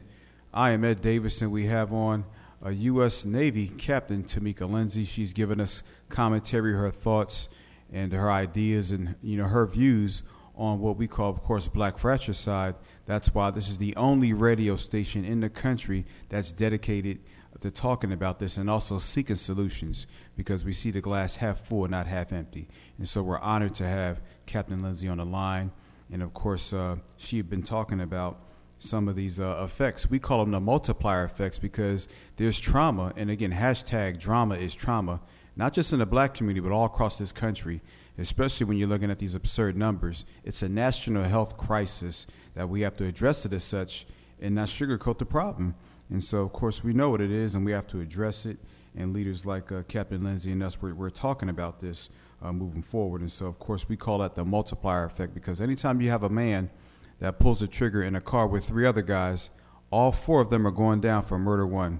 I 0.54 0.70
am 0.70 0.84
Ed 0.84 1.02
Davis, 1.02 1.42
and 1.42 1.50
we 1.50 1.66
have 1.66 1.92
on 1.92 2.24
uh, 2.64 2.68
a 2.68 2.72
U.S. 2.72 3.24
Navy 3.24 3.66
Captain 3.66 4.22
Tamika 4.22 4.70
Lindsay. 4.70 5.04
She's 5.04 5.32
given 5.32 5.60
us 5.60 5.82
commentary, 6.08 6.72
her 6.72 6.88
thoughts, 6.90 7.48
and 7.92 8.12
her 8.12 8.30
ideas, 8.30 8.92
and 8.92 9.16
you 9.22 9.36
know 9.36 9.48
her 9.48 9.66
views 9.66 10.22
on 10.54 10.78
what 10.78 10.96
we 10.96 11.08
call, 11.08 11.28
of 11.28 11.42
course, 11.42 11.66
Black 11.66 11.98
Fratricide. 11.98 12.76
That's 13.06 13.34
why 13.34 13.50
this 13.50 13.68
is 13.68 13.78
the 13.78 13.96
only 13.96 14.32
radio 14.32 14.76
station 14.76 15.24
in 15.24 15.40
the 15.40 15.50
country 15.50 16.06
that's 16.28 16.52
dedicated 16.52 17.18
to 17.60 17.70
talking 17.70 18.12
about 18.12 18.38
this 18.38 18.56
and 18.56 18.68
also 18.68 18.98
seeking 18.98 19.36
solutions 19.36 20.06
because 20.36 20.64
we 20.64 20.72
see 20.72 20.90
the 20.90 21.00
glass 21.00 21.36
half 21.36 21.60
full, 21.60 21.86
not 21.88 22.06
half 22.06 22.32
empty. 22.32 22.68
And 22.98 23.08
so 23.08 23.22
we're 23.22 23.38
honored 23.38 23.74
to 23.76 23.86
have 23.86 24.20
Captain 24.46 24.82
Lindsay 24.82 25.08
on 25.08 25.18
the 25.18 25.24
line. 25.24 25.70
And 26.10 26.22
of 26.22 26.34
course, 26.34 26.72
uh, 26.72 26.96
she 27.16 27.36
had 27.36 27.48
been 27.48 27.62
talking 27.62 28.00
about 28.00 28.40
some 28.78 29.06
of 29.06 29.14
these 29.14 29.38
uh, 29.38 29.62
effects. 29.64 30.10
We 30.10 30.18
call 30.18 30.40
them 30.40 30.50
the 30.50 30.60
multiplier 30.60 31.24
effects 31.24 31.58
because 31.58 32.08
there's 32.36 32.58
trauma. 32.58 33.12
And 33.16 33.30
again, 33.30 33.52
hashtag 33.52 34.18
drama 34.18 34.56
is 34.56 34.74
trauma, 34.74 35.20
not 35.54 35.72
just 35.72 35.92
in 35.92 36.00
the 36.00 36.06
black 36.06 36.34
community, 36.34 36.60
but 36.60 36.72
all 36.72 36.86
across 36.86 37.18
this 37.18 37.32
country, 37.32 37.80
especially 38.18 38.66
when 38.66 38.76
you're 38.76 38.88
looking 38.88 39.10
at 39.10 39.20
these 39.20 39.36
absurd 39.36 39.76
numbers. 39.76 40.24
It's 40.44 40.62
a 40.62 40.68
national 40.68 41.24
health 41.24 41.56
crisis 41.56 42.26
that 42.54 42.68
we 42.68 42.80
have 42.80 42.96
to 42.96 43.04
address 43.04 43.46
it 43.46 43.52
as 43.52 43.62
such 43.62 44.06
and 44.40 44.56
not 44.56 44.66
sugarcoat 44.66 45.18
the 45.18 45.26
problem. 45.26 45.76
And 46.12 46.22
so, 46.22 46.42
of 46.42 46.52
course, 46.52 46.84
we 46.84 46.92
know 46.92 47.08
what 47.08 47.22
it 47.22 47.30
is 47.30 47.54
and 47.54 47.64
we 47.64 47.72
have 47.72 47.86
to 47.88 48.00
address 48.00 48.44
it. 48.44 48.58
And 48.94 49.14
leaders 49.14 49.46
like 49.46 49.72
uh, 49.72 49.82
Captain 49.88 50.22
Lindsay 50.22 50.52
and 50.52 50.62
us, 50.62 50.80
we're, 50.80 50.92
we're 50.92 51.08
talking 51.08 51.48
about 51.48 51.80
this 51.80 52.10
uh, 52.42 52.52
moving 52.52 52.82
forward. 52.82 53.22
And 53.22 53.32
so, 53.32 53.46
of 53.46 53.58
course, 53.58 53.88
we 53.88 53.96
call 53.96 54.18
that 54.18 54.34
the 54.34 54.44
multiplier 54.44 55.04
effect 55.04 55.32
because 55.32 55.62
anytime 55.62 56.02
you 56.02 56.10
have 56.10 56.22
a 56.22 56.28
man 56.28 56.68
that 57.20 57.38
pulls 57.38 57.60
the 57.60 57.66
trigger 57.66 58.02
in 58.02 58.14
a 58.14 58.20
car 58.20 58.46
with 58.46 58.66
three 58.66 58.86
other 58.86 59.00
guys, 59.00 59.48
all 59.90 60.12
four 60.12 60.42
of 60.42 60.50
them 60.50 60.66
are 60.66 60.70
going 60.70 61.00
down 61.00 61.22
for 61.22 61.38
murder 61.38 61.66
one, 61.66 61.98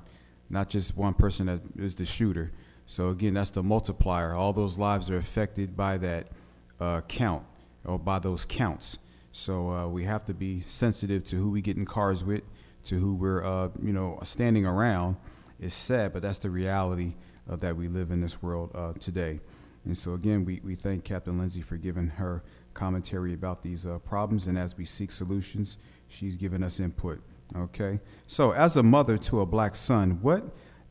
not 0.51 0.69
just 0.69 0.95
one 0.95 1.15
person 1.15 1.47
that 1.47 1.61
is 1.77 1.95
the 1.95 2.05
shooter. 2.05 2.53
So, 2.85 3.09
again, 3.09 3.33
that's 3.33 3.51
the 3.51 3.63
multiplier. 3.63 4.35
All 4.35 4.53
those 4.53 4.77
lives 4.77 5.09
are 5.11 5.17
affected 5.17 5.75
by 5.75 5.97
that 5.99 6.29
uh, 6.81 7.01
count 7.09 7.45
or 7.87 7.99
by 7.99 8.19
those 8.19 8.45
counts. 8.45 8.99
So, 9.33 9.71
uh, 9.71 9.89
we 9.89 10.05
have 10.05 10.27
to 10.27 10.35
be 10.35 10.61
sensitive 10.61 11.25
to 11.25 11.37
who 11.37 11.51
we 11.51 11.63
get 11.63 11.79
in 11.79 11.87
cars 11.87 12.23
with 12.23 12.43
to 12.85 12.97
who 12.97 13.15
we're 13.15 13.45
uh, 13.45 13.69
you 13.83 13.93
know 13.93 14.19
standing 14.23 14.67
around 14.67 15.17
is 15.61 15.75
sad, 15.75 16.13
but 16.13 16.23
that's 16.23 16.39
the 16.39 16.51
reality 16.51 17.15
uh, 17.49 17.57
that 17.57 17.77
we 17.77 17.89
live 17.89 18.11
in 18.11 18.21
this 18.21 18.43
world 18.43 18.71
uh, 18.75 18.93
today. 18.95 19.41
And 19.85 19.97
so 19.97 20.15
again, 20.15 20.45
we, 20.45 20.61
we 20.63 20.75
thank 20.75 21.05
Captain 21.05 21.39
Lindsay 21.39 21.61
for 21.61 21.77
giving 21.77 22.07
her 22.07 22.43
commentary 22.75 23.35
about 23.35 23.63
these 23.63 23.87
uh, 23.87 23.99
problems, 23.99 24.47
and 24.47 24.59
as 24.59 24.77
we 24.77 24.85
seek 24.85 25.11
solutions, 25.11 25.79
she's 26.09 26.37
given 26.37 26.63
us 26.63 26.81
input. 26.81 27.21
Okay, 27.55 28.01
so 28.27 28.53
as 28.53 28.77
a 28.77 28.83
mother 28.83 29.19
to 29.19 29.41
a 29.41 29.47
black 29.47 29.77
son, 29.77 30.19
what 30.23 30.45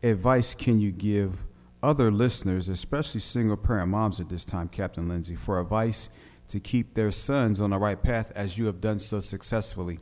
advice 0.04 0.54
can 0.54 0.80
you 0.80 0.92
give 0.92 1.44
other 1.82 2.12
listeners, 2.12 2.70
especially 2.70 3.20
single 3.20 3.58
parent 3.58 3.90
moms 3.90 4.20
at 4.20 4.30
this 4.30 4.46
time, 4.46 4.68
Captain 4.68 5.08
Lindsay, 5.10 5.36
for 5.36 5.60
advice 5.60 6.10
to 6.50 6.60
keep 6.60 6.94
their 6.94 7.12
sons 7.12 7.62
on 7.62 7.72
the 7.72 7.80
right 7.80 8.02
path 8.02 8.32
as 8.36 8.58
you 8.58 8.66
have 8.66 8.80
done 8.82 9.00
so 9.00 9.20
successfully? 9.20 10.00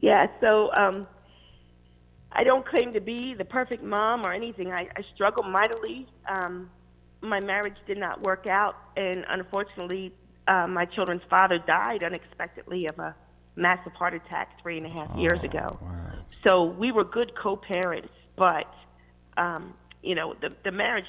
Yeah, 0.00 0.26
so 0.40 0.70
um, 0.78 1.06
I 2.32 2.44
don't 2.44 2.66
claim 2.66 2.92
to 2.94 3.00
be 3.00 3.34
the 3.36 3.44
perfect 3.44 3.82
mom 3.82 4.26
or 4.26 4.32
anything. 4.32 4.72
I, 4.72 4.88
I 4.96 5.02
struggle 5.14 5.44
mightily. 5.44 6.06
Um, 6.28 6.70
my 7.22 7.40
marriage 7.40 7.76
did 7.86 7.98
not 7.98 8.22
work 8.22 8.46
out, 8.46 8.76
and 8.96 9.24
unfortunately, 9.28 10.12
uh, 10.48 10.66
my 10.66 10.86
children's 10.86 11.22
father 11.28 11.58
died 11.58 12.02
unexpectedly 12.02 12.86
of 12.88 12.98
a 12.98 13.14
massive 13.56 13.92
heart 13.92 14.14
attack 14.14 14.60
three 14.62 14.78
and 14.78 14.86
a 14.86 14.88
half 14.88 15.10
oh, 15.14 15.20
years 15.20 15.42
ago. 15.44 15.78
Wow. 15.82 16.12
So 16.46 16.64
we 16.64 16.92
were 16.92 17.04
good 17.04 17.32
co-parents, 17.40 18.08
but 18.36 18.64
um, 19.36 19.74
you 20.02 20.14
know 20.14 20.34
the 20.40 20.48
the 20.64 20.72
marriage 20.72 21.04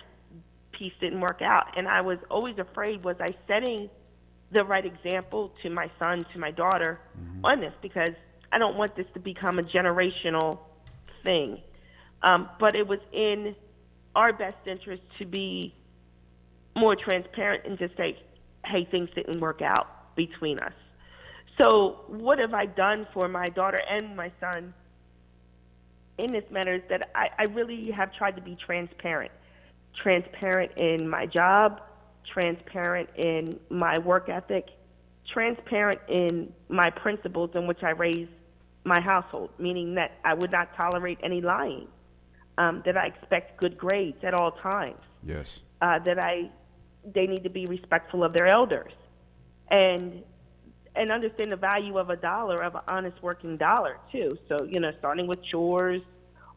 piece 0.77 0.91
didn't 0.99 1.21
work 1.21 1.41
out, 1.41 1.67
and 1.77 1.87
I 1.87 2.01
was 2.01 2.17
always 2.29 2.57
afraid: 2.57 3.03
was 3.03 3.15
I 3.21 3.27
setting 3.47 3.89
the 4.51 4.65
right 4.65 4.85
example 4.85 5.53
to 5.63 5.69
my 5.69 5.89
son, 6.03 6.25
to 6.33 6.39
my 6.39 6.51
daughter, 6.51 6.99
mm-hmm. 7.17 7.45
on 7.45 7.61
this? 7.61 7.73
Because 7.81 8.15
I 8.51 8.57
don't 8.57 8.77
want 8.77 8.95
this 8.95 9.05
to 9.13 9.19
become 9.19 9.59
a 9.59 9.63
generational 9.63 10.59
thing. 11.23 11.59
Um, 12.23 12.49
but 12.59 12.77
it 12.77 12.87
was 12.87 12.99
in 13.11 13.55
our 14.15 14.33
best 14.33 14.57
interest 14.67 15.01
to 15.19 15.25
be 15.25 15.73
more 16.75 16.95
transparent 16.95 17.65
and 17.65 17.77
just 17.77 17.95
say, 17.97 18.17
hey, 18.65 18.87
things 18.91 19.09
didn't 19.15 19.39
work 19.39 19.61
out 19.61 20.15
between 20.15 20.59
us. 20.59 20.73
So, 21.61 22.05
what 22.07 22.39
have 22.39 22.53
I 22.53 22.65
done 22.65 23.07
for 23.13 23.27
my 23.27 23.45
daughter 23.47 23.79
and 23.89 24.15
my 24.15 24.31
son 24.39 24.73
in 26.17 26.31
this 26.31 26.43
matter 26.51 26.75
is 26.75 26.81
that 26.89 27.09
I, 27.15 27.29
I 27.37 27.43
really 27.43 27.91
have 27.91 28.13
tried 28.13 28.35
to 28.35 28.41
be 28.41 28.57
transparent. 28.65 29.31
Transparent 30.01 30.71
in 30.79 31.09
my 31.09 31.25
job, 31.25 31.81
transparent 32.31 33.09
in 33.17 33.59
my 33.69 33.97
work 33.99 34.29
ethic, 34.29 34.67
transparent 35.33 35.99
in 36.07 36.51
my 36.69 36.89
principles 36.89 37.51
in 37.55 37.67
which 37.67 37.83
I 37.83 37.91
raise 37.91 38.29
my 38.83 38.99
household, 38.99 39.51
meaning 39.59 39.95
that 39.95 40.11
I 40.23 40.33
would 40.33 40.51
not 40.51 40.69
tolerate 40.75 41.19
any 41.23 41.41
lying, 41.41 41.87
um, 42.57 42.81
that 42.85 42.97
I 42.97 43.07
expect 43.07 43.59
good 43.61 43.77
grades 43.77 44.17
at 44.23 44.33
all 44.33 44.51
times. 44.51 45.01
Yes. 45.23 45.61
Uh, 45.81 45.99
that 45.99 46.19
I, 46.19 46.49
they 47.05 47.27
need 47.27 47.43
to 47.43 47.49
be 47.49 47.65
respectful 47.65 48.23
of 48.23 48.33
their 48.33 48.47
elders, 48.47 48.93
and 49.69 50.23
and 50.95 51.11
understand 51.11 51.51
the 51.51 51.57
value 51.57 51.97
of 51.97 52.09
a 52.09 52.17
dollar, 52.17 52.61
of 52.63 52.75
an 52.75 52.81
honest 52.89 53.21
working 53.23 53.57
dollar 53.57 53.97
too. 54.11 54.29
So 54.49 54.57
you 54.69 54.79
know, 54.79 54.91
starting 54.99 55.27
with 55.27 55.39
chores, 55.51 56.01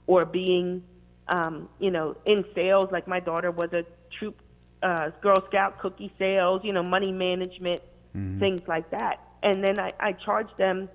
or 0.07 0.25
being, 0.25 0.83
um, 1.29 1.69
you 1.79 1.91
know, 1.91 2.17
in 2.27 2.45
sales. 2.61 2.87
Like 2.91 3.07
my 3.07 3.21
daughter 3.21 3.51
was 3.51 3.71
a 3.73 3.85
troop, 4.19 4.37
uh, 4.83 5.11
Girl 5.23 5.37
Scout 5.49 5.79
cookie 5.79 6.13
sales. 6.19 6.63
You 6.65 6.73
know, 6.73 6.83
money 6.83 7.13
management, 7.13 7.81
mm-hmm. 8.15 8.41
things 8.41 8.61
like 8.67 8.91
that. 8.91 9.21
And 9.43 9.63
then 9.63 9.79
I, 9.79 9.91
I 10.01 10.13
charge 10.13 10.49
them 10.59 10.89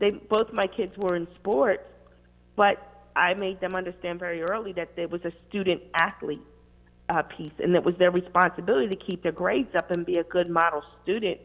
they 0.00 0.10
both 0.10 0.52
my 0.52 0.66
kids 0.66 0.92
were 0.96 1.14
in 1.14 1.28
sports, 1.36 1.84
but 2.56 2.76
I 3.14 3.34
made 3.34 3.60
them 3.60 3.74
understand 3.74 4.18
very 4.18 4.42
early 4.42 4.72
that 4.72 4.96
there 4.96 5.08
was 5.08 5.20
a 5.24 5.32
student 5.48 5.82
athlete 5.94 6.42
uh, 7.08 7.22
piece, 7.22 7.52
and 7.58 7.74
it 7.74 7.84
was 7.84 7.94
their 7.98 8.10
responsibility 8.10 8.88
to 8.88 8.96
keep 8.96 9.22
their 9.22 9.32
grades 9.32 9.74
up 9.76 9.90
and 9.90 10.06
be 10.06 10.16
a 10.16 10.24
good 10.24 10.48
model 10.48 10.82
student 11.02 11.38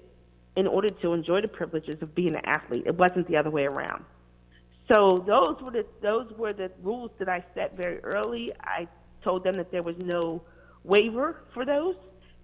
in 0.55 0.67
order 0.67 0.87
to 0.87 1.13
enjoy 1.13 1.41
the 1.41 1.47
privileges 1.47 1.95
of 2.01 2.15
being 2.15 2.35
an 2.35 2.45
athlete. 2.45 2.83
It 2.85 2.95
wasn't 2.95 3.27
the 3.27 3.37
other 3.37 3.49
way 3.49 3.65
around. 3.65 4.05
So 4.91 5.23
those 5.27 5.61
were 5.61 5.71
the 5.71 5.85
those 6.01 6.31
were 6.37 6.53
the 6.53 6.71
rules 6.81 7.11
that 7.19 7.27
I 7.27 7.43
set 7.55 7.75
very 7.75 7.99
early. 8.03 8.51
I 8.61 8.87
told 9.23 9.43
them 9.43 9.55
that 9.55 9.71
there 9.71 9.83
was 9.83 9.95
no 9.97 10.43
waiver 10.83 11.41
for 11.53 11.65
those, 11.65 11.95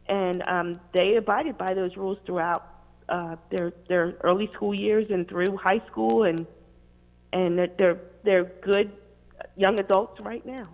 and 0.09 0.43
um, 0.47 0.79
they 0.93 1.15
abided 1.15 1.57
by 1.57 1.73
those 1.73 1.95
rules 1.95 2.17
throughout 2.25 2.80
uh, 3.11 3.35
their 3.51 3.73
their 3.89 4.15
early 4.21 4.49
school 4.53 4.73
years 4.73 5.05
and 5.09 5.27
through 5.27 5.57
high 5.57 5.81
school, 5.91 6.23
and 6.23 6.47
and 7.33 7.59
that 7.59 7.77
they're 7.77 7.99
they're 8.23 8.45
good 8.61 8.91
young 9.55 9.79
adults 9.79 10.19
right 10.21 10.45
now. 10.45 10.69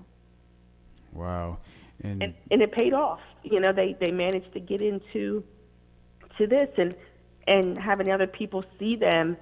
Wow, 1.12 1.58
and 2.04 2.22
and, 2.22 2.34
and 2.52 2.62
it 2.62 2.72
paid 2.72 2.94
off. 2.94 3.20
You 3.44 3.60
know, 3.60 3.74
they 3.74 3.98
they 4.00 4.12
managed 4.12 4.54
to 4.54 4.60
get 4.60 4.82
into 4.82 5.44
to 6.38 6.48
this 6.48 6.70
and 6.78 6.96
and 7.48 7.78
having 7.78 8.12
other 8.12 8.28
people 8.28 8.64
see 8.78 8.96
them 8.96 9.36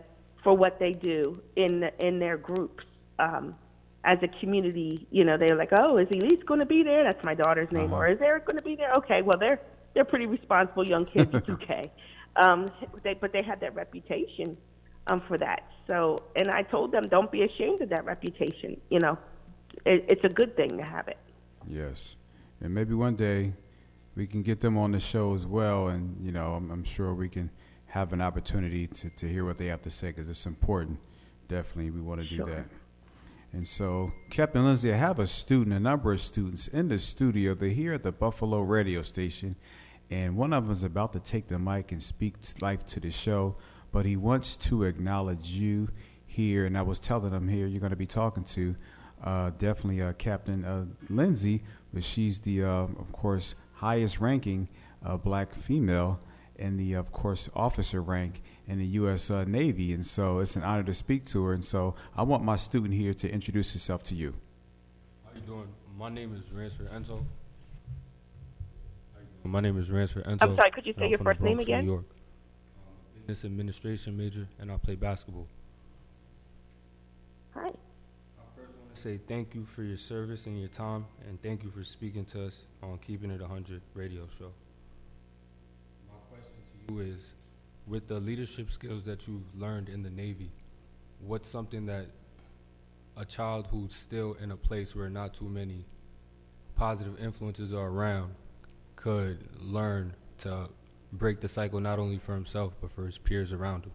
for 0.44 0.56
what 0.56 0.80
they 0.80 0.94
do 0.94 1.42
in 1.56 1.82
the, 1.82 2.08
in 2.08 2.20
their 2.20 2.38
groups. 2.38 2.84
Um, 3.20 3.56
as 4.04 4.20
a 4.22 4.28
community, 4.40 5.08
you 5.10 5.24
know, 5.26 5.36
they're 5.36 5.56
like, 5.58 5.72
"Oh, 5.80 5.98
is 5.98 6.08
Elise 6.14 6.44
going 6.46 6.60
to 6.60 6.68
be 6.68 6.84
there?" 6.84 7.04
That's 7.04 7.24
my 7.26 7.34
daughter's 7.34 7.72
name. 7.72 7.92
Uh-huh. 7.92 8.04
Or 8.04 8.08
is 8.08 8.20
Eric 8.22 8.46
going 8.46 8.58
to 8.58 8.64
be 8.64 8.76
there? 8.76 8.92
Okay, 8.98 9.22
well, 9.22 9.38
they're 9.40 9.60
they're 9.96 10.06
pretty 10.06 10.28
responsible 10.28 10.88
young 10.88 11.06
kids. 11.06 11.32
It's 11.34 11.50
okay. 11.62 11.92
Um, 12.36 12.70
they, 13.04 13.14
but 13.14 13.32
they 13.32 13.44
had 13.46 13.60
that 13.62 13.76
reputation 13.76 14.58
um, 15.08 15.22
for 15.28 15.38
that. 15.38 15.64
So, 15.88 16.24
and 16.36 16.50
I 16.50 16.64
told 16.64 16.92
them, 16.92 17.04
don't 17.10 17.32
be 17.32 17.44
ashamed 17.44 17.82
of 17.82 17.90
that 17.90 18.06
reputation. 18.06 18.80
You 18.90 19.00
know, 19.00 19.18
it, 19.86 20.06
it's 20.10 20.24
a 20.24 20.30
good 20.30 20.56
thing 20.56 20.78
to 20.78 20.84
have 20.84 21.08
it. 21.08 21.18
Yes, 21.68 22.18
and 22.62 22.74
maybe 22.74 22.94
one 22.94 23.16
day 23.16 23.54
we 24.16 24.28
can 24.28 24.42
get 24.42 24.62
them 24.62 24.78
on 24.78 24.92
the 24.92 25.00
show 25.00 25.34
as 25.34 25.46
well, 25.46 25.90
and 25.90 26.18
you 26.24 26.32
know, 26.32 26.54
I'm, 26.54 26.72
I'm 26.72 26.84
sure 26.84 27.14
we 27.14 27.30
can 27.30 27.50
have 27.88 28.14
an 28.14 28.22
opportunity 28.22 28.88
to, 28.88 29.10
to 29.12 29.28
hear 29.28 29.46
what 29.46 29.58
they 29.58 29.68
have 29.68 29.82
to 29.84 29.92
say 29.92 30.08
because 30.08 30.30
it's 30.30 30.46
important. 30.46 31.00
Definitely, 31.48 31.92
we 31.92 32.02
want 32.02 32.22
to 32.22 32.28
do 32.28 32.38
sure. 32.38 32.46
that. 32.48 32.66
And 33.54 33.66
so, 33.66 34.12
Captain 34.30 34.66
Lindsay, 34.66 34.92
I 34.92 34.98
have 34.98 35.20
a 35.20 35.28
student, 35.28 35.76
a 35.76 35.80
number 35.80 36.12
of 36.12 36.20
students 36.20 36.68
in 36.68 36.90
the 36.90 37.00
studio. 37.00 37.54
They're 37.54 37.70
here 37.70 37.94
at 37.94 38.04
the 38.04 38.12
Buffalo 38.12 38.62
radio 38.62 39.02
station 39.02 39.56
and 40.12 40.38
one 40.38 40.54
of 40.54 40.66
them 40.66 40.72
is 40.72 40.84
about 40.84 41.14
to 41.14 41.20
take 41.20 41.48
the 41.48 41.58
mic 41.58 41.92
and 41.92 42.02
speak 42.02 42.36
life 42.62 42.86
to 42.88 43.00
the 43.00 43.12
show, 43.12 43.56
but 43.92 44.06
he 44.06 44.16
wants 44.16 44.56
to 44.58 44.84
acknowledge 44.84 45.52
you 45.52 45.90
here. 46.28 46.66
And 46.66 46.78
I 46.78 46.82
was 46.82 47.00
telling 47.00 47.32
him 47.32 47.48
here, 47.48 47.66
you're 47.66 47.80
going 47.80 47.92
to 47.92 47.96
be 47.96 48.06
talking 48.06 48.44
to 48.44 48.76
uh, 49.24 49.52
definitely 49.58 50.02
uh, 50.02 50.14
Captain 50.14 50.64
uh, 50.64 50.86
Lindsay, 51.10 51.64
but 51.94 52.04
she's 52.04 52.40
the, 52.40 52.64
uh, 52.64 52.70
of 52.70 53.12
course, 53.12 53.56
highest 53.74 54.20
ranking 54.20 54.68
uh, 55.04 55.18
black 55.18 55.54
female 55.54 56.20
in 56.58 56.78
the, 56.78 56.94
of 56.94 57.12
course, 57.12 57.50
officer 57.56 58.02
rank 58.02 58.42
in 58.68 58.80
the 58.80 58.86
U.S. 58.86 59.30
Uh, 59.30 59.44
Navy, 59.46 59.94
and 59.94 60.06
so 60.06 60.40
it's 60.40 60.56
an 60.56 60.64
honor 60.64 60.84
to 60.84 60.94
speak 60.94 61.26
to 61.26 61.44
her. 61.46 61.54
And 61.54 61.64
so 61.64 61.96
I 62.16 62.24
want 62.24 62.44
my 62.44 62.58
student 62.58 62.94
here 62.94 63.14
to 63.14 63.30
introduce 63.30 63.74
herself 63.74 64.04
to 64.04 64.16
you. 64.16 64.36
How 65.26 65.32
you 65.36 65.42
doing? 65.42 65.68
My 65.98 66.10
name 66.10 66.34
is 66.36 66.52
Ransford 66.52 66.92
Enzo. 66.92 67.24
My 69.46 69.60
name 69.60 69.78
is 69.78 69.92
Ransford 69.92 70.26
Enzo. 70.26 70.42
I'm 70.42 70.56
sorry, 70.56 70.72
could 70.72 70.88
you 70.88 70.94
say 70.98 71.08
your 71.08 71.20
first 71.20 71.40
name 71.40 71.60
again? 71.60 71.86
New 71.86 71.92
York. 71.92 72.06
Business 73.14 73.46
administration 73.46 74.18
major, 74.18 74.48
and 74.60 74.72
I 74.72 74.78
play 74.78 74.96
basketball. 74.96 75.48
Hi. 77.54 77.68
I 77.68 77.70
first 78.60 78.76
want 78.76 78.96
to 78.96 79.00
say 79.00 79.20
thank 79.28 79.54
you 79.54 79.64
for 79.64 79.84
your 79.84 79.98
service 79.98 80.48
and 80.48 80.58
your 80.58 80.68
time, 80.68 81.06
and 81.28 81.40
thank 81.44 81.64
you 81.64 81.70
for 81.70 81.84
speaking 81.84 82.26
to 82.26 82.44
us 82.46 82.66
on 82.82 82.98
Keeping 82.98 83.30
It 83.30 83.40
100 83.40 83.82
radio 83.94 84.28
show. 84.38 84.52
My 86.08 86.16
question 86.30 86.88
to 86.88 86.94
you 86.94 87.14
is, 87.14 87.32
with 87.86 88.08
the 88.08 88.20
leadership 88.20 88.72
skills 88.72 89.04
that 89.04 89.28
you've 89.28 89.56
learned 89.56 89.90
in 89.90 90.02
the 90.02 90.10
Navy, 90.10 90.50
what's 91.20 91.48
something 91.48 91.86
that 91.86 92.08
a 93.16 93.26
child 93.26 93.68
who's 93.70 93.94
still 93.94 94.36
in 94.42 94.50
a 94.50 94.58
place 94.58 94.96
where 94.96 95.08
not 95.08 95.36
too 95.36 95.48
many 95.48 95.86
positive 96.76 97.22
influences 97.22 97.72
are 97.72 97.88
around 97.88 98.34
could 98.96 99.48
learn 99.60 100.14
to 100.40 100.70
break 101.12 101.40
the 101.40 101.48
cycle 101.48 101.80
not 101.80 102.00
only 102.00 102.18
for 102.18 102.34
himself 102.34 102.74
but 102.82 102.92
for 102.92 103.06
his 103.06 103.18
peers 103.18 103.52
around 103.52 103.86
him? 103.86 103.92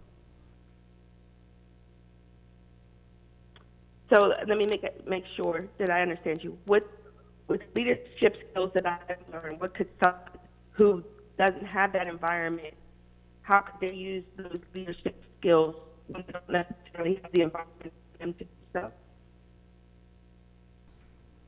So 4.13 4.33
let 4.47 4.59
me 4.59 4.67
make 4.67 4.85
make 5.07 5.25
sure 5.37 5.69
that 5.79 5.91
I 5.91 6.03
understand 6.03 6.43
you. 6.43 6.59
What 6.67 6.89
with 7.47 7.61
leadership 7.75 8.37
skills 8.51 8.71
that 8.75 8.87
I've 8.87 9.19
learned, 9.33 9.61
what 9.61 9.75
could 9.75 9.89
someone 10.03 10.39
who 10.71 11.05
doesn't 11.39 11.67
have 11.67 11.93
that 11.93 12.07
environment, 12.07 12.75
how 13.43 13.61
could 13.61 13.89
they 13.89 13.95
use 13.95 14.25
those 14.37 14.61
leadership 14.75 15.23
skills 15.39 15.75
when 16.09 16.25
they 16.27 16.33
don't 16.33 16.49
necessarily 16.49 17.21
have 17.23 17.33
the 17.33 17.43
environment 17.43 17.93
for 18.13 18.19
them 18.19 18.35
to 18.35 18.45
do 18.45 18.51
so? 18.73 18.93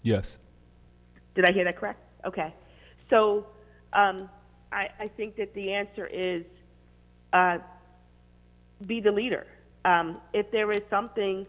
Yes. 0.03 0.39
Did 1.35 1.49
I 1.49 1.53
hear 1.53 1.65
that 1.65 1.77
correct? 1.77 2.01
Okay. 2.27 2.53
So 3.11 3.47
um, 3.93 4.29
I, 4.73 4.89
I 5.01 5.09
think 5.17 5.37
that 5.37 5.55
the 5.55 5.73
answer 5.73 6.07
is 6.07 6.45
uh, 7.33 7.59
be 8.87 9.01
the 9.01 9.13
leader. 9.13 9.47
Um, 9.85 10.19
if 10.33 10.51
there 10.51 10.71
is 10.71 10.81
something 10.89 11.47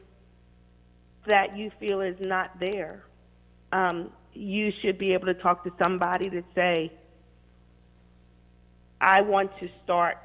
that 1.27 1.57
you 1.57 1.71
feel 1.79 2.01
is 2.01 2.17
not 2.19 2.59
there, 2.59 3.03
um, 3.71 4.11
you 4.33 4.71
should 4.81 4.97
be 4.97 5.13
able 5.13 5.27
to 5.27 5.33
talk 5.35 5.63
to 5.63 5.71
somebody 5.83 6.29
to 6.29 6.43
say, 6.55 6.91
I 8.99 9.21
want 9.21 9.51
to 9.59 9.69
start 9.83 10.17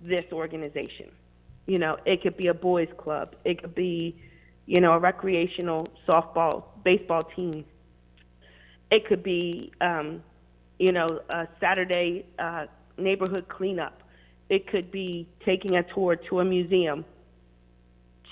this 0.00 0.24
organization. 0.32 1.10
You 1.66 1.78
know, 1.78 1.96
it 2.04 2.22
could 2.22 2.36
be 2.36 2.48
a 2.48 2.54
boys 2.54 2.88
club, 2.96 3.34
it 3.44 3.60
could 3.60 3.74
be, 3.74 4.16
you 4.66 4.80
know, 4.80 4.92
a 4.92 4.98
recreational 4.98 5.86
softball, 6.08 6.64
baseball 6.84 7.22
team. 7.22 7.64
It 8.90 9.06
could 9.06 9.22
be, 9.22 9.72
um, 9.80 10.22
you 10.78 10.92
know, 10.92 11.06
a 11.30 11.48
Saturday 11.60 12.26
uh, 12.38 12.66
neighborhood 12.98 13.48
cleanup. 13.48 14.02
It 14.48 14.68
could 14.68 14.90
be 14.90 15.28
taking 15.44 15.76
a 15.76 15.82
tour 15.94 16.16
to 16.28 16.40
a 16.40 16.44
museum. 16.44 17.04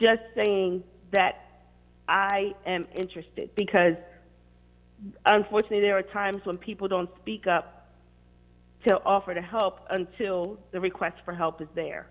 Just 0.00 0.22
saying 0.38 0.84
that 1.12 1.44
I 2.08 2.52
am 2.66 2.86
interested 2.96 3.50
because 3.56 3.94
unfortunately 5.26 5.80
there 5.80 5.96
are 5.96 6.02
times 6.02 6.38
when 6.44 6.58
people 6.58 6.88
don't 6.88 7.10
speak 7.20 7.46
up 7.46 7.88
to 8.86 8.96
offer 9.04 9.34
to 9.34 9.40
help 9.40 9.80
until 9.90 10.58
the 10.72 10.80
request 10.80 11.16
for 11.24 11.34
help 11.34 11.60
is 11.62 11.68
there. 11.74 12.08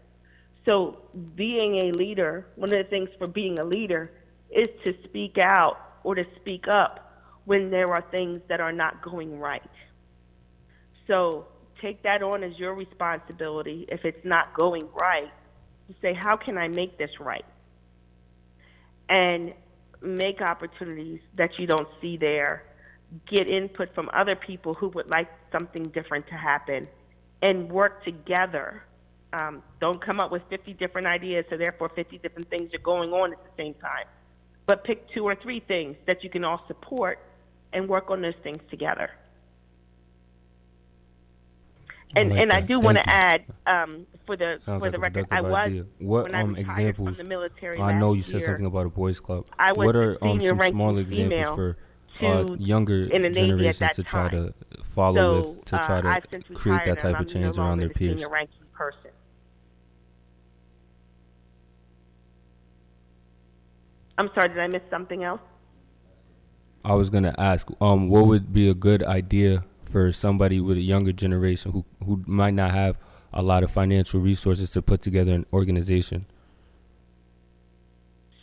So 0.68 0.98
being 1.36 1.82
a 1.84 1.98
leader, 1.98 2.48
one 2.56 2.74
of 2.74 2.84
the 2.84 2.90
things 2.90 3.10
for 3.18 3.28
being 3.28 3.60
a 3.60 3.66
leader 3.66 4.12
is 4.50 4.68
to 4.86 4.94
speak 5.04 5.38
out 5.38 5.78
or 6.04 6.16
to 6.16 6.24
speak 6.42 6.66
up 6.72 7.12
when 7.46 7.70
there 7.70 7.90
are 7.90 8.04
things 8.16 8.42
that 8.48 8.62
are 8.62 8.72
not 8.72 9.02
going 9.04 9.38
right. 9.40 9.62
So 11.08 11.48
take 11.82 12.04
that 12.04 12.24
on 12.24 12.44
as 12.44 12.58
your 12.58 12.74
responsibility 12.74 13.86
if 13.90 14.06
it's 14.06 14.24
not 14.24 14.54
going 14.58 14.88
right 15.02 15.32
say, 16.02 16.14
how 16.14 16.38
can 16.38 16.58
I 16.58 16.68
make 16.68 16.98
this 16.98 17.10
right? 17.20 17.46
And 19.10 19.54
make 20.02 20.42
opportunities 20.42 21.20
that 21.38 21.52
you 21.58 21.68
don't 21.68 21.88
see 22.02 22.18
there. 22.18 22.64
Get 23.30 23.48
input 23.50 23.94
from 23.94 24.10
other 24.14 24.36
people 24.36 24.74
who 24.74 24.90
would 24.90 25.10
like 25.10 25.30
something 25.52 25.84
different 25.84 26.28
to 26.28 26.34
happen 26.34 26.88
and 27.42 27.72
work 27.72 28.04
together. 28.04 28.84
Um, 29.34 29.62
don't 29.82 30.04
come 30.04 30.20
up 30.20 30.32
with 30.32 30.42
50 30.50 30.74
different 30.74 31.08
ideas, 31.08 31.46
so 31.50 31.58
therefore 31.58 31.90
50 31.90 32.18
different 32.20 32.50
things 32.50 32.74
are 32.74 32.80
going 32.80 33.12
on 33.12 33.34
at 33.34 33.40
the 33.44 33.64
same 33.64 33.74
time. 33.76 34.06
But 34.66 34.84
pick 34.84 35.10
two 35.14 35.24
or 35.26 35.36
three 35.36 35.62
things 35.68 35.96
that 36.08 36.24
you 36.24 36.30
can 36.30 36.44
all 36.44 36.64
support 36.68 37.20
and 37.74 37.90
work 37.90 38.10
on 38.10 38.22
those 38.22 38.34
things 38.44 38.60
together. 38.70 39.12
And 42.16 42.30
like 42.30 42.40
and 42.40 42.52
I 42.52 42.62
do 42.62 42.80
want 42.80 42.98
to 42.98 43.10
add 43.10 43.44
um, 43.66 44.06
for 44.26 44.38
the 44.38 44.58
Sounds 44.60 44.82
for 44.82 44.86
like 44.86 44.92
the 44.92 45.00
record, 45.00 45.28
I 45.32 45.42
was 45.42 45.54
idea. 45.54 45.86
What 46.00 46.26
when 46.26 46.36
um 46.36 46.54
retired 46.54 46.60
examples? 46.60 47.18
from 47.18 47.28
the 47.28 47.30
military 47.30 47.80
I 47.80 47.98
know 47.98 48.14
you 48.14 48.22
said 48.22 48.42
year, 48.42 48.46
something 48.48 48.66
about 48.66 48.86
a 48.86 48.90
boys 48.90 49.20
club. 49.20 49.48
I 49.58 49.72
was 49.72 49.86
what 49.88 49.96
are 49.96 50.24
um 50.24 50.40
some 50.40 50.60
small 50.60 50.98
examples 50.98 51.56
for 51.56 51.78
uh, 52.22 52.56
younger 52.60 53.08
generations 53.08 53.94
to 53.94 54.04
try 54.04 54.30
to 54.30 54.54
follow 54.84 55.42
so, 55.42 55.50
with 55.50 55.66
to 55.66 55.76
uh, 55.78 55.86
try 55.86 56.02
to 56.02 56.08
I've 56.08 56.54
create 56.54 56.86
that 56.86 57.00
type 57.00 57.20
of 57.20 57.28
change 57.28 57.58
around 57.58 57.80
their 57.80 57.90
peers? 57.90 58.24
Person. 58.74 59.12
I'm 64.18 64.30
sorry, 64.34 64.50
did 64.50 64.60
I 64.60 64.68
miss 64.68 64.82
something 64.90 65.24
else? 65.24 65.42
I 66.86 66.96
was 66.96 67.10
gonna 67.10 67.34
ask, 67.38 67.70
um, 67.80 68.10
what 68.10 68.28
would 68.28 68.52
be 68.52 68.70
a 68.70 68.74
good 68.74 69.04
idea 69.04 69.64
for 69.94 70.12
somebody 70.12 70.60
with 70.60 70.76
a 70.76 70.82
younger 70.82 71.14
generation 71.14 71.72
who 71.72 71.86
who 72.04 72.24
might 72.26 72.56
not 72.56 72.72
have 72.72 72.98
a 73.32 73.44
lot 73.44 73.64
of 73.64 73.70
financial 73.72 74.20
resources 74.20 74.72
to 74.72 74.82
put 74.82 75.04
together 75.04 75.32
an 75.34 75.46
organization? 75.54 76.26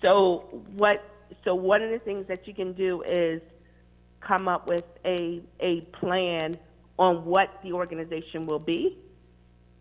So 0.01 0.63
what? 0.77 1.03
So 1.45 1.55
one 1.57 1.83
of 1.83 1.91
the 1.91 1.99
things 1.99 2.27
that 2.29 2.47
you 2.47 2.55
can 2.55 2.73
do 2.73 3.03
is 3.03 3.43
come 4.21 4.47
up 4.47 4.69
with 4.69 4.85
a 5.05 5.43
a 5.59 5.81
plan 5.99 6.55
on 6.99 7.25
what 7.25 7.49
the 7.65 7.73
organization 7.73 8.47
will 8.47 8.61
be, 8.61 8.97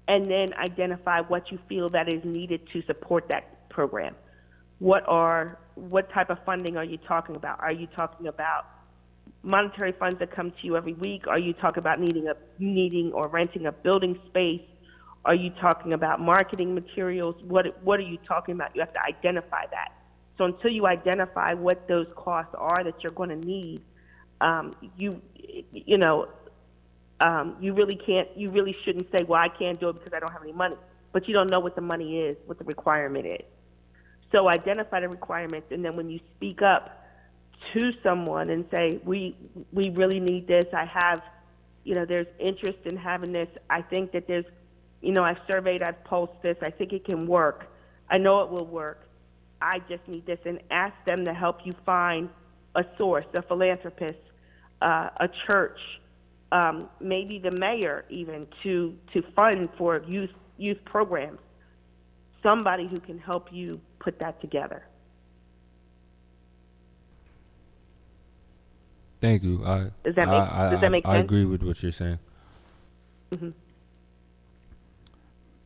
and 0.07 0.25
then 0.25 0.51
identify 0.55 1.21
what 1.21 1.51
you 1.51 1.59
feel 1.69 1.89
that 1.91 2.11
is 2.11 2.23
needed 2.25 2.61
to 2.73 2.81
support 2.87 3.27
that 3.29 3.69
program. 3.69 4.15
What 4.79 5.03
are 5.07 5.59
what 5.75 6.11
type 6.11 6.31
of 6.31 6.39
funding 6.47 6.77
are 6.77 6.83
you 6.83 6.97
talking 6.97 7.35
about? 7.35 7.59
Are 7.59 7.73
you 7.73 7.85
talking 7.95 8.25
about 8.25 8.65
monetary 9.43 9.93
funds 9.93 10.19
that 10.19 10.35
come 10.35 10.51
to 10.51 10.57
you 10.63 10.75
every 10.75 10.93
week? 10.93 11.27
Are 11.27 11.39
you 11.39 11.53
talking 11.53 11.79
about 11.79 11.99
needing 11.99 12.27
a 12.27 12.35
needing 12.59 13.11
or 13.13 13.27
renting 13.27 13.65
a 13.65 13.71
building 13.71 14.19
space? 14.27 14.61
Are 15.25 15.35
you 15.35 15.51
talking 15.61 15.93
about 15.93 16.19
marketing 16.19 16.73
materials? 16.73 17.35
What 17.43 17.81
what 17.83 17.99
are 17.99 18.03
you 18.03 18.17
talking 18.27 18.55
about? 18.55 18.75
You 18.75 18.81
have 18.81 18.93
to 18.93 19.05
identify 19.05 19.65
that. 19.71 19.93
So 20.37 20.45
until 20.45 20.71
you 20.71 20.87
identify 20.87 21.53
what 21.53 21.87
those 21.87 22.07
costs 22.15 22.55
are 22.57 22.83
that 22.83 22.95
you're 23.03 23.11
going 23.11 23.29
to 23.29 23.35
need, 23.35 23.81
um, 24.41 24.73
you 24.97 25.21
you 25.73 25.97
know 25.97 26.29
um, 27.21 27.57
you 27.59 27.73
really 27.73 27.99
can't 28.05 28.27
you 28.35 28.49
really 28.49 28.75
shouldn't 28.85 29.07
say, 29.11 29.25
well, 29.27 29.41
I 29.41 29.49
can't 29.49 29.79
do 29.79 29.89
it 29.89 29.93
because 29.93 30.13
I 30.13 30.19
don't 30.19 30.31
have 30.31 30.43
any 30.43 30.53
money. 30.53 30.75
But 31.11 31.27
you 31.27 31.33
don't 31.33 31.49
know 31.49 31.59
what 31.59 31.75
the 31.75 31.81
money 31.81 32.19
is, 32.19 32.37
what 32.45 32.59
the 32.59 32.65
requirement 32.65 33.25
is. 33.25 33.45
So 34.31 34.47
identify 34.47 34.99
the 34.99 35.09
requirements, 35.09 35.67
and 35.71 35.83
then 35.83 35.95
when 35.95 36.09
you 36.09 36.19
speak 36.35 36.61
up 36.61 36.98
to 37.73 37.91
someone 38.03 38.49
and 38.49 38.65
say, 38.71 38.99
we 39.03 39.35
we 39.71 39.89
really 39.89 40.19
need 40.19 40.47
this. 40.47 40.65
I 40.73 40.85
have, 40.85 41.21
you 41.83 41.95
know, 41.95 42.05
there's 42.05 42.27
interest 42.39 42.79
in 42.85 42.97
having 42.97 43.31
this. 43.33 43.47
I 43.69 43.81
think 43.81 44.11
that 44.13 44.27
there's, 44.27 44.45
you 45.01 45.13
know, 45.13 45.23
I've 45.23 45.39
surveyed, 45.49 45.83
I've 45.83 46.03
pulsed 46.03 46.41
this. 46.43 46.57
I 46.61 46.71
think 46.71 46.93
it 46.93 47.05
can 47.05 47.27
work. 47.27 47.67
I 48.09 48.17
know 48.17 48.41
it 48.41 48.49
will 48.49 48.65
work. 48.65 49.07
I 49.61 49.79
just 49.89 50.07
need 50.07 50.25
this, 50.25 50.39
and 50.45 50.59
ask 50.71 50.93
them 51.05 51.25
to 51.25 51.33
help 51.33 51.57
you 51.65 51.73
find 51.85 52.29
a 52.75 52.83
source, 52.97 53.25
a 53.35 53.41
philanthropist, 53.41 54.19
uh, 54.81 55.09
a 55.17 55.27
church, 55.47 55.79
um, 56.51 56.89
maybe 57.01 57.39
the 57.39 57.51
mayor, 57.51 58.05
even 58.09 58.47
to 58.63 58.95
to 59.13 59.21
fund 59.35 59.69
for 59.77 60.01
youth 60.07 60.31
youth 60.57 60.77
programs. 60.85 61.39
Somebody 62.41 62.87
who 62.87 62.99
can 62.99 63.19
help 63.19 63.49
you 63.51 63.81
put 63.99 64.17
that 64.19 64.39
together. 64.39 64.85
Thank 69.21 69.43
you. 69.43 69.63
I 69.65 69.89
Does 70.03 70.15
that 70.15 70.27
make- 70.27 70.51
I, 70.51 70.69
does 70.71 70.81
that 70.81 70.91
make 70.91 71.05
I, 71.05 71.15
I 71.15 71.17
agree 71.17 71.45
with 71.45 71.63
what 71.63 71.81
you're 71.83 71.91
saying. 71.91 72.19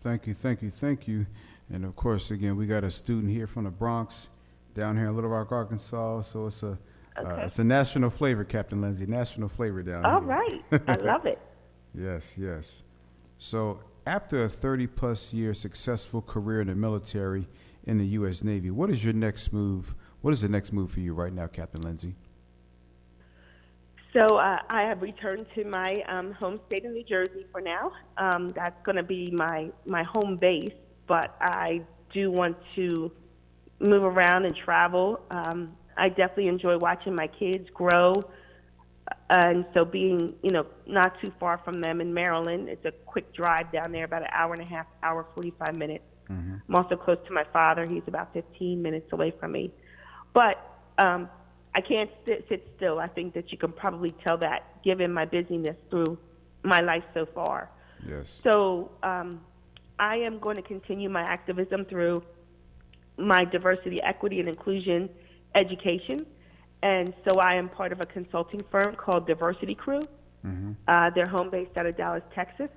Thank 0.02 0.28
you, 0.28 0.34
thank 0.34 0.62
you, 0.62 0.70
thank 0.70 1.08
you. 1.08 1.26
And 1.72 1.86
of 1.86 1.96
course, 1.96 2.32
again, 2.32 2.58
we 2.58 2.66
got 2.68 2.84
a 2.84 2.92
student 2.92 3.32
here 3.32 3.48
from 3.48 3.64
the 3.64 3.70
Bronx, 3.72 4.28
down 4.76 4.98
here 4.98 5.08
in 5.08 5.16
Little 5.16 5.30
Rock, 5.30 5.52
Arkansas. 5.52 6.22
So 6.22 6.48
it's 6.48 6.64
a 6.64 6.78
uh, 7.16 7.42
it's 7.44 7.60
a 7.60 7.64
national 7.64 8.10
flavor, 8.10 8.44
Captain 8.44 8.82
Lindsay. 8.82 9.06
National 9.06 9.48
flavor 9.48 9.84
down 9.84 10.04
All 10.04 10.20
here. 10.20 10.30
right, 10.30 10.64
I 10.88 10.96
love 10.96 11.26
it. 11.26 11.40
Yes, 11.94 12.38
yes. 12.38 12.82
So 13.38 13.80
after 14.08 14.44
a 14.46 14.50
30 14.50 14.88
plus 14.88 15.32
year 15.32 15.54
successful 15.54 16.22
career 16.24 16.62
in 16.62 16.68
the 16.68 16.76
military 16.76 17.48
in 17.86 17.98
the 18.00 18.06
U.S. 18.08 18.44
Navy, 18.44 18.72
what 18.72 18.90
is 18.90 19.06
your 19.06 19.14
next 19.14 19.54
move? 19.54 19.94
What 20.22 20.34
is 20.34 20.42
the 20.42 20.50
next 20.50 20.74
move 20.74 20.90
for 20.92 21.02
you 21.02 21.14
right 21.14 21.32
now, 21.32 21.48
Captain 21.48 21.82
Lindsay? 21.82 22.16
So 24.14 24.38
uh, 24.38 24.60
I 24.70 24.84
have 24.84 25.02
returned 25.02 25.48
to 25.56 25.66
my 25.66 26.04
um, 26.08 26.34
home 26.34 26.60
state 26.68 26.86
of 26.86 26.92
New 26.92 27.04
Jersey 27.04 27.48
for 27.52 27.62
now. 27.62 27.92
Um, 28.18 28.54
that's 28.56 28.80
going 28.86 28.96
to 28.98 29.04
be 29.04 29.32
my 29.32 29.70
my 29.86 30.04
home 30.04 30.38
base, 30.38 30.74
but 31.08 31.36
I 31.42 31.82
do 32.14 32.30
want 32.30 32.56
to 32.76 33.12
move 33.80 34.04
around 34.04 34.46
and 34.46 34.56
travel. 34.56 35.20
Um, 35.32 35.76
I 35.98 36.10
definitely 36.10 36.48
enjoy 36.48 36.78
watching 36.78 37.16
my 37.16 37.28
kids 37.28 37.68
grow, 37.74 38.14
uh, 38.14 39.16
and 39.32 39.66
so 39.74 39.84
being 39.84 40.36
you 40.44 40.52
know 40.52 40.68
not 40.86 41.20
too 41.24 41.32
far 41.40 41.60
from 41.66 41.82
them 41.82 42.00
in 42.00 42.14
Maryland, 42.14 42.70
it's 42.70 42.86
a 42.86 42.92
quick 42.92 43.34
drive 43.34 43.72
down 43.72 43.92
there, 43.92 44.06
about 44.06 44.22
an 44.22 44.30
hour 44.32 44.54
and 44.54 44.62
a 44.62 44.66
half, 44.66 44.86
hour 45.02 45.26
forty 45.34 45.54
five 45.58 45.76
minutes. 45.76 46.06
Mm-hmm. 46.30 46.58
I'm 46.70 46.76
also 46.76 46.96
close 46.96 47.18
to 47.28 47.34
my 47.34 47.46
father; 47.52 47.88
he's 47.88 48.04
about 48.06 48.32
fifteen 48.32 48.84
minutes 48.84 49.12
away 49.12 49.34
from 49.40 49.54
me. 49.54 49.72
But 50.36 50.58
um, 51.00 51.30
I 51.76 51.82
can't 51.82 52.10
sit, 52.26 52.46
sit 52.50 52.68
still. 52.76 53.00
I 53.00 53.08
think 53.08 53.34
that 53.34 53.52
you 53.52 53.58
can 53.58 53.72
probably 53.72 54.12
tell 54.26 54.38
that 54.40 54.84
given 54.84 55.12
my 55.12 55.26
busyness 55.26 55.76
through 55.90 56.18
my 56.64 56.80
life 56.80 57.04
so 57.14 57.26
far. 57.34 57.70
Yes. 58.08 58.40
So 58.44 58.92
um, 59.02 59.42
I 60.00 60.18
am 60.18 60.40
going 60.40 60.56
to 60.56 60.62
continue 60.62 61.10
my 61.10 61.24
activism 61.24 61.86
through 61.86 62.24
my 63.18 63.44
diversity, 63.46 64.02
equity, 64.04 64.40
and 64.40 64.50
inclusion 64.50 65.10
education. 65.56 66.26
And 66.82 67.14
so 67.28 67.40
I 67.40 67.56
am 67.56 67.70
part 67.70 67.92
of 67.92 68.02
a 68.02 68.06
consulting 68.06 68.62
firm 68.72 68.96
called 68.96 69.26
Diversity 69.26 69.76
Crew. 69.76 70.02
Mm-hmm. 70.46 70.72
Uh, 70.88 71.10
they're 71.16 71.28
home 71.28 71.50
based 71.50 71.78
out 71.78 71.86
of 71.86 71.96
Dallas, 71.96 72.24
Texas. 72.36 72.70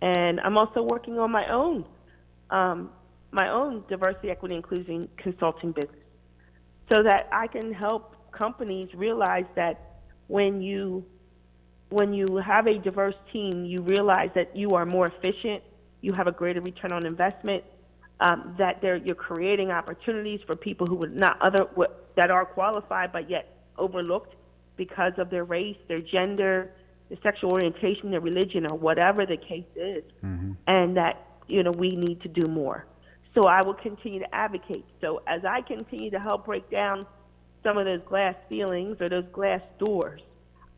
And 0.00 0.40
I'm 0.40 0.58
also 0.58 0.82
working 0.82 1.18
on 1.18 1.30
my 1.30 1.46
own, 1.52 1.84
um, 2.50 2.90
my 3.30 3.46
own 3.52 3.84
diversity, 3.88 4.30
equity, 4.30 4.56
inclusion 4.56 5.08
consulting 5.16 5.70
business, 5.72 5.94
so 6.92 7.04
that 7.04 7.28
I 7.30 7.46
can 7.46 7.72
help 7.72 8.16
companies 8.32 8.88
realize 8.94 9.46
that 9.54 9.92
when 10.28 10.60
you 10.60 11.04
when 11.90 12.14
you 12.14 12.36
have 12.36 12.66
a 12.66 12.78
diverse 12.78 13.14
team, 13.32 13.66
you 13.66 13.78
realize 13.82 14.30
that 14.34 14.56
you 14.56 14.70
are 14.70 14.86
more 14.86 15.08
efficient, 15.08 15.62
you 16.00 16.12
have 16.14 16.26
a 16.26 16.32
greater 16.32 16.60
return 16.62 16.90
on 16.90 17.04
investment, 17.04 17.62
um, 18.20 18.54
that 18.58 18.82
you're 18.82 19.14
creating 19.14 19.70
opportunities 19.70 20.40
for 20.46 20.56
people 20.56 20.86
who 20.86 20.96
would 20.96 21.14
not 21.14 21.36
other 21.42 21.66
that 22.16 22.30
are 22.30 22.46
qualified 22.46 23.12
but 23.12 23.28
yet 23.28 23.56
overlooked 23.78 24.34
because 24.76 25.12
of 25.18 25.28
their 25.30 25.44
race, 25.44 25.76
their 25.88 25.98
gender, 25.98 26.70
their 27.08 27.18
sexual 27.22 27.52
orientation, 27.52 28.10
their 28.10 28.20
religion, 28.20 28.66
or 28.70 28.78
whatever 28.78 29.26
the 29.26 29.36
case 29.36 29.66
is, 29.76 30.02
mm-hmm. 30.24 30.52
and 30.66 30.96
that 30.96 31.26
you 31.48 31.62
know 31.62 31.72
we 31.72 31.90
need 31.90 32.20
to 32.22 32.28
do 32.28 32.48
more. 32.48 32.86
So 33.34 33.48
I 33.48 33.60
will 33.64 33.74
continue 33.74 34.20
to 34.20 34.34
advocate. 34.34 34.84
So 35.00 35.22
as 35.26 35.44
I 35.44 35.62
continue 35.62 36.10
to 36.10 36.18
help 36.18 36.46
break 36.46 36.70
down 36.70 37.06
some 37.62 37.78
of 37.78 37.84
those 37.84 38.00
glass 38.08 38.34
ceilings 38.48 38.96
or 39.00 39.08
those 39.08 39.24
glass 39.32 39.60
doors. 39.78 40.20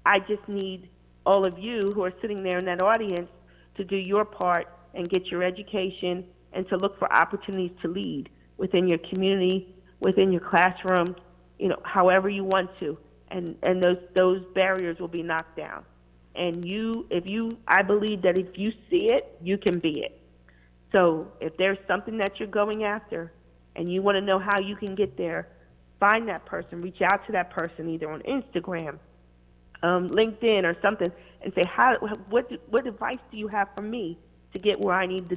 I 0.06 0.18
just 0.20 0.46
need 0.48 0.88
all 1.26 1.46
of 1.46 1.58
you 1.58 1.80
who 1.94 2.04
are 2.04 2.12
sitting 2.20 2.42
there 2.42 2.58
in 2.58 2.66
that 2.66 2.82
audience 2.82 3.30
to 3.76 3.84
do 3.84 3.96
your 3.96 4.24
part 4.24 4.68
and 4.94 5.08
get 5.08 5.26
your 5.26 5.42
education 5.42 6.24
and 6.52 6.68
to 6.68 6.76
look 6.76 6.98
for 6.98 7.12
opportunities 7.12 7.72
to 7.82 7.88
lead 7.88 8.28
within 8.58 8.88
your 8.88 8.98
community, 9.10 9.74
within 10.00 10.30
your 10.30 10.42
classroom, 10.42 11.16
you 11.58 11.68
know, 11.68 11.80
however 11.82 12.28
you 12.28 12.44
want 12.44 12.70
to. 12.80 12.96
And, 13.28 13.56
and 13.62 13.82
those, 13.82 13.98
those 14.14 14.44
barriers 14.54 14.98
will 15.00 15.08
be 15.08 15.22
knocked 15.22 15.56
down. 15.56 15.84
And 16.36 16.64
you, 16.64 17.06
if 17.10 17.28
you, 17.28 17.58
I 17.66 17.82
believe 17.82 18.22
that 18.22 18.38
if 18.38 18.58
you 18.58 18.70
see 18.90 19.06
it, 19.06 19.36
you 19.42 19.58
can 19.58 19.78
be 19.78 20.00
it. 20.00 20.20
So 20.92 21.28
if 21.40 21.56
there's 21.56 21.78
something 21.88 22.18
that 22.18 22.38
you're 22.38 22.48
going 22.48 22.84
after 22.84 23.32
and 23.74 23.92
you 23.92 24.02
want 24.02 24.16
to 24.16 24.20
know 24.20 24.38
how 24.38 24.60
you 24.60 24.76
can 24.76 24.94
get 24.94 25.16
there, 25.16 25.48
find 26.04 26.28
that 26.28 26.44
person, 26.44 26.82
reach 26.82 27.00
out 27.02 27.24
to 27.26 27.32
that 27.32 27.50
person 27.50 27.88
either 27.88 28.10
on 28.10 28.20
Instagram, 28.22 28.98
um, 29.82 30.08
LinkedIn, 30.08 30.64
or 30.64 30.76
something, 30.82 31.10
and 31.42 31.52
say, 31.54 31.62
"How? 31.66 31.96
What? 32.28 32.50
What 32.68 32.86
advice 32.86 33.22
do 33.30 33.38
you 33.38 33.48
have 33.48 33.68
for 33.74 33.82
me 33.82 34.18
to 34.52 34.58
get 34.58 34.78
where 34.80 34.94
I 34.94 35.06
need 35.06 35.28
to 35.30 35.36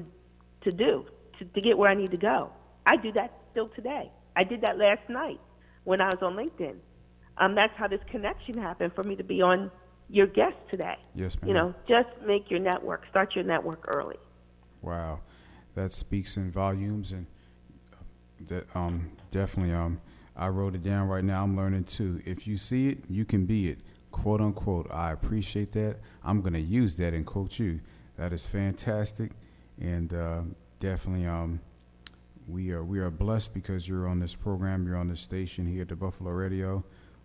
to 0.65 0.71
do 0.71 1.05
to, 1.39 1.45
to 1.45 1.61
get 1.61 1.77
where 1.77 1.89
I 1.89 1.95
need 1.95 2.11
to 2.11 2.17
go?" 2.17 2.51
I 2.85 2.97
do 2.97 3.11
that 3.13 3.31
still 3.51 3.69
today. 3.69 4.11
I 4.35 4.43
did 4.43 4.61
that 4.61 4.77
last 4.77 5.07
night 5.09 5.39
when 5.83 6.01
I 6.01 6.07
was 6.07 6.21
on 6.21 6.35
LinkedIn. 6.35 6.75
Um, 7.37 7.55
that's 7.55 7.75
how 7.75 7.87
this 7.87 8.01
connection 8.09 8.57
happened 8.57 8.93
for 8.93 9.03
me 9.03 9.15
to 9.15 9.23
be 9.23 9.41
on 9.41 9.71
your 10.09 10.27
guest 10.27 10.57
today. 10.71 10.97
Yes, 11.13 11.39
ma'am. 11.41 11.47
You 11.47 11.53
know, 11.53 11.75
just 11.87 12.09
make 12.25 12.49
your 12.49 12.59
network. 12.59 13.05
Start 13.09 13.35
your 13.35 13.43
network 13.43 13.85
early. 13.95 14.17
Wow, 14.81 15.19
that 15.75 15.93
speaks 15.93 16.37
in 16.37 16.51
volumes, 16.51 17.11
and 17.11 17.25
that 18.47 18.65
um, 18.75 19.11
definitely 19.31 19.73
um, 19.73 19.99
I 20.37 20.49
wrote 20.49 20.75
it 20.75 20.83
down 20.83 21.07
right 21.07 21.23
now. 21.23 21.43
I'm 21.43 21.57
learning 21.57 21.85
too. 21.85 22.21
If 22.23 22.45
you 22.47 22.57
see 22.57 22.89
it, 22.89 22.99
you 23.09 23.25
can 23.25 23.45
be 23.45 23.69
it. 23.69 23.79
Quote 24.11 24.39
unquote. 24.39 24.87
I 24.91 25.11
appreciate 25.11 25.71
that. 25.73 25.97
I'm 26.23 26.41
going 26.41 26.53
to 26.53 26.61
use 26.61 26.95
that 26.97 27.13
and 27.13 27.25
quote 27.25 27.57
you. 27.57 27.79
That 28.17 28.33
is 28.33 28.45
fantastic. 28.45 29.31
And 29.81 30.13
uh, 30.13 30.41
definitely, 30.79 31.25
um, 31.25 31.59
we 32.47 32.71
are 32.71 32.83
we 32.83 32.99
are 32.99 33.11
blessed 33.11 33.53
because 33.53 33.87
you're 33.87 34.07
on 34.07 34.19
this 34.19 34.35
program. 34.35 34.85
You're 34.85 34.95
on 34.95 35.07
this 35.07 35.19
station 35.19 35.65
here 35.65 35.81
at 35.81 35.89
the 35.89 35.95
Buffalo 35.95 36.31
Radio. 36.31 36.83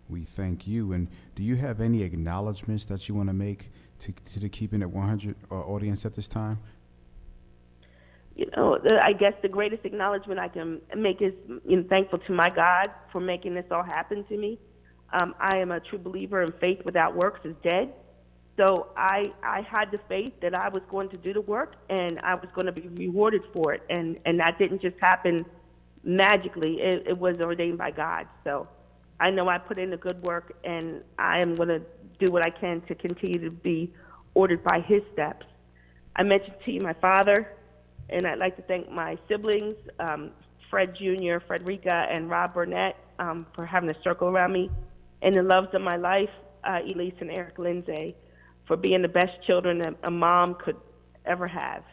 We 0.09 0.25
thank 0.25 0.67
you. 0.67 0.93
And 0.93 1.07
do 1.35 1.43
you 1.43 1.55
have 1.55 1.81
any 1.81 2.03
acknowledgments 2.03 2.85
that 2.85 3.07
you 3.07 3.15
want 3.15 3.29
to 3.29 3.33
make 3.33 3.71
to, 3.99 4.11
to 4.33 4.39
the 4.39 4.49
Keeping 4.49 4.81
It 4.81 4.89
100 4.89 5.35
uh, 5.49 5.55
audience 5.55 6.05
at 6.05 6.13
this 6.13 6.27
time? 6.27 6.59
You 8.35 8.47
know, 8.55 8.79
I 9.01 9.13
guess 9.13 9.33
the 9.41 9.49
greatest 9.49 9.85
acknowledgement 9.85 10.39
I 10.41 10.47
can 10.47 10.81
make 10.95 11.21
is 11.21 11.33
you 11.67 11.77
know, 11.77 11.85
thankful 11.89 12.19
to 12.19 12.33
my 12.33 12.49
God 12.49 12.87
for 13.11 13.21
making 13.21 13.53
this 13.53 13.65
all 13.69 13.83
happen 13.83 14.25
to 14.25 14.37
me. 14.37 14.59
Um, 15.21 15.35
I 15.39 15.57
am 15.57 15.71
a 15.71 15.79
true 15.79 15.99
believer 15.99 16.41
in 16.41 16.51
faith 16.59 16.79
without 16.83 17.15
works 17.15 17.41
is 17.43 17.55
dead. 17.63 17.93
So 18.59 18.87
I, 18.97 19.25
I 19.43 19.61
had 19.61 19.91
the 19.91 19.99
faith 20.07 20.33
that 20.41 20.55
I 20.57 20.69
was 20.69 20.81
going 20.89 21.09
to 21.09 21.17
do 21.17 21.33
the 21.33 21.41
work 21.41 21.75
and 21.89 22.19
I 22.23 22.35
was 22.35 22.49
going 22.55 22.65
to 22.65 22.71
be 22.71 22.87
rewarded 22.87 23.41
for 23.53 23.73
it. 23.73 23.81
And, 23.89 24.17
and 24.25 24.39
that 24.39 24.57
didn't 24.57 24.81
just 24.81 24.95
happen 24.99 25.45
magically, 26.03 26.77
it, 26.81 27.03
it 27.07 27.17
was 27.17 27.37
ordained 27.39 27.77
by 27.77 27.91
God. 27.91 28.27
So 28.43 28.67
I 29.19 29.29
know 29.29 29.47
I 29.47 29.57
put 29.57 29.79
in 29.79 29.89
the 29.89 29.97
good 29.97 30.21
work 30.23 30.55
and 30.63 31.01
I 31.17 31.39
am 31.39 31.55
going 31.55 31.69
to 31.69 31.81
do 32.19 32.31
what 32.31 32.45
I 32.45 32.49
can 32.49 32.81
to 32.87 32.95
continue 32.95 33.39
to 33.43 33.51
be 33.51 33.93
ordered 34.33 34.63
by 34.63 34.83
His 34.87 35.01
steps. 35.13 35.45
I 36.15 36.23
mentioned 36.23 36.55
to 36.65 36.71
you 36.71 36.79
my 36.81 36.93
father 36.93 37.53
and 38.09 38.27
I'd 38.27 38.39
like 38.39 38.55
to 38.57 38.61
thank 38.63 38.91
my 38.91 39.17
siblings, 39.27 39.75
um, 39.99 40.31
Fred 40.69 40.95
Jr., 40.95 41.37
Frederica, 41.45 42.07
and 42.09 42.29
Rob 42.29 42.53
Burnett, 42.53 42.95
um, 43.19 43.45
for 43.55 43.65
having 43.65 43.89
a 43.89 44.01
circle 44.03 44.27
around 44.27 44.53
me, 44.53 44.69
and 45.21 45.35
the 45.35 45.43
loves 45.43 45.69
of 45.73 45.81
my 45.81 45.95
life, 45.95 46.29
uh, 46.63 46.79
Elise 46.83 47.13
and 47.19 47.31
Eric 47.31 47.59
Lindsay, 47.59 48.15
for 48.67 48.77
being 48.77 49.01
the 49.01 49.07
best 49.07 49.31
children 49.45 49.81
a 50.03 50.11
mom 50.11 50.55
could 50.55 50.77
ever 51.25 51.47
have. 51.47 51.83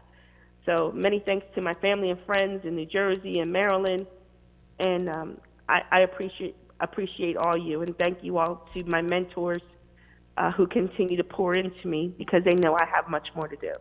So 0.66 0.92
many 0.92 1.22
thanks 1.26 1.46
to 1.54 1.60
my 1.60 1.74
family 1.74 2.10
and 2.10 2.20
friends 2.26 2.64
in 2.64 2.76
New 2.76 2.86
Jersey 2.86 3.40
and 3.40 3.52
Maryland, 3.52 4.06
and 4.78 5.08
um, 5.08 5.38
I, 5.68 5.80
I 5.90 6.00
appreciate 6.02 6.56
appreciate 6.80 7.36
all 7.36 7.58
you, 7.58 7.82
and 7.82 7.96
thank 7.98 8.22
you 8.22 8.38
all 8.38 8.66
to 8.74 8.84
my 8.86 9.02
mentors 9.02 9.62
uh, 10.36 10.50
who 10.52 10.66
continue 10.66 11.16
to 11.16 11.24
pour 11.24 11.54
into 11.54 11.86
me 11.86 12.14
because 12.16 12.42
they 12.44 12.54
know 12.54 12.74
I 12.74 12.86
have 12.94 13.08
much 13.08 13.28
more 13.34 13.46
to 13.46 13.56
do. 13.56 13.72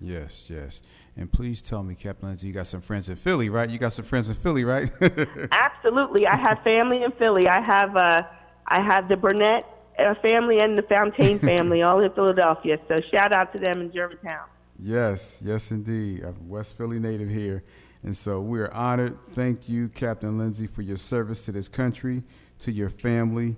Yes, 0.00 0.50
yes. 0.50 0.80
And 1.20 1.30
please 1.30 1.60
tell 1.60 1.82
me, 1.82 1.94
Captain 1.94 2.28
Lindsay, 2.28 2.46
you 2.46 2.54
got 2.54 2.66
some 2.66 2.80
friends 2.80 3.10
in 3.10 3.14
Philly, 3.14 3.50
right? 3.50 3.68
You 3.68 3.78
got 3.78 3.92
some 3.92 4.06
friends 4.06 4.30
in 4.30 4.36
Philly, 4.36 4.64
right? 4.64 4.90
Absolutely. 5.52 6.26
I 6.26 6.34
have 6.34 6.62
family 6.64 7.02
in 7.02 7.12
Philly. 7.22 7.46
I 7.46 7.60
have 7.60 7.94
uh, 7.94 8.22
I 8.66 8.80
have 8.80 9.06
the 9.06 9.18
Burnett 9.18 9.66
uh, 9.98 10.14
family 10.26 10.60
and 10.60 10.78
the 10.78 10.82
Fontaine 10.82 11.38
family 11.58 11.82
all 11.82 12.02
in 12.02 12.10
Philadelphia. 12.12 12.78
So 12.88 12.96
shout 13.14 13.34
out 13.34 13.52
to 13.52 13.58
them 13.58 13.82
in 13.82 13.92
Germantown. 13.92 14.46
Yes, 14.78 15.42
yes, 15.44 15.70
indeed. 15.70 16.24
I'm 16.24 16.48
West 16.48 16.78
Philly 16.78 16.98
native 16.98 17.28
here. 17.28 17.64
And 18.02 18.16
so 18.16 18.40
we're 18.40 18.70
honored. 18.70 19.18
Thank 19.34 19.68
you, 19.68 19.90
Captain 19.90 20.38
Lindsay, 20.38 20.66
for 20.66 20.80
your 20.80 20.96
service 20.96 21.44
to 21.44 21.52
this 21.52 21.68
country, 21.68 22.22
to 22.60 22.72
your 22.72 22.88
family, 22.88 23.56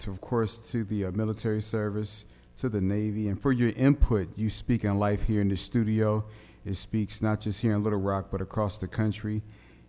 to, 0.00 0.10
of 0.10 0.20
course, 0.20 0.58
to 0.70 0.84
the 0.84 1.06
uh, 1.06 1.12
military 1.12 1.62
service, 1.62 2.26
to 2.58 2.68
the 2.68 2.82
Navy, 2.82 3.28
and 3.28 3.40
for 3.40 3.52
your 3.52 3.70
input 3.70 4.28
you 4.36 4.50
speak 4.50 4.84
in 4.84 4.98
life 4.98 5.22
here 5.22 5.40
in 5.40 5.48
the 5.48 5.56
studio 5.56 6.26
it 6.64 6.76
speaks 6.76 7.22
not 7.22 7.40
just 7.40 7.60
here 7.60 7.74
in 7.74 7.82
Little 7.82 7.98
Rock, 7.98 8.28
but 8.30 8.40
across 8.40 8.78
the 8.78 8.86
country. 8.86 9.42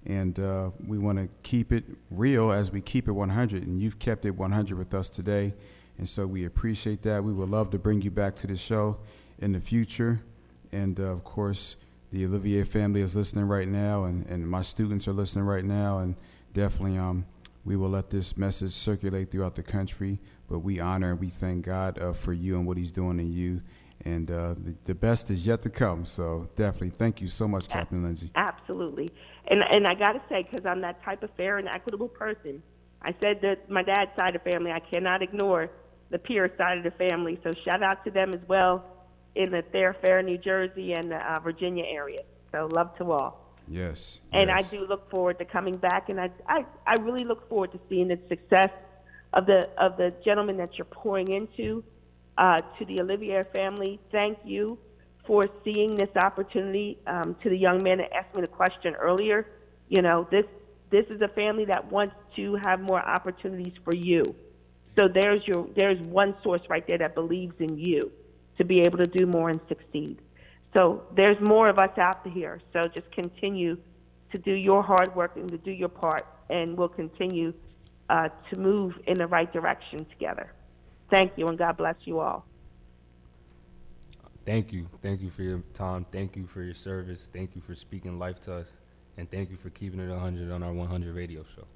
And 0.05 0.39
uh, 0.39 0.71
we 0.87 0.97
want 0.97 1.19
to 1.19 1.29
keep 1.43 1.71
it 1.71 1.83
real 2.09 2.51
as 2.51 2.71
we 2.71 2.81
keep 2.81 3.07
it 3.07 3.11
100. 3.11 3.63
And 3.63 3.79
you've 3.79 3.99
kept 3.99 4.25
it 4.25 4.31
100 4.31 4.77
with 4.77 4.93
us 4.93 5.09
today. 5.09 5.53
And 5.97 6.07
so 6.07 6.25
we 6.25 6.45
appreciate 6.45 7.03
that. 7.03 7.23
We 7.23 7.33
would 7.33 7.49
love 7.49 7.69
to 7.71 7.79
bring 7.79 8.01
you 8.01 8.09
back 8.09 8.35
to 8.37 8.47
the 8.47 8.55
show 8.55 8.97
in 9.39 9.51
the 9.51 9.59
future. 9.59 10.21
And 10.71 10.99
uh, 10.99 11.03
of 11.03 11.23
course, 11.23 11.75
the 12.11 12.25
Olivier 12.25 12.63
family 12.63 13.01
is 13.01 13.15
listening 13.15 13.45
right 13.45 13.67
now, 13.67 14.03
and, 14.05 14.25
and 14.27 14.47
my 14.47 14.61
students 14.61 15.07
are 15.07 15.13
listening 15.13 15.45
right 15.45 15.63
now. 15.63 15.99
And 15.99 16.15
definitely, 16.53 16.97
um, 16.97 17.25
we 17.63 17.75
will 17.75 17.89
let 17.89 18.09
this 18.09 18.35
message 18.37 18.71
circulate 18.71 19.31
throughout 19.31 19.55
the 19.55 19.63
country. 19.63 20.19
But 20.49 20.59
we 20.59 20.79
honor 20.79 21.11
and 21.11 21.19
we 21.19 21.29
thank 21.29 21.65
God 21.65 21.99
uh, 21.99 22.13
for 22.13 22.33
you 22.33 22.55
and 22.55 22.65
what 22.65 22.77
He's 22.77 22.91
doing 22.91 23.19
in 23.19 23.31
you 23.31 23.61
and 24.05 24.31
uh, 24.31 24.53
the, 24.53 24.75
the, 24.85 24.95
best 24.95 25.29
is 25.29 25.45
yet 25.45 25.61
to 25.63 25.69
come. 25.69 26.05
So 26.05 26.49
definitely, 26.55 26.91
thank 26.91 27.21
you 27.21 27.27
so 27.27 27.47
much, 27.47 27.69
Captain 27.69 28.03
Lindsay. 28.03 28.31
Absolutely, 28.35 29.09
and 29.47 29.61
and 29.71 29.85
I 29.87 29.95
got 29.95 30.13
to 30.13 30.21
say, 30.29 30.47
because 30.49 30.65
I'm 30.65 30.81
that 30.81 31.03
type 31.03 31.23
of 31.23 31.29
fair 31.37 31.57
and 31.57 31.67
equitable 31.67 32.07
person, 32.07 32.61
I 33.01 33.13
said 33.21 33.39
that 33.41 33.69
my 33.69 33.83
dad's 33.83 34.11
side 34.19 34.35
of 34.35 34.43
the 34.43 34.51
family, 34.51 34.71
I 34.71 34.79
cannot 34.79 35.21
ignore 35.21 35.69
the 36.09 36.19
peer 36.19 36.51
side 36.57 36.77
of 36.77 36.83
the 36.83 36.91
family. 36.91 37.39
So 37.43 37.51
shout 37.65 37.81
out 37.81 38.03
to 38.05 38.11
them 38.11 38.31
as 38.33 38.41
well 38.47 38.83
in 39.35 39.51
the 39.51 39.63
Fair, 39.71 40.21
New 40.21 40.37
Jersey, 40.37 40.93
and 40.93 41.11
the 41.11 41.17
uh, 41.17 41.39
Virginia 41.39 41.85
area. 41.85 42.21
So 42.51 42.67
love 42.71 42.95
to 42.97 43.11
all. 43.11 43.55
Yes. 43.67 44.19
And 44.33 44.49
yes. 44.49 44.57
I 44.57 44.61
do 44.69 44.85
look 44.85 45.09
forward 45.09 45.39
to 45.39 45.45
coming 45.45 45.77
back, 45.77 46.09
and 46.09 46.19
I, 46.19 46.29
I 46.47 46.65
I 46.85 47.01
really 47.01 47.23
look 47.23 47.47
forward 47.49 47.71
to 47.71 47.79
seeing 47.87 48.09
the 48.09 48.19
success 48.27 48.69
of 49.33 49.45
the 49.45 49.69
of 49.77 49.97
the 49.97 50.13
gentleman 50.25 50.57
that 50.57 50.77
you're 50.77 50.85
pouring 50.85 51.31
into 51.31 51.83
uh, 52.37 52.59
to 52.79 52.85
the 52.85 53.01
Olivier 53.01 53.43
family, 53.53 53.99
thank 54.11 54.37
you 54.43 54.77
for 55.25 55.43
seeing 55.63 55.95
this 55.95 56.09
opportunity. 56.15 56.97
Um, 57.07 57.35
to 57.43 57.49
the 57.49 57.57
young 57.57 57.83
man 57.83 57.99
that 57.99 58.11
asked 58.13 58.35
me 58.35 58.41
the 58.41 58.47
question 58.47 58.95
earlier, 58.95 59.47
you 59.89 60.01
know, 60.01 60.27
this 60.31 60.45
this 60.89 61.05
is 61.09 61.21
a 61.21 61.27
family 61.29 61.65
that 61.65 61.89
wants 61.91 62.15
to 62.35 62.57
have 62.65 62.81
more 62.81 62.99
opportunities 62.99 63.73
for 63.83 63.95
you. 63.95 64.23
So 64.97 65.07
there's 65.07 65.45
your 65.47 65.67
there's 65.75 65.99
one 66.01 66.35
source 66.43 66.61
right 66.69 66.85
there 66.87 66.97
that 66.97 67.15
believes 67.15 67.55
in 67.59 67.77
you 67.77 68.11
to 68.57 68.65
be 68.65 68.81
able 68.81 68.97
to 68.97 69.07
do 69.07 69.25
more 69.25 69.49
and 69.49 69.59
succeed. 69.67 70.19
So 70.75 71.03
there's 71.15 71.39
more 71.41 71.69
of 71.69 71.79
us 71.79 71.97
out 71.97 72.25
here. 72.27 72.61
So 72.73 72.81
just 72.93 73.11
continue 73.11 73.77
to 74.31 74.37
do 74.37 74.53
your 74.53 74.81
hard 74.81 75.13
work 75.15 75.35
and 75.35 75.49
to 75.49 75.57
do 75.57 75.71
your 75.71 75.89
part, 75.89 76.25
and 76.49 76.77
we'll 76.77 76.89
continue 76.89 77.53
uh, 78.09 78.29
to 78.51 78.59
move 78.59 78.93
in 79.07 79.17
the 79.17 79.27
right 79.27 79.51
direction 79.51 80.05
together. 80.05 80.53
Thank 81.11 81.33
you, 81.35 81.47
and 81.47 81.57
God 81.57 81.77
bless 81.77 81.95
you 82.05 82.19
all. 82.19 82.45
Thank 84.45 84.71
you. 84.73 84.87
Thank 85.01 85.21
you 85.21 85.29
for 85.29 85.43
your 85.43 85.61
time. 85.73 86.05
Thank 86.11 86.35
you 86.35 86.47
for 86.47 86.63
your 86.63 86.73
service. 86.73 87.29
Thank 87.31 87.53
you 87.53 87.61
for 87.61 87.75
speaking 87.75 88.17
life 88.17 88.39
to 88.41 88.53
us. 88.55 88.77
And 89.17 89.29
thank 89.29 89.51
you 89.51 89.57
for 89.57 89.69
keeping 89.69 89.99
it 89.99 90.09
100 90.09 90.49
on 90.49 90.63
our 90.63 90.73
100 90.73 91.13
radio 91.13 91.43
show. 91.43 91.67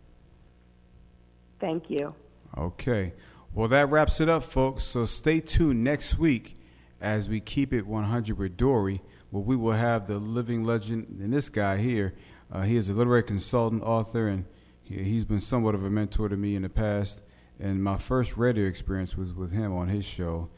Thank 1.60 1.90
you. 1.90 2.16
Okay. 2.58 3.14
Well, 3.54 3.68
that 3.68 3.90
wraps 3.90 4.20
it 4.20 4.30
up, 4.30 4.44
folks. 4.44 4.84
So 4.84 5.06
stay 5.06 5.42
tuned 5.42 5.84
next 5.84 6.18
week 6.18 6.56
as 7.00 7.30
we 7.30 7.40
keep 7.40 7.74
it 7.74 7.86
100 7.86 8.38
with 8.38 8.58
Dory, 8.58 9.02
where 9.30 9.44
we 9.44 9.56
will 9.56 9.74
have 9.74 10.08
the 10.08 10.18
living 10.18 10.64
legend 10.64 11.08
and 11.22 11.32
this 11.32 11.50
guy 11.50 11.78
here. 11.78 12.14
Uh, 12.52 12.62
he 12.62 12.78
is 12.78 12.90
a 12.90 12.94
literary 12.94 13.24
consultant, 13.24 13.84
author, 13.84 14.28
and 14.28 14.46
he, 14.82 15.16
has 15.16 15.26
been 15.26 15.40
somewhat 15.40 15.76
of 15.76 15.84
a 15.84 15.90
mentor 15.90 16.30
to 16.30 16.38
me 16.38 16.56
in 16.56 16.62
the 16.62 16.70
past. 16.70 17.22
And 17.60 17.84
my 17.84 17.98
first 17.98 18.38
radio 18.38 18.66
experience 18.66 19.16
was 19.16 19.34
with 19.34 19.52
him 19.52 19.74
on 19.74 19.88
his 19.88 20.06
show 20.06 20.50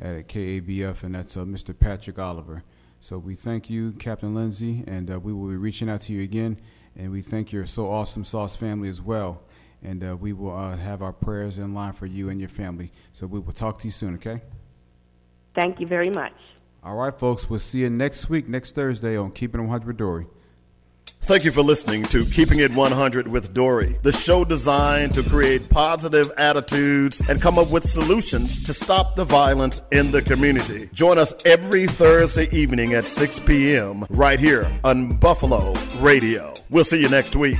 at 0.00 0.28
KABF, 0.28 1.02
and 1.02 1.14
that's 1.14 1.36
uh, 1.36 1.40
Mr. 1.40 1.78
Patrick 1.78 2.18
Oliver. 2.18 2.62
So 3.00 3.18
we 3.18 3.34
thank 3.34 3.68
you, 3.70 3.92
Captain 3.92 4.34
Lindsay, 4.34 4.82
and 4.86 5.10
uh, 5.10 5.20
we 5.20 5.32
will 5.32 5.48
be 5.48 5.56
reaching 5.56 5.88
out 5.88 6.00
to 6.02 6.12
you 6.12 6.22
again. 6.22 6.58
And 6.96 7.12
we 7.12 7.20
thank 7.20 7.52
your 7.52 7.66
so 7.66 7.90
awesome 7.90 8.24
Sauce 8.24 8.56
family 8.56 8.88
as 8.88 9.02
well. 9.02 9.42
And 9.82 10.02
uh, 10.02 10.16
we 10.16 10.32
will 10.32 10.56
uh, 10.56 10.76
have 10.76 11.02
our 11.02 11.12
prayers 11.12 11.58
in 11.58 11.74
line 11.74 11.92
for 11.92 12.06
you 12.06 12.30
and 12.30 12.40
your 12.40 12.48
family. 12.48 12.90
So 13.12 13.26
we 13.26 13.38
will 13.38 13.52
talk 13.52 13.78
to 13.80 13.86
you 13.86 13.90
soon, 13.90 14.14
okay? 14.14 14.40
Thank 15.54 15.78
you 15.78 15.86
very 15.86 16.10
much. 16.10 16.32
All 16.82 16.96
right, 16.96 17.16
folks. 17.16 17.50
We'll 17.50 17.58
see 17.58 17.80
you 17.80 17.90
next 17.90 18.30
week, 18.30 18.48
next 18.48 18.74
Thursday 18.74 19.16
on 19.16 19.32
Keeping 19.32 19.60
It 19.60 19.64
100 19.64 19.96
Dory. 19.96 20.26
Thank 21.26 21.44
you 21.44 21.50
for 21.50 21.62
listening 21.62 22.04
to 22.04 22.24
Keeping 22.24 22.60
It 22.60 22.72
100 22.72 23.26
with 23.26 23.52
Dory, 23.52 23.96
the 24.02 24.12
show 24.12 24.44
designed 24.44 25.12
to 25.14 25.24
create 25.24 25.68
positive 25.68 26.30
attitudes 26.36 27.20
and 27.28 27.42
come 27.42 27.58
up 27.58 27.68
with 27.72 27.84
solutions 27.84 28.62
to 28.62 28.72
stop 28.72 29.16
the 29.16 29.24
violence 29.24 29.82
in 29.90 30.12
the 30.12 30.22
community. 30.22 30.88
Join 30.92 31.18
us 31.18 31.34
every 31.44 31.88
Thursday 31.88 32.48
evening 32.56 32.94
at 32.94 33.08
6 33.08 33.40
p.m. 33.40 34.06
right 34.10 34.38
here 34.38 34.70
on 34.84 35.16
Buffalo 35.16 35.72
Radio. 35.98 36.54
We'll 36.70 36.84
see 36.84 37.00
you 37.00 37.08
next 37.08 37.34
week. 37.34 37.58